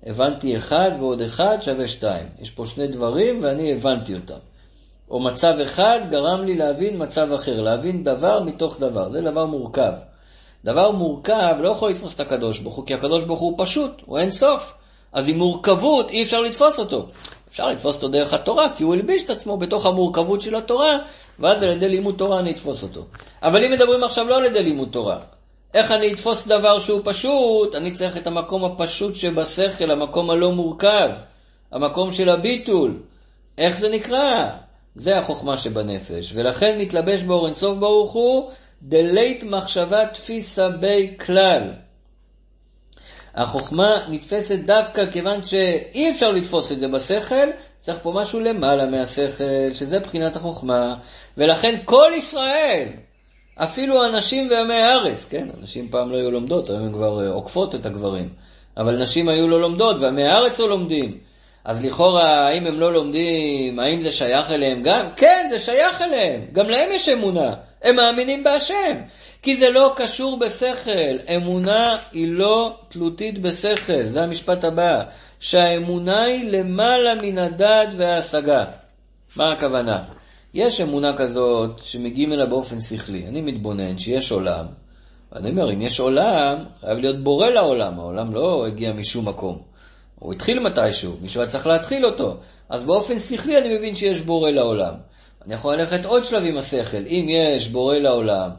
הבנתי 0.06 0.58
אחד 0.58 0.92
ועוד 1.00 1.22
אחד 1.22 1.58
שווה 1.62 1.88
שתיים. 1.88 2.28
יש 2.40 2.52
פה 2.52 2.66
שני 2.66 2.88
דברים 2.88 3.40
ואני 3.44 3.72
הבנתי 3.72 4.14
אותם. 4.14 4.40
או 5.10 5.20
מצב 5.20 5.60
אחד 5.64 6.00
גרם 6.10 6.46
לי 6.46 6.56
להבין 6.56 7.02
מצב 7.04 7.32
אחר, 7.32 7.62
להבין 7.62 8.04
דבר 8.04 8.44
מתוך 8.44 8.80
דבר. 8.80 9.12
זה 9.12 9.22
דבר 9.22 9.46
מורכב. 9.46 9.94
דבר 10.66 10.92
מורכב 10.92 11.56
לא 11.60 11.68
יכול 11.68 11.92
לתפוס 11.92 12.16
את 12.16 12.20
הקדוש 12.20 12.60
ברוך 12.60 12.76
הוא, 12.76 12.86
כי 12.86 12.94
הקדוש 12.94 13.24
ברוך 13.24 13.40
הוא 13.40 13.54
פשוט, 13.58 14.02
הוא 14.06 14.20
אין 14.20 14.32
סוף. 14.32 14.76
אז 15.14 15.30
עם 15.30 15.38
מורכבות 15.38 16.12
אי 16.12 16.24
אפשר 16.24 16.42
לתפוס 16.42 16.80
אותו. 16.80 17.08
אפשר 17.50 17.68
לתפוס 17.68 17.96
אותו 17.96 18.08
דרך 18.08 18.34
התורה, 18.34 18.68
כי 18.76 18.84
הוא 18.84 18.94
הלביש 18.94 19.24
את 19.24 19.30
עצמו 19.30 19.58
בתוך 19.58 19.86
המורכבות 19.86 20.42
של 20.42 20.56
התורה, 20.56 20.98
ואז 21.40 21.64
על 21.64 21.70
ידי 21.70 21.90
לימוד 21.90 22.16
תורה 22.18 22.40
אני 22.40 22.52
אתפוס 22.52 22.84
אותו. 22.84 23.06
אבל 23.44 23.66
אם 23.66 23.72
מדברים 23.72 24.04
עכשיו 24.04 24.28
לא 24.28 24.38
על 24.38 24.46
ידי 24.46 24.64
לימוד 24.64 24.90
תורה, 24.92 25.20
איך 25.74 25.92
אני 25.92 26.14
אתפוס 26.14 26.48
דבר 26.48 26.80
שהוא 26.80 27.02
פשוט? 27.04 27.76
אני 27.76 27.92
צריך 27.92 28.18
את 28.18 28.28
המקום 28.28 28.66
הפשוט 28.66 29.16
שבשכל, 29.16 29.92
המקום 29.92 30.30
הלא 30.30 30.52
מורכב, 30.52 31.10
המקום 31.72 32.12
של 32.12 32.30
הביטול. 32.30 33.00
איך 33.58 33.78
זה 33.78 33.90
נקרא? 33.90 34.50
זה 34.96 35.20
החוכמה 35.20 35.58
שבנפש, 35.58 36.32
ולכן 36.36 36.80
מתלבש 36.80 37.24
באור 37.24 37.46
אינסוף 37.46 37.78
ברוך 37.78 38.14
הוא, 38.14 38.52
דלית 38.82 39.44
מחשבה 39.44 40.06
תפיסה 40.06 40.70
בי 40.70 41.14
כלל. 41.26 41.72
החוכמה 43.36 43.96
נתפסת 44.10 44.60
דווקא 44.66 45.06
כיוון 45.12 45.44
שאי 45.44 46.12
אפשר 46.12 46.32
לתפוס 46.32 46.72
את 46.72 46.80
זה 46.80 46.88
בשכל, 46.88 47.48
צריך 47.80 47.98
פה 48.02 48.12
משהו 48.16 48.40
למעלה 48.40 48.86
מהשכל, 48.86 49.74
שזה 49.74 50.00
בחינת 50.00 50.36
החוכמה, 50.36 50.96
ולכן 51.38 51.80
כל 51.86 52.12
ישראל, 52.16 52.88
אפילו 53.56 54.04
הנשים 54.04 54.48
ועמי 54.52 54.74
הארץ, 54.74 55.26
כן, 55.30 55.48
הנשים 55.58 55.90
פעם 55.90 56.12
לא 56.12 56.18
היו 56.18 56.32
לומדות, 56.32 56.70
היום 56.70 56.84
הן 56.84 56.94
כבר 56.94 57.24
אה, 57.26 57.30
עוקפות 57.30 57.76
את 57.76 57.86
הגברים, 57.86 58.30
אבל 58.78 59.02
נשים 59.02 59.30
היו 59.30 59.48
לא 59.48 59.62
לומדות 59.62 59.96
ועמי 60.00 60.24
הארץ 60.24 60.60
לא 60.60 60.70
לומדים. 60.70 61.18
אז 61.66 61.86
לכאורה, 61.86 62.48
האם 62.48 62.68
הם 62.68 62.80
לא 62.80 62.94
לומדים, 62.94 63.80
האם 63.80 64.02
זה 64.02 64.12
שייך 64.12 64.52
אליהם 64.52 64.84
גם? 64.84 65.08
כן, 65.16 65.48
זה 65.50 65.60
שייך 65.60 66.02
אליהם, 66.02 66.42
גם 66.52 66.70
להם 66.70 66.90
יש 66.92 67.10
אמונה, 67.10 67.54
הם 67.84 67.96
מאמינים 67.96 68.44
בהשם. 68.44 68.94
כי 69.44 69.58
זה 69.58 69.72
לא 69.72 69.94
קשור 69.96 70.40
בשכל. 70.40 71.34
אמונה 71.36 71.98
היא 72.12 72.28
לא 72.28 72.78
תלותית 72.90 73.40
בשכל, 73.40 74.04
זה 74.04 74.24
המשפט 74.24 74.64
הבא. 74.64 75.04
שהאמונה 75.40 76.24
היא 76.24 76.52
למעלה 76.52 77.16
מן 77.16 77.38
הדעת 77.38 77.90
וההשגה. 77.98 78.66
מה 79.36 79.52
הכוונה? 79.52 80.04
יש 80.54 80.82
אמונה 80.82 81.18
כזאת 81.18 81.80
שמגיעים 81.80 82.34
אליה 82.34 82.46
באופן 82.46 82.80
שכלי. 82.80 83.28
אני 83.28 83.42
מתבונן 83.42 83.98
שיש 83.98 84.32
עולם, 84.32 84.66
ואני 85.32 85.50
אומר, 85.50 85.74
אם 85.74 85.82
יש 85.82 86.00
עולם, 86.00 86.64
חייב 86.82 86.98
להיות 86.98 87.24
בורא 87.24 87.50
לעולם. 87.50 88.00
העולם 88.00 88.34
לא 88.34 88.66
הגיע 88.68 88.94
משום 88.94 89.28
מקום. 89.28 89.62
הוא 90.20 90.34
התחיל 90.34 90.60
מתישהו, 90.60 91.18
מישהו 91.22 91.42
היה 91.42 91.50
צריך 91.50 91.68
להתחיל 91.68 92.06
אותו. 92.06 92.38
אז 92.70 92.84
באופן 92.84 93.20
שכלי 93.20 93.58
אני 93.58 93.78
מבין 93.78 93.96
שיש 93.96 94.22
בורא 94.22 94.52
לעולם. 94.52 94.94
אני 95.46 95.54
יכול 95.54 95.76
ללכת 95.76 96.06
עוד 96.06 96.26
שלב 96.26 96.44
עם 96.46 96.58
השכל. 96.58 97.06
אם 97.08 97.26
יש 97.30 97.68
בורא 97.68 97.98
לעולם, 97.98 98.50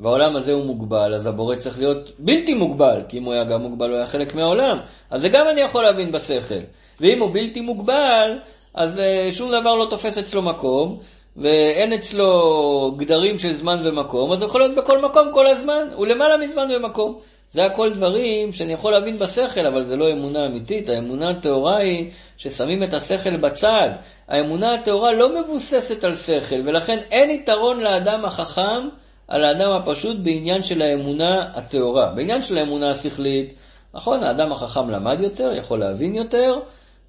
והעולם 0.00 0.36
הזה 0.36 0.52
הוא 0.52 0.64
מוגבל, 0.64 1.14
אז 1.14 1.26
הבורא 1.26 1.56
צריך 1.56 1.78
להיות 1.78 2.10
בלתי 2.18 2.54
מוגבל, 2.54 3.02
כי 3.08 3.18
אם 3.18 3.24
הוא 3.24 3.32
היה 3.32 3.44
גם 3.44 3.62
מוגבל, 3.62 3.88
הוא 3.88 3.96
היה 3.96 4.06
חלק 4.06 4.34
מהעולם. 4.34 4.78
אז 5.10 5.20
זה 5.20 5.28
גם 5.28 5.48
אני 5.48 5.60
יכול 5.60 5.82
להבין 5.82 6.12
בשכל. 6.12 6.60
ואם 7.00 7.20
הוא 7.20 7.30
בלתי 7.32 7.60
מוגבל, 7.60 8.38
אז 8.74 8.98
uh, 8.98 9.34
שום 9.34 9.50
דבר 9.50 9.76
לא 9.76 9.86
תופס 9.90 10.18
אצלו 10.18 10.42
מקום, 10.42 10.98
ואין 11.36 11.92
אצלו 11.92 12.94
גדרים 12.96 13.38
של 13.38 13.54
זמן 13.54 13.80
ומקום, 13.84 14.32
אז 14.32 14.42
הוא 14.42 14.48
יכול 14.48 14.60
להיות 14.60 14.74
בכל 14.74 15.02
מקום 15.02 15.28
כל 15.32 15.46
הזמן, 15.46 15.88
הוא 15.94 16.06
למעלה 16.06 16.36
מזמן 16.36 16.68
ומקום. 16.76 17.18
זה 17.52 17.64
הכל 17.64 17.90
דברים 17.90 18.52
שאני 18.52 18.72
יכול 18.72 18.92
להבין 18.92 19.18
בשכל, 19.18 19.66
אבל 19.66 19.84
זה 19.84 19.96
לא 19.96 20.12
אמונה 20.12 20.46
אמיתית. 20.46 20.88
האמונה 20.88 21.30
הטהורה 21.30 21.76
היא 21.76 22.10
ששמים 22.36 22.82
את 22.82 22.94
השכל 22.94 23.36
בצד. 23.36 23.90
האמונה 24.28 24.74
הטהורה 24.74 25.12
לא 25.12 25.40
מבוססת 25.40 26.04
על 26.04 26.14
שכל, 26.14 26.60
ולכן 26.64 26.98
אין 27.10 27.30
יתרון 27.30 27.80
לאדם 27.80 28.24
החכם 28.24 28.88
על 29.30 29.44
האדם 29.44 29.70
הפשוט 29.70 30.16
בעניין 30.22 30.62
של 30.62 30.82
האמונה 30.82 31.50
הטהורה. 31.54 32.06
בעניין 32.06 32.42
של 32.42 32.58
האמונה 32.58 32.90
השכלית, 32.90 33.54
נכון, 33.94 34.22
האדם 34.22 34.52
החכם 34.52 34.90
למד 34.90 35.20
יותר, 35.20 35.52
יכול 35.56 35.78
להבין 35.78 36.14
יותר, 36.14 36.54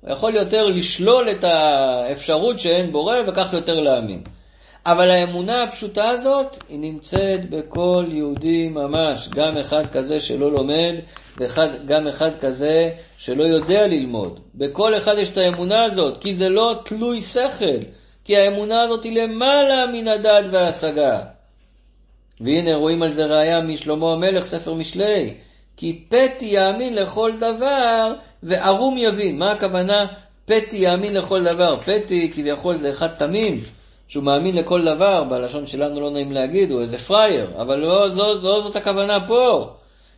יכול 0.07 0.35
יותר 0.35 0.65
לשלול 0.65 1.29
את 1.29 1.43
האפשרות 1.43 2.59
שאין 2.59 2.91
בורא 2.91 3.15
וכך 3.27 3.53
יותר 3.53 3.79
להאמין. 3.79 4.23
אבל 4.85 5.09
האמונה 5.09 5.63
הפשוטה 5.63 6.09
הזאת, 6.09 6.63
היא 6.69 6.79
נמצאת 6.79 7.49
בכל 7.49 8.05
יהודי 8.09 8.67
ממש. 8.67 9.29
גם 9.29 9.57
אחד 9.57 9.87
כזה 9.91 10.19
שלא 10.19 10.51
לומד, 10.51 10.93
וגם 11.37 12.07
אחד 12.07 12.31
כזה 12.39 12.89
שלא 13.17 13.43
יודע 13.43 13.87
ללמוד. 13.87 14.39
בכל 14.55 14.97
אחד 14.97 15.15
יש 15.17 15.29
את 15.29 15.37
האמונה 15.37 15.83
הזאת, 15.83 16.17
כי 16.17 16.35
זה 16.35 16.49
לא 16.49 16.75
תלוי 16.85 17.21
שכל. 17.21 17.83
כי 18.25 18.37
האמונה 18.37 18.81
הזאת 18.81 19.03
היא 19.03 19.21
למעלה 19.21 19.85
מן 19.93 20.07
הדעת 20.07 20.45
וההשגה. 20.51 21.21
והנה 22.43 22.75
רואים 22.75 23.03
על 23.03 23.11
זה 23.11 23.25
ראיה 23.25 23.61
משלמה 23.61 24.13
המלך, 24.13 24.45
ספר 24.45 24.73
משלי. 24.73 25.33
כי 25.77 26.05
פתי 26.09 26.45
יאמין 26.45 26.95
לכל 26.95 27.31
דבר 27.39 28.13
וערום 28.43 28.97
יבין. 28.97 29.37
מה 29.37 29.51
הכוונה 29.51 30.05
פתי 30.45 30.77
יאמין 30.77 31.13
לכל 31.13 31.43
דבר? 31.43 31.79
פתי 31.79 32.31
כביכול 32.35 32.77
זה 32.77 32.89
אחד 32.89 33.07
תמים, 33.07 33.61
שהוא 34.07 34.23
מאמין 34.23 34.55
לכל 34.55 34.85
דבר, 34.85 35.23
בלשון 35.23 35.65
שלנו 35.65 36.01
לא 36.01 36.11
נעים 36.11 36.31
להגיד, 36.31 36.71
הוא 36.71 36.81
איזה 36.81 36.97
פראייר, 36.97 37.51
אבל 37.61 37.79
לא, 37.79 38.09
זו, 38.09 38.41
זו 38.41 38.61
זאת 38.63 38.75
הכוונה 38.75 39.27
פה. 39.27 39.69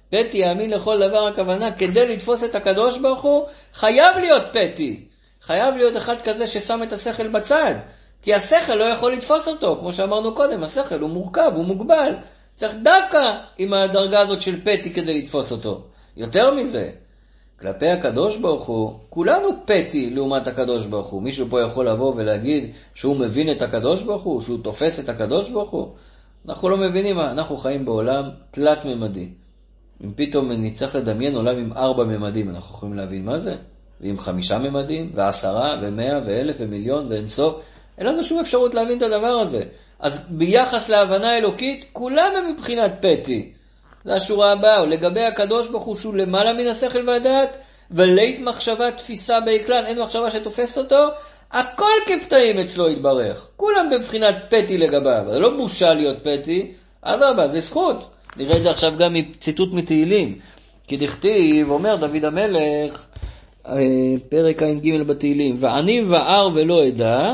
פתי 0.09 0.37
יאמין 0.37 0.69
לכל 0.69 0.99
דבר 0.99 1.27
הכוונה, 1.27 1.71
כדי 1.71 2.15
לתפוס 2.15 2.43
את 2.43 2.55
הקדוש 2.55 2.97
ברוך 2.97 3.21
הוא, 3.21 3.45
חייב 3.73 4.17
להיות 4.17 4.43
פתי. 4.51 5.05
חייב 5.41 5.77
להיות 5.77 5.97
אחד 5.97 6.21
כזה 6.21 6.47
ששם 6.47 6.83
את 6.83 6.93
השכל 6.93 7.27
בצד. 7.27 7.73
כי 8.23 8.33
השכל 8.33 8.75
לא 8.75 8.83
יכול 8.83 9.13
לתפוס 9.13 9.47
אותו, 9.47 9.77
כמו 9.79 9.93
שאמרנו 9.93 10.35
קודם, 10.35 10.63
השכל 10.63 10.99
הוא 10.99 11.09
מורכב, 11.09 11.51
הוא 11.55 11.65
מוגבל. 11.65 12.13
צריך 12.55 12.75
דווקא 12.83 13.17
עם 13.57 13.73
הדרגה 13.73 14.19
הזאת 14.19 14.41
של 14.41 14.61
פתי 14.61 14.93
כדי 14.93 15.21
לתפוס 15.21 15.51
אותו. 15.51 15.81
יותר 16.17 16.53
מזה, 16.53 16.89
כלפי 17.59 17.89
הקדוש 17.89 18.37
ברוך 18.37 18.65
הוא, 18.65 18.93
כולנו 19.09 19.49
פתי 19.65 20.09
לעומת 20.09 20.47
הקדוש 20.47 20.85
ברוך 20.85 21.07
הוא. 21.07 21.21
מישהו 21.21 21.47
פה 21.49 21.61
יכול 21.61 21.89
לבוא 21.89 22.13
ולהגיד 22.15 22.71
שהוא 22.93 23.15
מבין 23.15 23.51
את 23.51 23.61
הקדוש 23.61 24.03
ברוך 24.03 24.23
הוא, 24.23 24.41
שהוא 24.41 24.63
תופס 24.63 24.99
את 24.99 25.09
הקדוש 25.09 25.49
ברוך 25.49 25.69
הוא? 25.69 25.87
אנחנו 26.47 26.69
לא 26.69 26.77
מבינים, 26.77 27.19
אנחנו 27.19 27.57
חיים 27.57 27.85
בעולם 27.85 28.29
תלת-ממדי. 28.51 29.29
אם 30.03 30.11
פתאום 30.15 30.51
נצטרך 30.51 30.95
לדמיין 30.95 31.35
עולם 31.35 31.57
עם 31.57 31.73
ארבע 31.73 32.03
ממדים, 32.03 32.49
אנחנו 32.49 32.75
יכולים 32.75 32.95
להבין 32.95 33.25
מה 33.25 33.39
זה? 33.39 33.55
ועם 34.01 34.19
חמישה 34.19 34.59
ממדים, 34.59 35.11
ועשרה, 35.15 35.77
ומאה, 35.81 36.19
ואלף, 36.25 36.55
ומיליון, 36.59 37.07
ואין 37.09 37.27
סוף. 37.27 37.61
אין 37.97 38.07
לנו 38.07 38.23
שום 38.23 38.39
אפשרות 38.39 38.73
להבין 38.73 38.97
את 38.97 39.03
הדבר 39.03 39.39
הזה. 39.39 39.63
אז 39.99 40.21
ביחס 40.29 40.89
להבנה 40.89 41.37
אלוקית, 41.37 41.85
כולם 41.93 42.31
הם 42.37 42.51
מבחינת 42.51 42.91
פתי. 43.01 43.53
זה 44.05 44.13
השורה 44.13 44.51
הבאה, 44.51 44.85
לגבי 44.85 45.23
הקדוש 45.23 45.67
ברוך 45.67 45.83
הוא 45.83 45.95
שהוא 45.95 46.15
למעלה 46.15 46.53
מן 46.53 46.67
השכל 46.67 47.09
והדעת, 47.09 47.57
ולית 47.91 48.39
מחשבה 48.39 48.91
תפיסה 48.91 49.39
בעקלן, 49.39 49.85
אין 49.85 50.01
מחשבה 50.01 50.29
שתופסת 50.29 50.77
אותו, 50.77 51.07
הכל 51.51 51.91
כפתאים 52.05 52.59
אצלו 52.59 52.89
יתברך. 52.89 53.47
כולם 53.55 53.89
בבחינת 53.91 54.35
פתי 54.49 54.77
לגביו. 54.77 55.23
זה 55.31 55.39
לא 55.39 55.57
בושה 55.57 55.93
להיות 55.93 56.17
פתי, 56.23 56.71
אדרבה, 57.01 57.47
זה 57.47 57.59
זכות. 57.59 58.15
נראה 58.37 58.57
את 58.57 58.61
זה 58.61 58.69
עכשיו 58.69 58.93
גם 58.97 59.13
מציטוט 59.13 59.69
מתהילים. 59.73 60.39
כי 60.87 60.97
דכתיב, 60.97 61.69
אומר 61.69 61.95
דוד 61.95 62.25
המלך, 62.25 63.05
אה, 63.67 63.75
פרק 64.29 64.63
ע"ג 64.63 65.01
בתהילים, 65.07 65.55
ועני 65.59 66.01
וער 66.01 66.49
ולא 66.53 66.87
אדע, 66.87 67.33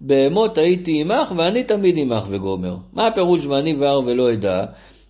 בהמות 0.00 0.58
הייתי 0.58 1.00
עמך 1.00 1.32
ואני 1.36 1.64
תמיד 1.64 1.94
עמך 1.98 2.24
וגומר. 2.28 2.76
מה 2.92 3.06
הפירוש 3.06 3.46
ואני 3.46 3.74
וער 3.74 4.00
ולא 4.06 4.32
אדע? 4.32 4.64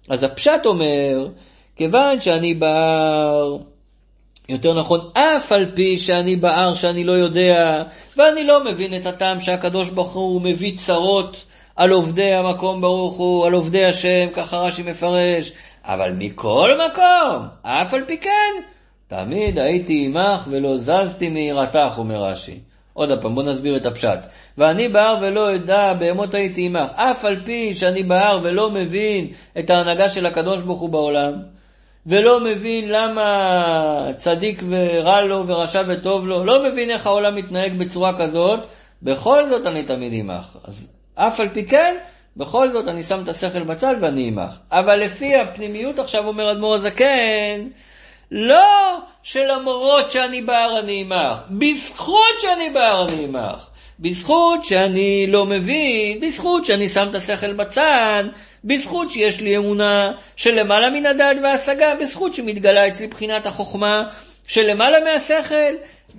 אז 0.09 0.25
הפשט 0.25 0.67
אומר, 0.67 1.29
כיוון 1.77 2.21
שאני 2.21 2.55
בער, 2.55 3.57
יותר 4.49 4.75
נכון, 4.75 5.01
אף 5.15 5.53
על 5.53 5.71
פי 5.75 5.99
שאני 5.99 6.37
בער 6.37 6.75
שאני 6.75 7.05
לא 7.05 7.13
יודע, 7.13 7.83
ואני 8.17 8.45
לא 8.45 8.65
מבין 8.65 8.95
את 8.97 9.07
הטעם 9.07 9.41
שהקדוש 9.41 9.91
ברוך 9.91 10.15
הוא 10.15 10.43
מביא 10.43 10.77
צרות 10.77 11.45
על 11.77 11.91
עובדי 11.91 12.33
המקום 12.35 12.81
ברוך 12.81 13.17
הוא, 13.17 13.47
על 13.47 13.53
עובדי 13.53 13.85
השם, 13.85 14.29
ככה 14.35 14.57
רש"י 14.57 14.83
מפרש, 14.83 15.53
אבל 15.85 16.13
מכל 16.19 16.71
מקום, 16.91 17.47
אף 17.63 17.95
על 17.95 18.05
פי 18.07 18.19
כן, 18.19 18.55
תמיד 19.09 19.59
הייתי 19.59 20.05
עמך 20.07 20.47
ולא 20.51 20.79
זזתי 20.79 21.29
מיראתך, 21.29 21.95
אומר 21.99 22.23
רש"י. 22.23 22.70
עוד 22.93 23.23
פעם, 23.23 23.35
בואו 23.35 23.47
נסביר 23.47 23.77
את 23.77 23.87
הפשט. 23.87 24.19
ואני 24.59 24.89
בהר 24.89 25.17
ולא 25.23 25.55
אדע, 25.55 25.93
בהמות 25.99 26.35
הייתי 26.35 26.67
עמך. 26.67 26.91
אף 26.95 27.25
על 27.25 27.37
פי 27.45 27.75
שאני 27.75 28.03
בהר 28.03 28.39
ולא 28.43 28.71
מבין 28.71 29.27
את 29.59 29.71
ההנהגה 29.71 30.09
של 30.09 30.27
הקדוש 30.27 30.63
ברוך 30.63 30.81
הוא 30.81 30.91
בעולם, 30.91 31.33
ולא 32.07 32.41
מבין 32.45 32.89
למה 32.89 34.13
צדיק 34.17 34.63
ורע 34.69 35.21
לו 35.21 35.47
ורשע 35.47 35.83
וטוב 35.87 36.27
לו, 36.27 36.45
לא 36.45 36.65
מבין 36.65 36.91
איך 36.91 37.07
העולם 37.07 37.35
מתנהג 37.35 37.79
בצורה 37.79 38.19
כזאת, 38.19 38.61
בכל 39.03 39.49
זאת 39.49 39.67
אני 39.67 39.83
תמיד 39.83 40.13
עמך. 40.15 40.57
אז 40.65 40.87
אף 41.15 41.41
על 41.41 41.49
פי 41.49 41.67
כן, 41.67 41.97
בכל 42.37 42.73
זאת 42.73 42.89
אני 42.89 43.03
שם 43.03 43.23
את 43.23 43.29
השכל 43.29 43.63
בצד 43.63 43.95
ואני 44.01 44.29
עמך. 44.29 44.59
אבל 44.71 44.97
לפי 44.97 45.37
הפנימיות 45.37 45.99
עכשיו 45.99 46.27
אומר 46.27 46.53
אדמו"ר 46.53 46.75
הזקן, 46.75 47.69
לא 48.31 48.99
שלמרות 49.23 50.11
שאני 50.11 50.43
בהר 50.43 50.81
אני 50.81 51.01
עמך, 51.01 51.39
בזכות 51.51 52.41
שאני 52.41 52.71
בהר 52.71 53.07
אני 53.09 53.25
עמך, 53.25 53.67
בזכות 54.01 54.65
שאני 54.65 55.27
לא 55.29 55.47
מבין, 55.47 56.21
בזכות 56.21 56.65
שאני 56.65 56.89
שם 56.89 57.07
את 57.11 57.15
השכל 57.15 57.53
בצד, 57.53 58.25
בזכות 58.65 59.11
שיש 59.11 59.41
לי 59.41 59.57
אמונה 59.57 60.13
שלמעלה 60.37 60.91
מן 60.91 61.07
הדעת 61.07 61.37
וההשגה, 61.43 61.95
בזכות 62.01 62.35
שמתגלה 62.35 62.89
אצלי 62.89 63.07
בחינת 63.07 63.47
החוכמה 63.47 64.03
שלמעלה 64.47 64.99
מהשכל, 65.05 65.75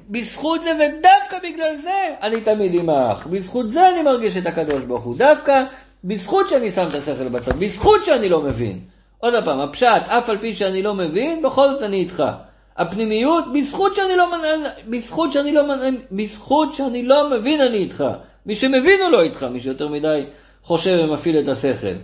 בזכות 0.10 0.64
זה 0.64 0.72
ודווקא 0.72 1.38
בגלל 1.44 1.76
זה 1.82 2.08
אני 2.22 2.42
תמיד 2.42 2.76
עמך, 2.76 3.26
בזכות 3.26 3.72
זה 3.72 3.90
אני 3.90 4.02
מרגיש 4.02 4.38
את 4.38 4.46
הקדוש 4.46 4.84
ברוך 4.84 5.04
הוא, 5.04 5.18
דווקא 5.18 5.64
בזכות 6.04 6.50
שאני 6.50 6.72
שם 6.72 6.88
את 6.90 6.96
השכל 6.96 7.28
בצד, 7.28 7.60
בזכות 7.60 8.06
שאני 8.06 8.30
לא 8.30 8.42
מבין. 8.42 8.80
עוד 9.22 9.34
פעם, 9.46 9.60
הפשט, 9.60 10.08
אף 10.08 10.30
על 10.30 10.38
פי 10.38 10.56
שאני 10.56 10.82
לא 10.82 10.94
מבין, 10.94 11.42
בכל 11.42 11.70
זאת 11.70 11.82
אני 11.82 11.98
איתך. 11.98 12.24
הפנימיות, 12.78 13.46
בזכות 13.54 13.96
שאני 13.96 14.16
לא, 14.16 14.26
בזכות 14.88 15.32
שאני 15.32 15.52
לא, 15.52 15.64
בזכות 16.12 16.74
שאני 16.74 17.04
לא 17.04 17.30
מבין 17.30 17.62
אני 17.62 17.78
איתך. 17.78 18.04
מי 18.46 18.56
שמבין 18.56 19.02
הוא 19.02 19.10
לא 19.10 19.22
איתך, 19.22 19.44
מי 19.44 19.60
שיותר 19.60 19.88
מדי 19.88 20.24
חושב 20.64 21.00
ומפעיל 21.04 21.40
את 21.40 21.48
השכל. 21.48 21.96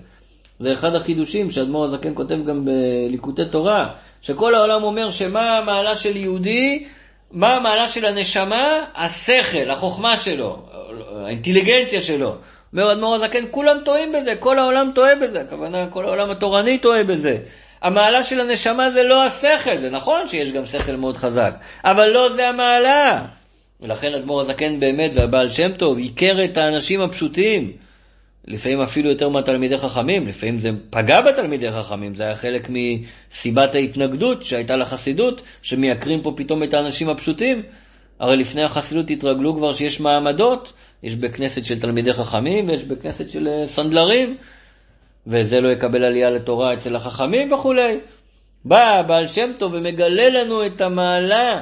זה 0.59 0.73
אחד 0.73 0.95
החידושים 0.95 1.51
שאדמו"ר 1.51 1.85
הזקן 1.85 2.11
כותב 2.15 2.45
גם 2.45 2.65
בליקוטי 2.65 3.45
תורה, 3.45 3.85
שכל 4.21 4.55
העולם 4.55 4.83
אומר 4.83 5.11
שמה 5.11 5.57
המעלה 5.57 5.95
של 5.95 6.17
יהודי, 6.17 6.85
מה 7.31 7.53
המעלה 7.53 7.87
של 7.87 8.05
הנשמה? 8.05 8.85
השכל, 8.95 9.69
החוכמה 9.69 10.17
שלו, 10.17 10.57
האינטליגנציה 11.25 12.01
שלו. 12.01 12.35
אומר 12.73 12.91
אדמו"ר 12.91 13.15
הזקן, 13.15 13.43
כולם 13.51 13.77
טועים 13.85 14.11
בזה, 14.11 14.35
כל 14.35 14.59
העולם 14.59 14.91
טועה 14.95 15.15
בזה, 15.15 15.41
הכוונה 15.41 15.87
כל 15.89 16.05
העולם 16.05 16.29
התורני 16.29 16.77
טועה 16.77 17.03
בזה. 17.03 17.37
המעלה 17.81 18.23
של 18.23 18.39
הנשמה 18.39 18.91
זה 18.91 19.03
לא 19.03 19.23
השכל, 19.23 19.77
זה 19.77 19.89
נכון 19.89 20.27
שיש 20.27 20.51
גם 20.51 20.65
שכל 20.65 20.95
מאוד 20.95 21.17
חזק, 21.17 21.53
אבל 21.83 22.07
לא 22.07 22.29
זה 22.35 22.49
המעלה. 22.49 23.25
ולכן 23.81 24.13
אדמו"ר 24.13 24.41
הזקן 24.41 24.79
באמת 24.79 25.11
והבעל 25.13 25.49
שם 25.49 25.71
טוב 25.71 25.97
הכר 25.99 26.43
את 26.45 26.57
האנשים 26.57 27.01
הפשוטים. 27.01 27.71
לפעמים 28.47 28.81
אפילו 28.81 29.09
יותר 29.09 29.29
מהתלמידי 29.29 29.77
חכמים, 29.77 30.27
לפעמים 30.27 30.59
זה 30.59 30.69
פגע 30.89 31.21
בתלמידי 31.21 31.71
חכמים, 31.71 32.15
זה 32.15 32.23
היה 32.23 32.35
חלק 32.35 32.69
מסיבת 32.69 33.75
ההתנגדות 33.75 34.43
שהייתה 34.43 34.75
לחסידות, 34.75 35.41
שמייקרים 35.61 36.21
פה 36.21 36.33
פתאום 36.35 36.63
את 36.63 36.73
האנשים 36.73 37.09
הפשוטים. 37.09 37.63
הרי 38.19 38.37
לפני 38.37 38.63
החסידות 38.63 39.09
התרגלו 39.09 39.55
כבר 39.55 39.73
שיש 39.73 39.99
מעמדות, 39.99 40.73
יש 41.03 41.15
בכנסת 41.15 41.65
של 41.65 41.79
תלמידי 41.79 42.13
חכמים 42.13 42.69
ויש 42.69 42.83
בכנסת 42.83 43.29
של 43.29 43.47
אה, 43.47 43.67
סנדלרים, 43.67 44.37
וזה 45.27 45.61
לא 45.61 45.67
יקבל 45.67 46.03
עלייה 46.03 46.29
לתורה 46.29 46.73
אצל 46.73 46.95
החכמים 46.95 47.53
וכולי. 47.53 47.99
בא 48.65 48.99
הבעל 48.99 49.27
שם 49.27 49.51
טוב 49.57 49.73
ומגלה 49.73 50.29
לנו 50.29 50.65
את 50.65 50.81
המעלה 50.81 51.61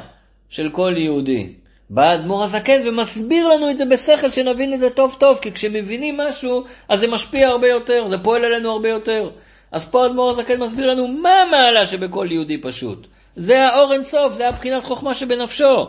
של 0.50 0.70
כל 0.70 0.94
יהודי. 0.98 1.54
בא 1.90 2.04
האדמו"ר 2.04 2.44
הזקן 2.44 2.88
ומסביר 2.88 3.48
לנו 3.48 3.70
את 3.70 3.78
זה 3.78 3.86
בשכל, 3.86 4.32
שנבין 4.32 4.74
את 4.74 4.80
זה 4.80 4.90
טוב 4.90 5.16
טוב, 5.20 5.38
כי 5.42 5.52
כשמבינים 5.52 6.18
משהו, 6.18 6.64
אז 6.90 7.00
זה 7.00 7.08
משפיע 7.08 7.48
הרבה 7.48 7.68
יותר, 7.68 8.08
זה 8.10 8.18
פועל 8.18 8.46
עלינו 8.46 8.72
הרבה 8.72 8.90
יותר. 8.90 9.30
אז 9.72 9.86
פה 9.86 10.04
האדמו"ר 10.04 10.32
הזקן 10.32 10.64
מסביר 10.64 10.92
לנו 10.92 11.08
מה 11.08 11.42
המעלה 11.42 11.86
שבכל 11.86 12.28
יהודי 12.32 12.58
פשוט. 12.58 13.08
זה 13.36 13.66
האור 13.66 13.94
אינסוף, 13.94 14.34
זה 14.34 14.48
הבחינת 14.48 14.84
חוכמה 14.84 15.14
שבנפשו. 15.14 15.86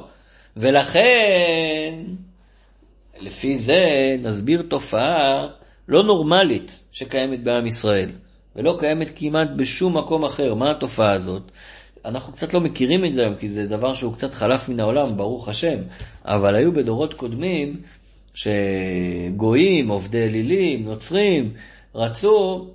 ולכן, 0.57 1.95
לפי 3.21 3.59
זה 3.59 4.17
נסביר 4.23 4.63
תופעה 4.63 5.47
לא 5.89 6.03
נורמלית 6.03 6.81
שקיימת 6.93 7.45
בעם 7.45 7.67
ישראל, 7.67 8.11
ולא 8.57 8.77
קיימת 8.81 9.11
כמעט 9.17 9.49
בשום 9.57 9.97
מקום 9.97 10.25
אחר. 10.25 10.55
מה 10.55 10.71
התופעה 10.71 11.13
הזאת? 11.13 11.43
אנחנו 12.05 12.33
קצת 12.33 12.55
לא 12.55 12.61
מכירים 12.61 13.05
את 13.05 13.13
זה 13.13 13.23
היום, 13.23 13.35
כי 13.35 13.49
זה 13.49 13.67
דבר 13.67 13.95
שהוא 13.95 14.15
קצת 14.15 14.35
חלף 14.35 14.69
מן 14.69 14.81
העולם, 14.81 15.17
ברוך 15.17 15.49
השם, 15.49 15.79
אבל 16.25 16.55
היו 16.55 16.73
בדורות 16.73 17.15
קודמים 17.15 17.81
שגויים, 18.35 19.89
עובדי 19.89 20.23
אלילים, 20.23 20.85
נוצרים, 20.85 21.53
רצו 21.95 22.67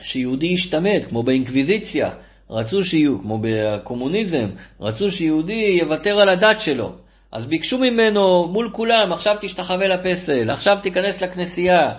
שיהודי 0.00 0.46
ישתמט, 0.46 1.04
כמו 1.08 1.22
באינקוויזיציה, 1.22 2.10
רצו 2.50 2.84
שיהיו, 2.84 3.18
כמו 3.18 3.38
בקומוניזם, 3.40 4.46
רצו 4.80 5.10
שיהודי 5.10 5.78
יוותר 5.80 6.20
על 6.20 6.28
הדת 6.28 6.60
שלו. 6.60 6.92
אז 7.32 7.46
ביקשו 7.46 7.78
ממנו 7.78 8.48
מול 8.48 8.70
כולם, 8.72 9.12
עכשיו 9.12 9.36
תשתחווה 9.40 9.88
לפסל, 9.88 10.50
עכשיו 10.50 10.78
תיכנס 10.82 11.20
לכנסייה. 11.20 11.92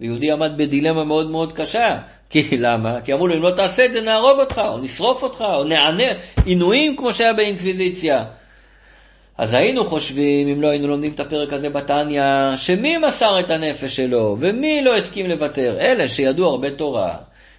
ויהודי 0.00 0.30
עמד 0.30 0.52
בדילמה 0.56 1.04
מאוד 1.04 1.30
מאוד 1.30 1.52
קשה. 1.52 1.98
כי 2.30 2.56
למה? 2.64 3.00
כי 3.00 3.12
אמרו 3.12 3.26
לו, 3.26 3.34
אם 3.36 3.42
לא 3.42 3.50
תעשה 3.50 3.84
את 3.84 3.92
זה, 3.92 4.00
נהרוג 4.00 4.40
אותך, 4.40 4.60
או 4.68 4.78
נשרוף 4.78 5.22
אותך, 5.22 5.44
או 5.54 5.64
נענה, 5.64 6.04
עינויים 6.44 6.96
כמו 6.96 7.12
שהיה 7.12 7.32
באינקוויזיציה. 7.32 8.24
אז 9.38 9.54
היינו 9.54 9.84
חושבים, 9.84 10.48
אם 10.48 10.62
לא 10.62 10.68
היינו 10.68 10.88
לומדים 10.88 11.12
את 11.12 11.20
הפרק 11.20 11.52
הזה 11.52 11.70
בתניא, 11.70 12.22
שמי 12.56 12.98
מסר 12.98 13.40
את 13.40 13.50
הנפש 13.50 13.96
שלו, 13.96 14.36
ומי 14.38 14.82
לא 14.84 14.96
הסכים 14.96 15.26
לוותר? 15.26 15.76
אלה 15.80 16.08
שידעו 16.08 16.46
הרבה 16.46 16.70
תורה, 16.70 17.16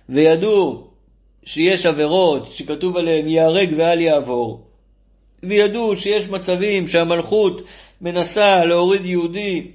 וידעו 0.09 0.88
שיש 1.49 1.85
עבירות 1.85 2.47
שכתוב 2.51 2.97
עליהן 2.97 3.27
ייהרג 3.27 3.73
ואל 3.77 4.01
יעבור, 4.01 4.61
וידעו 5.43 5.95
שיש 5.95 6.27
מצבים 6.27 6.87
שהמלכות 6.87 7.61
מנסה 8.01 8.65
להוריד 8.65 9.05
יהודי 9.05 9.67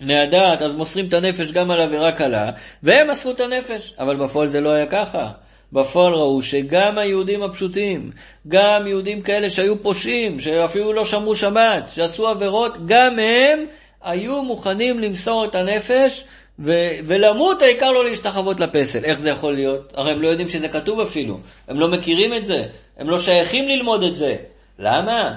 מהדעת, 0.00 0.62
אז 0.62 0.74
מוסרים 0.74 1.08
את 1.08 1.14
הנפש 1.14 1.52
גם 1.52 1.70
על 1.70 1.80
עבירה 1.80 2.12
קלה, 2.12 2.50
והם 2.82 3.10
מסרו 3.10 3.32
את 3.32 3.40
הנפש. 3.40 3.94
אבל 3.98 4.16
בפועל 4.16 4.48
זה 4.48 4.60
לא 4.60 4.70
היה 4.70 4.86
ככה. 4.86 5.30
בפועל 5.72 6.12
ראו 6.12 6.42
שגם 6.42 6.98
היהודים 6.98 7.42
הפשוטים, 7.42 8.10
גם 8.48 8.86
יהודים 8.86 9.22
כאלה 9.22 9.50
שהיו 9.50 9.82
פושעים, 9.82 10.38
שאפילו 10.38 10.92
לא 10.92 11.04
שמרו 11.04 11.36
שבת, 11.36 11.90
שעשו 11.90 12.28
עבירות, 12.28 12.86
גם 12.86 13.18
הם 13.18 13.64
היו 14.02 14.42
מוכנים 14.42 14.98
למסור 14.98 15.44
את 15.44 15.54
הנפש 15.54 16.24
ו- 16.58 16.90
ולמות, 17.04 17.62
העיקר 17.62 17.92
לא 17.92 18.04
להשתחוות 18.04 18.60
לפסל. 18.60 19.04
איך 19.04 19.20
זה 19.20 19.28
יכול 19.30 19.54
להיות? 19.54 19.92
הרי 19.94 20.12
הם 20.12 20.22
לא 20.22 20.28
יודעים 20.28 20.48
שזה 20.48 20.68
כתוב 20.68 21.00
אפילו, 21.00 21.38
הם 21.68 21.80
לא 21.80 21.88
מכירים 21.88 22.34
את 22.34 22.44
זה, 22.44 22.66
הם 22.96 23.10
לא 23.10 23.22
שייכים 23.22 23.68
ללמוד 23.68 24.02
את 24.02 24.14
זה. 24.14 24.36
למה? 24.78 25.34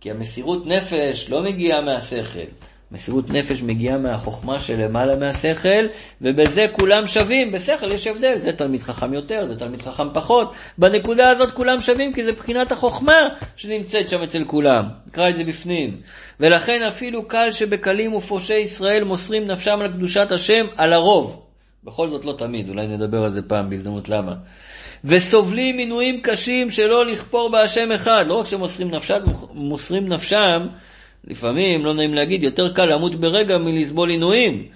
כי 0.00 0.10
המסירות 0.10 0.66
נפש 0.66 1.30
לא 1.30 1.42
מגיעה 1.42 1.80
מהשכל. 1.80 2.50
מסירות 2.92 3.30
נפש 3.30 3.62
מגיעה 3.62 3.98
מהחוכמה 3.98 4.60
שלמעלה 4.60 5.16
מהשכל, 5.16 5.86
ובזה 6.22 6.66
כולם 6.72 7.06
שווים. 7.06 7.52
בשכל 7.52 7.92
יש 7.92 8.06
הבדל, 8.06 8.38
זה 8.38 8.52
תלמיד 8.52 8.82
חכם 8.82 9.14
יותר, 9.14 9.46
זה 9.48 9.58
תלמיד 9.58 9.82
חכם 9.82 10.08
פחות. 10.12 10.52
בנקודה 10.78 11.30
הזאת 11.30 11.52
כולם 11.54 11.80
שווים, 11.80 12.12
כי 12.12 12.24
זה 12.24 12.32
מבחינת 12.32 12.72
החוכמה 12.72 13.16
שנמצאת 13.56 14.08
שם 14.08 14.22
אצל 14.22 14.44
כולם. 14.44 14.84
נקרא 15.06 15.28
את 15.28 15.36
זה 15.36 15.44
בפנים. 15.44 16.00
ולכן 16.40 16.82
אפילו 16.82 17.28
קל 17.28 17.52
שבקלים 17.52 18.14
ופושעי 18.14 18.60
ישראל 18.60 19.04
מוסרים 19.04 19.46
נפשם 19.46 19.78
על 19.80 19.88
קדושת 19.88 20.32
השם 20.32 20.66
על 20.76 20.92
הרוב. 20.92 21.42
בכל 21.84 22.08
זאת 22.08 22.24
לא 22.24 22.34
תמיד, 22.38 22.68
אולי 22.68 22.86
נדבר 22.86 23.24
על 23.24 23.30
זה 23.30 23.42
פעם 23.42 23.70
בהזדמנות 23.70 24.08
למה. 24.08 24.34
וסובלים 25.04 25.76
מינויים 25.76 26.20
קשים 26.20 26.70
שלא 26.70 27.06
לכפור 27.06 27.50
בהשם 27.50 27.92
אחד. 27.92 28.24
לא 28.28 28.34
רק 28.34 28.46
שמוסרים 28.46 28.90
נפשם, 28.90 29.18
מוסרים 29.54 30.08
נפשם 30.08 30.66
לפעמים, 31.24 31.84
לא 31.84 31.94
נעים 31.94 32.14
להגיד, 32.14 32.42
יותר 32.42 32.72
קל 32.72 32.84
למות 32.84 33.14
ברגע 33.14 33.58
מלסבול 33.58 34.08
עינויים. 34.08 34.66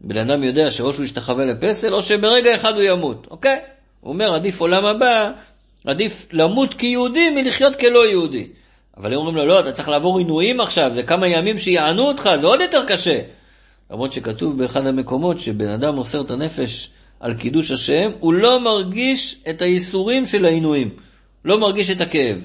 בן 0.00 0.16
אדם 0.16 0.42
יודע 0.42 0.70
שאו 0.70 0.92
שהוא 0.92 1.04
ישתחווה 1.04 1.44
לפסל, 1.44 1.94
או 1.94 2.02
שברגע 2.02 2.54
אחד 2.54 2.74
הוא 2.74 2.82
ימות, 2.82 3.26
אוקיי? 3.30 3.58
הוא 4.00 4.12
אומר, 4.12 4.34
עדיף 4.34 4.60
עולם 4.60 4.84
הבא, 4.84 5.30
עדיף 5.86 6.26
למות 6.32 6.74
כיהודי 6.74 7.30
מלחיות 7.30 7.76
כלא 7.76 8.08
יהודי. 8.08 8.48
אבל 8.96 9.12
הם 9.12 9.18
אומרים 9.18 9.36
לו, 9.36 9.46
לא, 9.46 9.60
אתה 9.60 9.72
צריך 9.72 9.88
לעבור 9.88 10.18
עינויים 10.18 10.60
עכשיו, 10.60 10.90
זה 10.94 11.02
כמה 11.02 11.28
ימים 11.28 11.58
שיענו 11.58 12.02
אותך, 12.02 12.30
זה 12.40 12.46
עוד 12.46 12.60
יותר 12.60 12.84
קשה. 12.86 13.20
למרות 13.90 14.12
שכתוב 14.12 14.58
באחד 14.58 14.86
המקומות 14.86 15.40
שבן 15.40 15.68
אדם 15.68 15.94
מוסר 15.94 16.20
את 16.20 16.30
הנפש 16.30 16.90
על 17.20 17.34
קידוש 17.34 17.70
השם, 17.70 18.10
הוא 18.20 18.34
לא 18.34 18.60
מרגיש 18.60 19.36
את 19.50 19.62
הייסורים 19.62 20.26
של 20.26 20.44
העינויים, 20.44 20.90
לא 21.44 21.60
מרגיש 21.60 21.90
את 21.90 22.00
הכאב. 22.00 22.44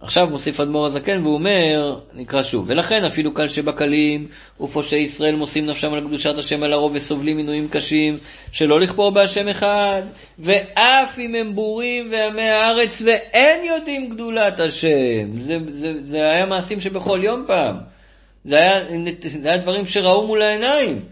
עכשיו 0.00 0.26
מוסיף 0.26 0.60
אדמו"ר 0.60 0.86
הזקן 0.86 1.20
והוא 1.22 1.34
אומר, 1.34 2.00
נקרא 2.14 2.42
שוב, 2.42 2.64
ולכן 2.68 3.04
אפילו 3.04 3.34
קל 3.34 3.48
שבקלים 3.48 4.28
ופושעי 4.60 5.00
ישראל 5.00 5.36
מוסים 5.36 5.66
נפשם 5.66 5.94
על 5.94 6.00
קדושת 6.00 6.38
השם 6.38 6.62
על 6.62 6.72
הרוב 6.72 6.92
וסובלים 6.94 7.36
מינויים 7.36 7.68
קשים 7.68 8.18
שלא 8.52 8.80
לכפור 8.80 9.10
בהשם 9.10 9.48
אחד, 9.48 10.02
ואף 10.38 11.18
אם 11.18 11.34
הם 11.34 11.54
בורים 11.54 12.08
ועמי 12.12 12.42
הארץ 12.42 13.02
ואין 13.04 13.64
יודעים 13.64 14.10
גדולת 14.10 14.60
השם. 14.60 15.32
זה, 15.32 15.58
זה, 15.68 15.92
זה 16.02 16.30
היה 16.30 16.46
מעשים 16.46 16.80
שבכל 16.80 17.20
יום 17.22 17.44
פעם. 17.46 17.76
זה 18.44 18.56
היה, 18.56 18.80
זה 19.40 19.48
היה 19.48 19.58
דברים 19.58 19.86
שראו 19.86 20.26
מול 20.26 20.42
העיניים. 20.42 21.04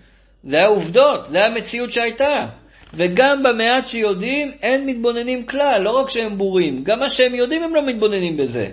זה 0.44 0.56
היה 0.56 0.66
עובדות, 0.66 1.26
זה 1.26 1.38
היה 1.38 1.54
מציאות 1.54 1.92
שהייתה. 1.92 2.46
וגם 2.94 3.42
במעט 3.42 3.86
שיודעים, 3.86 4.50
אין 4.62 4.86
מתבוננים 4.86 5.46
כלל, 5.46 5.82
לא 5.82 5.90
רק 5.90 6.10
שהם 6.10 6.38
בורים, 6.38 6.84
גם 6.84 7.00
מה 7.00 7.10
שהם 7.10 7.34
יודעים 7.34 7.62
הם 7.62 7.74
לא 7.74 7.86
מתבוננים 7.86 8.36
בזה. 8.36 8.68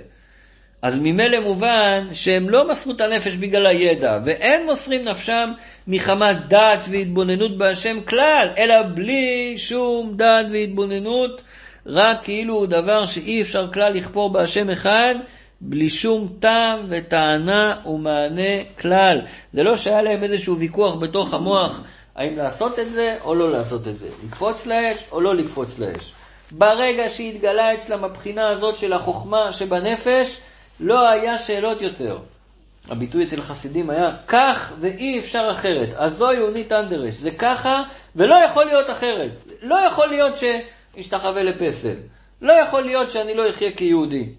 אז 0.81 0.99
ממילא 0.99 1.39
מובן 1.39 2.07
שהם 2.13 2.49
לא 2.49 2.67
מסרו 2.67 2.91
את 2.91 3.01
הנפש 3.01 3.35
בגלל 3.35 3.65
הידע, 3.65 4.19
ואין 4.25 4.65
מוסרים 4.65 5.03
נפשם 5.03 5.51
מחמת 5.87 6.47
דעת 6.47 6.79
והתבוננות 6.89 7.57
בהשם 7.57 7.97
כלל, 8.01 8.49
אלא 8.57 8.75
בלי 8.95 9.53
שום 9.57 10.13
דעת 10.15 10.45
והתבוננות, 10.51 11.41
רק 11.85 12.23
כאילו 12.23 12.53
הוא 12.53 12.65
דבר 12.65 13.05
שאי 13.05 13.41
אפשר 13.41 13.71
כלל 13.71 13.93
לכפור 13.93 14.29
בהשם 14.29 14.69
אחד, 14.69 15.15
בלי 15.61 15.89
שום 15.89 16.27
טעם 16.39 16.85
וטענה 16.89 17.75
ומענה 17.85 18.63
כלל. 18.79 19.21
זה 19.53 19.63
לא 19.63 19.75
שהיה 19.75 20.01
להם 20.01 20.23
איזשהו 20.23 20.57
ויכוח 20.57 20.95
בתוך 20.95 21.33
המוח 21.33 21.81
האם 22.15 22.37
לעשות 22.37 22.79
את 22.79 22.89
זה 22.89 23.17
או 23.23 23.35
לא 23.35 23.51
לעשות 23.51 23.87
את 23.87 23.97
זה, 23.97 24.07
לקפוץ 24.25 24.65
לאש 24.65 25.03
או 25.11 25.21
לא 25.21 25.35
לקפוץ 25.35 25.79
לאש. 25.79 26.13
ברגע 26.51 27.09
שהתגלה 27.09 27.73
אצלם 27.73 28.03
הבחינה 28.03 28.47
הזאת 28.47 28.75
של 28.75 28.93
החוכמה 28.93 29.51
שבנפש, 29.51 30.39
לא 30.79 31.09
היה 31.09 31.37
שאלות 31.37 31.81
יותר. 31.81 32.17
הביטוי 32.89 33.23
אצל 33.23 33.41
חסידים 33.41 33.89
היה 33.89 34.11
כך 34.27 34.73
ואי 34.79 35.19
אפשר 35.19 35.47
אחרת. 35.51 35.89
הזוי 35.97 36.39
אונית 36.39 36.71
אנדרש, 36.71 37.15
זה 37.15 37.31
ככה 37.31 37.83
ולא 38.15 38.35
יכול 38.35 38.65
להיות 38.65 38.89
אחרת. 38.89 39.31
לא 39.61 39.75
יכול 39.75 40.07
להיות 40.07 40.33
שישתחווה 40.37 41.43
לפסל. 41.43 41.95
לא 42.41 42.53
יכול 42.53 42.81
להיות 42.81 43.11
שאני 43.11 43.33
לא 43.33 43.49
אחיה 43.49 43.71
כיהודי. 43.71 44.29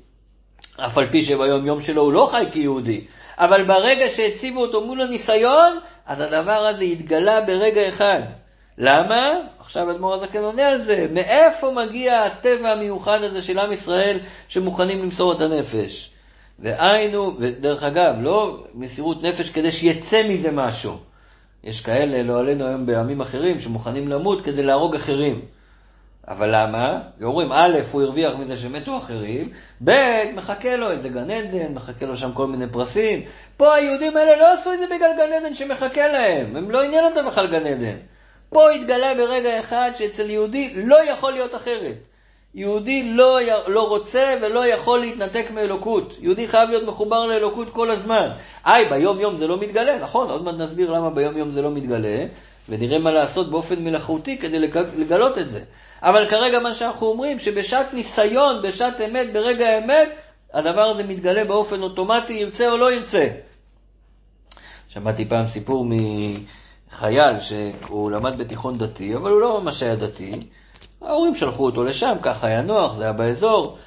אף 0.77 0.99
על 0.99 1.11
פי 1.11 1.25
שביום 1.25 1.67
יום 1.67 1.81
שלו 1.81 2.03
הוא 2.03 2.13
לא 2.13 2.29
חי 2.31 2.45
כיהודי. 2.53 3.05
אבל 3.39 3.65
ברגע 3.65 4.11
שהציבו 4.11 4.61
אותו 4.61 4.87
מול 4.87 5.01
הניסיון, 5.01 5.79
אז 6.07 6.21
הדבר 6.21 6.67
הזה 6.67 6.85
התגלה 6.85 7.41
ברגע 7.41 7.89
אחד. 7.89 8.21
למה? 8.79 9.35
עכשיו 9.61 9.91
אדמו"ר 9.91 10.15
הזקן 10.15 10.39
עונה 10.39 10.67
על 10.67 10.79
זה. 10.79 11.07
מאיפה 11.13 11.71
מגיע 11.71 12.23
הטבע 12.23 12.71
המיוחד 12.71 13.23
הזה 13.23 13.43
של 13.43 13.59
עם 13.59 13.73
ישראל 13.73 14.19
שמוכנים 14.49 15.03
למסור 15.03 15.33
את 15.33 15.41
הנפש? 15.41 16.11
והיינו, 16.59 17.37
ודרך 17.39 17.83
אגב, 17.83 18.15
לא 18.21 18.65
מסירות 18.75 19.23
נפש 19.23 19.51
כדי 19.51 19.73
שיצא 19.73 20.23
מזה 20.29 20.51
משהו. 20.53 20.97
יש 21.65 21.81
כאלה, 21.81 22.23
לא 22.23 22.41
עלינו 22.41 22.67
היום 22.67 22.87
בעמים 22.87 23.21
אחרים, 23.21 23.61
שמוכנים 23.61 24.09
למות 24.09 24.45
כדי 24.45 24.63
להרוג 24.63 24.95
אחרים. 24.95 25.41
אבל 26.29 26.49
למה? 26.53 27.01
אומרים, 27.23 27.53
א', 27.53 27.79
הוא 27.93 28.03
הרוויח 28.03 28.33
מזה 28.39 28.57
שמתו 28.57 28.99
אחרים, 28.99 29.49
ב', 29.85 30.23
מחכה 30.35 30.77
לו 30.77 30.91
איזה 30.91 31.09
גן 31.09 31.31
עדן, 31.31 31.75
מחכה 31.75 32.07
לו 32.07 32.17
שם 32.17 32.33
כל 32.33 32.47
מיני 32.47 32.67
פרסים. 32.67 33.23
פה 33.57 33.75
היהודים 33.75 34.17
האלה 34.17 34.37
לא 34.37 34.53
עשו 34.53 34.73
את 34.73 34.79
זה 34.79 34.87
בגלל 34.87 35.11
גן 35.17 35.33
עדן 35.33 35.55
שמחכה 35.55 36.09
להם, 36.09 36.57
הם 36.57 36.71
לא 36.71 36.83
עניין 36.83 37.05
אותם 37.05 37.27
בכלל 37.27 37.47
גן 37.47 37.67
עדן. 37.67 37.97
פה 38.49 38.71
התגלה 38.71 39.15
ברגע 39.15 39.61
אחד 39.61 39.91
שאצל 39.95 40.31
יהודי 40.31 40.73
לא 40.75 41.05
יכול 41.11 41.33
להיות 41.33 41.55
אחרת. 41.55 41.97
יהודי 42.55 43.03
לא, 43.13 43.39
לא 43.67 43.89
רוצה 43.89 44.35
ולא 44.43 44.67
יכול 44.67 45.01
להתנתק 45.01 45.51
מאלוקות. 45.51 46.17
יהודי 46.21 46.49
חייב 46.49 46.71
להיות 46.71 46.85
מחובר 46.85 47.27
לאלוקות 47.27 47.71
כל 47.71 47.91
הזמן. 47.91 48.29
איי, 48.67 48.85
ביום 48.85 49.21
יום 49.21 49.37
זה 49.37 49.47
לא 49.47 49.61
מתגלה, 49.61 49.99
נכון, 49.99 50.31
עוד 50.31 50.45
מעט 50.45 50.55
נסביר 50.55 50.91
למה 50.91 51.11
ביום 51.11 51.37
יום 51.37 51.51
זה 51.51 51.63
לא 51.63 51.71
מתגלה, 51.71 52.25
ונראה 52.69 52.99
מה 52.99 53.11
לעשות 53.11 53.51
באופן 53.51 53.85
מלאכותי 53.85 54.39
כדי 54.39 54.59
לגלות 54.99 55.39
את 55.39 55.49
זה. 55.49 55.61
אבל 56.05 56.27
כרגע 56.31 56.59
מה 56.59 56.75
שאנחנו 56.75 57.07
אומרים, 57.07 57.39
שבשעת 57.39 57.95
ניסיון, 57.95 58.63
בשעת 58.63 59.01
אמת, 59.01 59.33
ברגע 59.33 59.67
האמת, 59.69 60.09
הדבר 60.53 60.81
הזה 60.81 61.03
מתגלה 61.03 61.45
באופן 61.45 61.83
אוטומטי, 61.83 62.33
ירצה 62.33 62.69
או 62.69 62.77
לא 62.77 62.93
ירצה. 62.93 63.29
שמעתי 64.89 65.29
פעם 65.29 65.49
סיפור 65.49 65.87
מחייל 65.87 67.41
שהוא 67.41 68.11
למד 68.11 68.39
בתיכון 68.39 68.79
דתי, 68.79 69.17
אבל 69.17 69.31
הוא 69.31 69.41
לא 69.41 69.61
ממש 69.61 69.83
היה 69.83 69.97
דתי. 69.97 70.41
ההורים 71.03 71.35
שלחו 71.35 71.65
אותו 71.65 71.85
לשם, 71.85 72.17
ככה 72.23 72.47
היה 72.47 72.63
נוח, 72.63 72.95
זה 72.95 73.03
היה 73.03 73.13
באזור. 73.13 73.79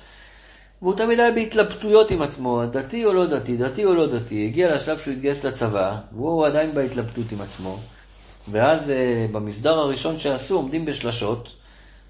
והוא 0.81 0.93
תמיד 0.93 1.19
היה 1.19 1.31
בהתלבטויות 1.31 2.11
עם 2.11 2.21
עצמו, 2.21 2.65
דתי 2.65 3.05
או 3.05 3.13
לא 3.13 3.25
דתי, 3.25 3.57
דתי 3.57 3.85
או 3.85 3.93
לא 3.93 4.07
דתי. 4.07 4.45
הגיע 4.45 4.75
לשלב 4.75 4.97
שהוא 4.97 5.13
התגייס 5.13 5.43
לצבא, 5.43 5.95
והוא 6.11 6.45
עדיין 6.45 6.75
בהתלבטות 6.75 7.31
עם 7.31 7.41
עצמו. 7.41 7.77
ואז 8.51 8.89
אה, 8.89 9.25
במסדר 9.31 9.79
הראשון 9.79 10.19
שעשו 10.19 10.55
עומדים 10.55 10.85
בשלשות, 10.85 11.56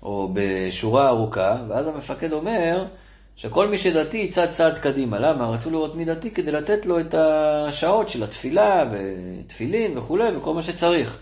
או 0.04 0.30
בשורה 0.34 1.08
ארוכה, 1.08 1.56
ואז 1.68 1.88
המפקד 1.88 2.32
אומר 2.32 2.86
שכל 3.36 3.68
מי 3.68 3.78
שדתי 3.78 4.18
יצעד 4.18 4.50
צעד 4.50 4.78
קדימה. 4.78 5.20
למה? 5.20 5.48
רצו 5.48 5.72
לראות 5.72 5.96
מי 5.96 6.06
דתי 6.06 6.32
כדי 6.32 6.52
לתת 6.52 6.86
לו 6.86 7.00
את 7.00 7.14
השעות 7.18 8.10
של 8.10 8.24
התפילה 8.24 8.84
ותפילין 8.92 9.98
וכולי 9.98 10.38
וכל 10.38 10.54
מה 10.54 10.62
שצריך. 10.62 11.20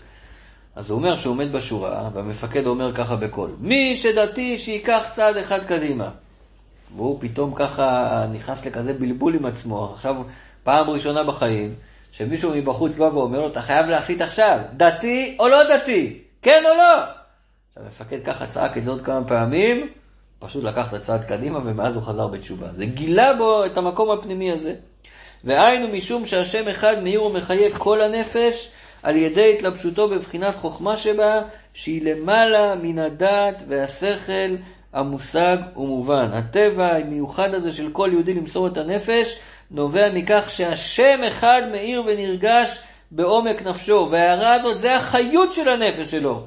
אז 0.76 0.90
הוא 0.90 0.98
אומר 0.98 1.16
שהוא 1.16 1.32
עומד 1.32 1.52
בשורה, 1.52 2.08
והמפקד 2.12 2.66
אומר 2.66 2.94
ככה 2.94 3.16
בקול, 3.16 3.50
מי 3.60 3.96
שדתי 3.96 4.58
שייקח 4.58 5.04
צעד 5.12 5.36
אחד 5.36 5.64
קדימה. 5.64 6.10
והוא 6.96 7.18
פתאום 7.20 7.54
ככה 7.54 8.26
נכנס 8.32 8.66
לכזה 8.66 8.92
בלבול 8.92 9.34
עם 9.34 9.46
עצמו, 9.46 9.90
עכשיו 9.92 10.16
פעם 10.64 10.90
ראשונה 10.90 11.24
בחיים, 11.24 11.74
שמישהו 12.12 12.52
מבחוץ 12.54 12.96
בא 12.96 13.04
ואומר 13.04 13.38
לו, 13.38 13.48
אתה 13.48 13.60
חייב 13.60 13.86
להחליט 13.86 14.20
עכשיו, 14.20 14.58
דתי 14.72 15.36
או 15.38 15.48
לא 15.48 15.76
דתי, 15.76 16.18
כן 16.42 16.62
או 16.64 16.76
לא? 16.76 17.15
המפקד 17.76 18.18
ככה 18.24 18.46
צעק 18.46 18.78
את 18.78 18.84
זה 18.84 18.90
עוד 18.90 19.04
כמה 19.04 19.24
פעמים, 19.24 19.88
פשוט 20.38 20.64
לקח 20.64 20.88
את 20.88 20.94
הצעד 20.94 21.24
קדימה 21.24 21.58
ומאז 21.64 21.94
הוא 21.94 22.02
חזר 22.02 22.26
בתשובה. 22.26 22.66
זה 22.74 22.86
גילה 22.86 23.34
בו 23.34 23.64
את 23.64 23.76
המקום 23.76 24.10
הפנימי 24.10 24.52
הזה. 24.52 24.74
והיינו 25.44 25.88
משום 25.88 26.26
שהשם 26.26 26.68
אחד 26.68 27.02
מאיר 27.02 27.22
ומחיה 27.22 27.78
כל 27.78 28.00
הנפש 28.00 28.70
על 29.02 29.16
ידי 29.16 29.54
התלבשותו 29.54 30.08
בבחינת 30.08 30.54
חוכמה 30.54 30.96
שבה, 30.96 31.40
שהיא 31.74 32.02
למעלה 32.04 32.74
מן 32.74 32.98
הדעת 32.98 33.62
והשכל 33.68 34.56
המושג 34.92 35.56
ומובן. 35.76 36.30
הטבע 36.32 36.96
המיוחד 36.96 37.54
הזה 37.54 37.72
של 37.72 37.90
כל 37.92 38.10
יהודי 38.12 38.34
למסור 38.34 38.66
את 38.66 38.76
הנפש, 38.76 39.38
נובע 39.70 40.12
מכך 40.12 40.44
שהשם 40.48 41.20
אחד 41.28 41.62
מאיר 41.72 42.02
ונרגש 42.06 42.80
בעומק 43.10 43.62
נפשו, 43.62 44.08
וההערה 44.10 44.52
הזאת 44.54 44.78
זה 44.78 44.96
החיות 44.96 45.52
של 45.54 45.68
הנפש 45.68 46.10
שלו. 46.10 46.46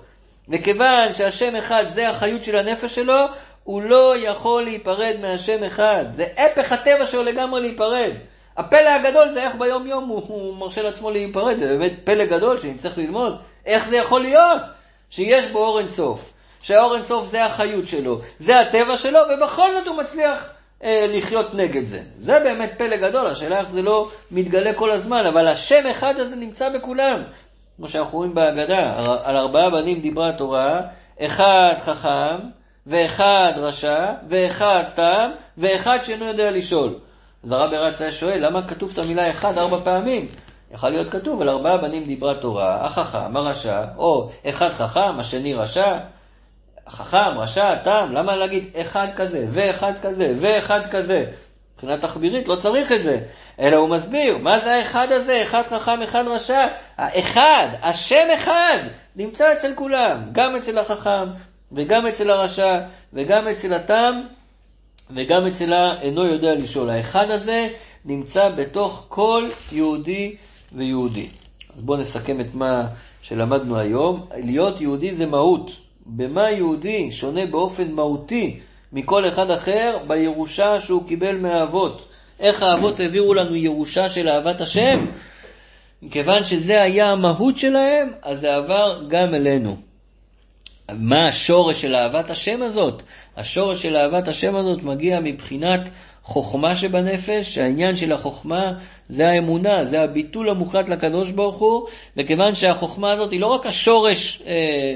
וכיוון 0.50 1.14
שהשם 1.14 1.56
אחד 1.56 1.86
זה 1.89 2.10
החיות 2.10 2.43
של 2.43 2.56
הנפש 2.56 2.95
שלו, 2.95 3.26
הוא 3.64 3.82
לא 3.82 4.14
יכול 4.18 4.64
להיפרד 4.64 5.16
מהשם 5.22 5.64
אחד. 5.64 6.06
זה 6.14 6.26
הפך 6.38 6.72
הטבע 6.72 7.06
שלו 7.06 7.24
לגמרי 7.24 7.62
להיפרד. 7.62 8.12
הפלא 8.58 8.89
הגדול 8.89 9.32
זה 9.32 9.43
איך 9.43 9.56
ביום 9.56 9.88
יום 9.88 10.04
הוא, 10.10 10.22
הוא 10.28 10.58
מרשה 10.58 10.82
לעצמו 10.82 11.12
להיפרד, 11.12 11.60
זה 11.60 11.78
באמת 11.78 11.93
פלא 12.04 12.26
גדול 12.26 12.58
שנצטרך 12.58 12.97
ללמוד. 12.97 13.36
איך 13.66 13.88
זה 13.88 13.97
יכול 13.97 14.22
להיות 14.22 14.62
שיש 15.10 15.45
בו 15.45 15.60
אור 15.60 15.80
אינסוף, 15.80 16.34
שהאור 16.62 16.95
אינסוף 16.95 17.28
זה 17.28 17.45
החיות 17.45 17.88
שלו, 17.88 18.22
זה 18.39 18.60
הטבע 18.60 18.97
שלו, 18.97 19.20
ובכל 19.34 19.76
זאת 19.76 19.88
הוא 19.88 19.95
מצליח 19.95 20.50
אה, 20.84 21.06
לחיות 21.10 21.54
נגד 21.54 21.86
זה. 21.86 22.00
זה 22.20 22.39
באמת 22.39 22.72
פלא 22.78 22.95
גדול, 22.95 23.28
השאלה 23.28 23.60
איך 23.60 23.70
זה 23.70 23.82
לא 23.82 24.10
מתגלה 24.32 24.74
כל 24.74 24.91
הזמן, 24.91 25.26
אבל 25.26 25.47
השם 25.47 25.88
אחד 25.91 26.20
הזה 26.20 26.36
נמצא 26.36 26.70
בכולם. 26.70 27.24
כמו 27.80 27.88
שאנחנו 27.88 28.17
רואים 28.17 28.36
בהגדה, 28.36 28.93
על 29.23 29.38
ארבעה 29.38 29.69
בנים 29.69 30.01
דיברה 30.01 30.30
התורה, 30.30 30.82
אחד 31.19 31.73
חכם, 31.80 32.38
ואחד 32.88 33.53
רשע, 33.57 34.05
ואחד 34.30 34.84
תם, 34.95 35.32
ואחד 35.57 35.99
שאינו 36.03 36.25
יודע 36.25 36.51
לשאול. 36.51 36.93
אז 37.43 37.51
הרב 37.51 37.73
הרץ 37.73 38.01
היה 38.01 38.11
שואל, 38.11 38.45
למה 38.45 38.67
כתוב 38.67 38.91
את 38.93 38.97
המילה 38.97 39.30
אחד 39.30 39.57
ארבע 39.57 39.77
פעמים? 39.84 40.27
יכול 40.71 40.89
להיות 40.89 41.09
כתוב, 41.09 41.41
על 41.41 41.49
ארבעה 41.49 41.77
בנים 41.77 42.05
דיברה 42.05 42.36
תורה, 42.36 42.86
החכם, 42.86 43.38
הרשע, 43.38 43.84
או 43.97 44.30
אחד 44.49 44.69
חכם, 44.69 45.19
השני 45.19 45.53
רשע, 45.53 45.97
חכם, 46.89 47.38
רשע, 47.38 47.75
תם, 47.75 48.09
למה 48.11 48.36
להגיד 48.36 48.63
אחד 48.82 49.07
כזה, 49.15 49.45
ואחד 49.49 49.93
כזה, 50.01 50.36
ואחד 50.39 50.82
כזה? 50.91 51.25
מבחינה 51.80 51.97
תחבירית 51.97 52.47
לא 52.47 52.55
צריך 52.55 52.91
את 52.91 53.01
זה, 53.03 53.19
אלא 53.59 53.75
הוא 53.75 53.89
מסביר, 53.89 54.38
מה 54.38 54.59
זה 54.59 54.75
האחד 54.75 55.11
הזה, 55.11 55.43
אחד 55.43 55.61
חכם, 55.61 56.01
אחד 56.01 56.23
רשע? 56.27 56.67
האחד, 56.97 57.67
השם 57.82 58.27
אחד, 58.34 58.77
נמצא 59.15 59.53
אצל 59.53 59.71
כולם, 59.75 60.21
גם 60.32 60.55
אצל 60.55 60.77
החכם, 60.77 61.25
וגם 61.71 62.07
אצל 62.07 62.30
הרשע, 62.30 62.80
וגם 63.13 63.47
אצל 63.47 63.73
התם, 63.73 64.21
וגם 65.15 65.47
אצל 65.47 65.73
האינו 65.73 66.25
יודע 66.25 66.55
לשאול. 66.55 66.89
האחד 66.89 67.30
הזה 67.30 67.69
נמצא 68.05 68.49
בתוך 68.49 69.05
כל 69.07 69.49
יהודי 69.71 70.36
ויהודי. 70.73 71.27
אז 71.75 71.82
בואו 71.82 71.97
נסכם 71.97 72.41
את 72.41 72.53
מה 72.53 72.88
שלמדנו 73.21 73.77
היום. 73.77 74.25
להיות 74.36 74.82
יהודי 74.82 75.15
זה 75.15 75.25
מהות. 75.25 75.71
במה 76.05 76.51
יהודי 76.51 77.11
שונה 77.11 77.45
באופן 77.45 77.91
מהותי 77.91 78.59
מכל 78.94 79.28
אחד 79.28 79.52
אחר? 79.52 79.98
בירושה 80.08 80.80
שהוא 80.80 81.08
קיבל 81.08 81.38
מהאבות. 81.38 82.08
איך 82.40 82.64
האבות 82.64 83.00
העבירו 83.00 83.34
לנו 83.34 83.56
ירושה 83.56 84.10
של 84.10 84.30
אהבת 84.30 84.62
השם? 84.62 85.06
מכיוון 86.02 86.44
שזה 86.44 86.82
היה 86.82 87.12
המהות 87.12 87.58
שלהם, 87.58 88.12
אז 88.22 88.40
זה 88.40 88.56
עבר 88.56 89.04
גם 89.08 89.36
אלינו. 89.36 89.78
מה 90.94 91.28
השורש 91.28 91.82
של 91.82 91.96
אהבת 91.96 92.30
השם 92.30 92.62
הזאת? 92.62 93.04
השורש 93.38 93.82
של 93.82 93.96
אהבת 93.96 94.28
השם 94.28 94.56
הזאת 94.56 94.84
מגיע 94.84 95.20
מבחינת 95.20 95.90
חוכמה 96.24 96.76
שבנפש, 96.76 97.56
שהעניין 97.56 97.96
של 97.96 98.14
החוכמה 98.14 98.72
זה 99.10 99.30
האמונה, 99.30 99.86
זה 99.86 100.02
הביטול 100.02 100.50
המוחלט 100.50 100.90
לקדוש 100.90 101.32
ברוך 101.32 101.58
הוא, 101.58 101.88
וכיוון 102.18 102.56
שהחוכמה 102.56 103.12
הזאת 103.12 103.32
היא 103.32 103.40
לא 103.40 103.48
רק 103.48 103.66
השורש, 103.66 104.42
אה, 104.48 104.96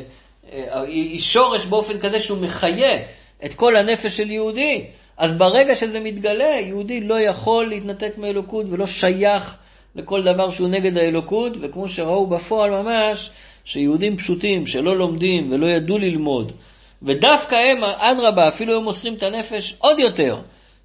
אה, 0.53 0.81
היא 0.81 1.19
שורש 1.19 1.65
באופן 1.65 1.99
כזה 1.99 2.19
שהוא 2.19 2.37
מחיה 2.37 2.97
את 3.45 3.53
כל 3.53 3.75
הנפש 3.75 4.17
של 4.17 4.31
יהודי, 4.31 4.85
אז 5.17 5.33
ברגע 5.33 5.75
שזה 5.75 5.99
מתגלה, 5.99 6.59
יהודי 6.59 7.01
לא 7.01 7.19
יכול 7.19 7.69
להתנתק 7.69 8.17
מאלוקות 8.17 8.65
ולא 8.69 8.87
שייך 8.87 9.57
לכל 9.95 10.23
דבר 10.23 10.49
שהוא 10.49 10.67
נגד 10.67 10.97
האלוקות, 10.97 11.53
וכמו 11.61 11.87
שראו 11.87 12.27
בפועל 12.27 12.71
ממש, 12.71 13.29
שיהודים 13.65 14.17
פשוטים 14.17 14.65
שלא 14.65 14.97
לומדים 14.97 15.51
ולא 15.51 15.65
ידעו 15.65 15.97
ללמוד, 15.97 16.51
ודווקא 17.01 17.55
הם, 17.55 17.83
אדרבה, 17.83 18.47
אפילו 18.47 18.77
הם 18.77 18.83
מוסרים 18.83 19.13
את 19.13 19.23
הנפש 19.23 19.75
עוד 19.79 19.99
יותר, 19.99 20.37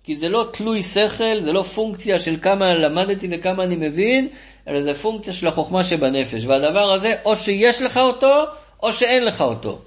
כי 0.04 0.16
זה 0.16 0.26
לא 0.28 0.46
תלוי 0.52 0.82
שכל, 0.82 1.40
זה 1.40 1.52
לא 1.52 1.62
פונקציה 1.62 2.18
של 2.18 2.36
כמה 2.42 2.74
למדתי 2.74 3.28
וכמה 3.30 3.64
אני 3.64 3.76
מבין, 3.76 4.28
אלא 4.68 4.82
זה 4.82 4.94
פונקציה 4.94 5.32
של 5.32 5.46
החוכמה 5.46 5.84
שבנפש. 5.84 6.44
והדבר 6.44 6.92
הזה, 6.92 7.14
או 7.24 7.36
שיש 7.36 7.82
לך 7.82 7.96
אותו, 7.96 8.44
או 8.82 8.92
שאין 8.92 9.24
לך 9.24 9.40
אותו. 9.40 9.78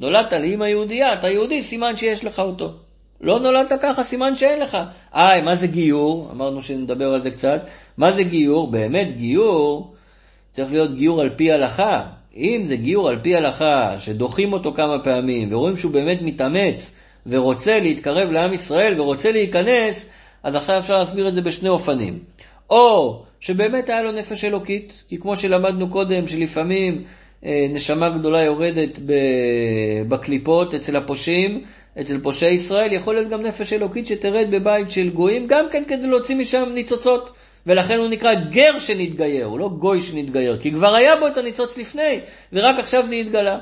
נולדת 0.00 0.32
לאמא 0.32 0.64
יהודייה, 0.64 1.12
אתה 1.12 1.28
יהודי, 1.28 1.62
סימן 1.62 1.96
שיש 1.96 2.24
לך 2.24 2.38
אותו. 2.38 2.72
לא 3.20 3.40
נולדת 3.40 3.72
ככה, 3.82 4.04
סימן 4.04 4.36
שאין 4.36 4.60
לך. 4.60 4.78
איי, 5.14 5.42
מה 5.42 5.54
זה 5.54 5.66
גיור? 5.66 6.28
אמרנו 6.32 6.62
שנדבר 6.62 7.14
על 7.14 7.20
זה 7.20 7.30
קצת. 7.30 7.62
מה 7.96 8.10
זה 8.10 8.22
גיור? 8.22 8.70
באמת 8.70 9.16
גיור 9.16 9.94
צריך 10.52 10.72
להיות 10.72 10.94
גיור 10.94 11.20
על 11.20 11.30
פי 11.36 11.52
הלכה. 11.52 12.06
אם 12.36 12.60
זה 12.64 12.76
גיור 12.76 13.08
על 13.08 13.18
פי 13.22 13.36
הלכה, 13.36 13.94
שדוחים 13.98 14.52
אותו 14.52 14.72
כמה 14.72 15.04
פעמים, 15.04 15.52
ורואים 15.52 15.76
שהוא 15.76 15.92
באמת 15.92 16.18
מתאמץ, 16.22 16.92
ורוצה 17.26 17.80
להתקרב 17.80 18.30
לעם 18.30 18.52
ישראל, 18.52 19.00
ורוצה 19.00 19.32
להיכנס, 19.32 20.10
אז 20.42 20.54
עכשיו 20.54 20.78
אפשר 20.78 20.98
להסביר 20.98 21.28
את 21.28 21.34
זה 21.34 21.42
בשני 21.42 21.68
אופנים. 21.68 22.18
או 22.70 23.22
שבאמת 23.40 23.88
היה 23.88 24.02
לו 24.02 24.12
נפש 24.12 24.44
אלוקית, 24.44 25.04
כי 25.08 25.18
כמו 25.18 25.36
שלמדנו 25.36 25.90
קודם, 25.90 26.26
שלפעמים 26.26 27.04
נשמה 27.42 28.10
גדולה 28.10 28.42
יורדת 28.42 28.98
בקליפות 30.08 30.74
אצל 30.74 30.96
הפושעים, 30.96 31.64
אצל 32.00 32.20
פושעי 32.20 32.54
ישראל, 32.54 32.92
יכול 32.92 33.14
להיות 33.14 33.28
גם 33.28 33.42
נפש 33.42 33.72
אלוקית 33.72 34.06
שתרד 34.06 34.46
בבית 34.50 34.90
של 34.90 35.10
גויים, 35.10 35.46
גם 35.46 35.64
כן 35.72 35.82
כדי 35.88 36.06
להוציא 36.06 36.36
משם 36.36 36.64
ניצוצות. 36.74 37.30
ולכן 37.66 37.98
הוא 37.98 38.08
נקרא 38.08 38.34
גר 38.34 38.78
שנתגייר, 38.78 39.46
הוא 39.46 39.58
לא 39.58 39.68
גוי 39.68 40.02
שנתגייר, 40.02 40.58
כי 40.62 40.72
כבר 40.72 40.94
היה 40.94 41.16
בו 41.16 41.26
את 41.26 41.38
הניצוץ 41.38 41.78
לפני, 41.78 42.20
ורק 42.52 42.78
עכשיו 42.78 43.06
זה 43.06 43.14
התגלה. 43.14 43.58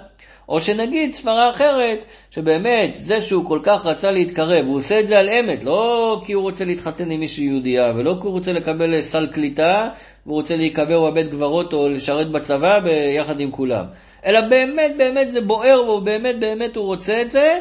או 0.49 0.61
שנגיד 0.61 1.15
סברה 1.15 1.51
אחרת, 1.51 2.05
שבאמת 2.31 2.91
זה 2.95 3.23
שהוא 3.23 3.47
כל 3.47 3.61
כך 3.63 3.87
רצה 3.87 4.11
להתקרב, 4.11 4.67
הוא 4.67 4.77
עושה 4.77 5.01
את 5.01 5.07
זה 5.07 5.19
על 5.19 5.29
אמת, 5.29 5.65
לא 5.65 6.23
כי 6.27 6.33
הוא 6.33 6.43
רוצה 6.43 6.65
להתחתן 6.65 7.11
עם 7.11 7.21
מישהי 7.21 7.45
יהודייה, 7.45 7.93
ולא 7.97 8.17
כי 8.21 8.27
הוא 8.27 8.33
רוצה 8.33 8.53
לקבל 8.53 9.01
סל 9.01 9.27
קליטה, 9.27 9.89
והוא 10.27 10.37
רוצה 10.37 10.57
להיקבר 10.57 11.11
בבית 11.11 11.31
גברות 11.31 11.73
או 11.73 11.89
לשרת 11.89 12.31
בצבא 12.31 12.79
ביחד 12.79 13.41
עם 13.41 13.51
כולם. 13.51 13.85
אלא 14.27 14.41
באמת 14.41 14.93
באמת 14.99 15.31
זה 15.31 15.41
בוער 15.41 15.83
בו, 15.87 16.01
באמת 16.01 16.41
באמת 16.41 16.77
הוא 16.77 16.87
רוצה 16.87 17.23
את 17.23 17.31
זה, 17.31 17.59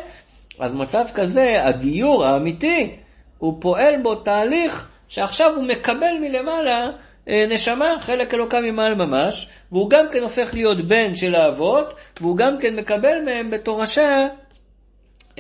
אז 0.60 0.76
מצב 0.76 1.06
כזה, 1.16 1.66
הגיור 1.66 2.26
האמיתי, 2.26 2.96
הוא 3.38 3.58
פועל 3.62 4.02
בו 4.04 4.16
תהליך 4.16 4.88
שעכשיו 5.08 5.56
הוא 5.56 5.64
מקבל 5.64 6.14
מלמעלה 6.22 6.88
נשמה, 7.28 7.96
חלק 8.02 8.34
אלוקה 8.34 8.62
ממעל 8.62 8.96
ממש, 8.96 9.50
והוא 9.72 9.90
גם 9.90 10.06
כן 10.14 10.24
הופך 10.24 10.54
להיות 10.54 10.88
בן 10.88 11.16
של 11.16 11.36
האבות, 11.36 11.94
והוא 12.22 12.38
גם 12.38 12.58
כן 12.62 12.76
מקבל 12.76 13.22
מהם 13.26 13.50
בתורשה 13.50 14.28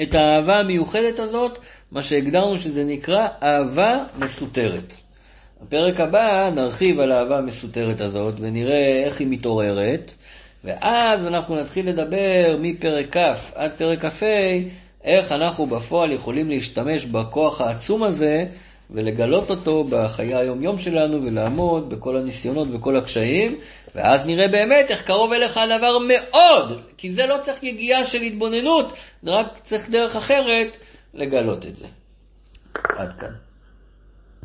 את 0.02 0.16
האהבה 0.16 0.60
המיוחדת 0.60 1.20
הזאת, 1.20 1.60
מה 1.92 2.04
שהגדרנו 2.04 2.60
שזה 2.60 2.84
נקרא 2.84 3.28
אהבה 3.44 4.04
מסותרת. 4.20 4.94
בפרק 5.62 6.00
הבא 6.00 6.50
נרחיב 6.56 7.00
על 7.00 7.12
האהבה 7.12 7.38
המסותרת 7.38 8.02
הזאת 8.02 8.34
ונראה 8.40 9.04
איך 9.06 9.20
היא 9.20 9.28
מתעוררת, 9.28 10.14
ואז 10.64 11.28
אנחנו 11.28 11.56
נתחיל 11.56 11.90
לדבר 11.90 12.58
מפרק 12.60 13.18
כ' 13.18 13.52
עד 13.56 13.72
פרק 13.78 14.06
כ"ה, 14.06 14.60
איך 15.04 15.32
אנחנו 15.32 15.66
בפועל 15.66 16.12
יכולים 16.12 16.50
להשתמש 16.50 17.06
בכוח 17.06 17.62
העצום 17.62 18.04
הזה 18.04 18.46
ולגלות 18.92 19.50
אותו 19.50 19.84
בחיי 19.84 20.36
היום-יום 20.36 20.80
שלנו 20.80 21.24
ולעמוד 21.24 21.90
בכל 21.90 22.18
הניסיונות 22.18 22.68
וכל 22.72 22.96
הקשיים, 22.96 23.60
ואז 23.96 24.26
נראה 24.26 24.48
באמת 24.48 24.92
איך 24.92 25.02
קרוב 25.02 25.34
אליך 25.34 25.58
הדבר 25.58 25.98
מאוד, 26.08 26.82
כי 26.98 27.14
זה 27.14 27.22
לא 27.28 27.38
צריך 27.42 27.64
יגיעה 27.64 28.06
של 28.06 28.22
התבוננות, 28.22 28.94
זה 29.22 29.32
רק 29.32 29.48
צריך 29.64 29.90
דרך 29.90 30.16
אחרת 30.16 30.78
לגלות 31.14 31.66
את 31.66 31.76
זה. 31.76 31.86
עד 32.84 33.14
כאן. 33.20 33.47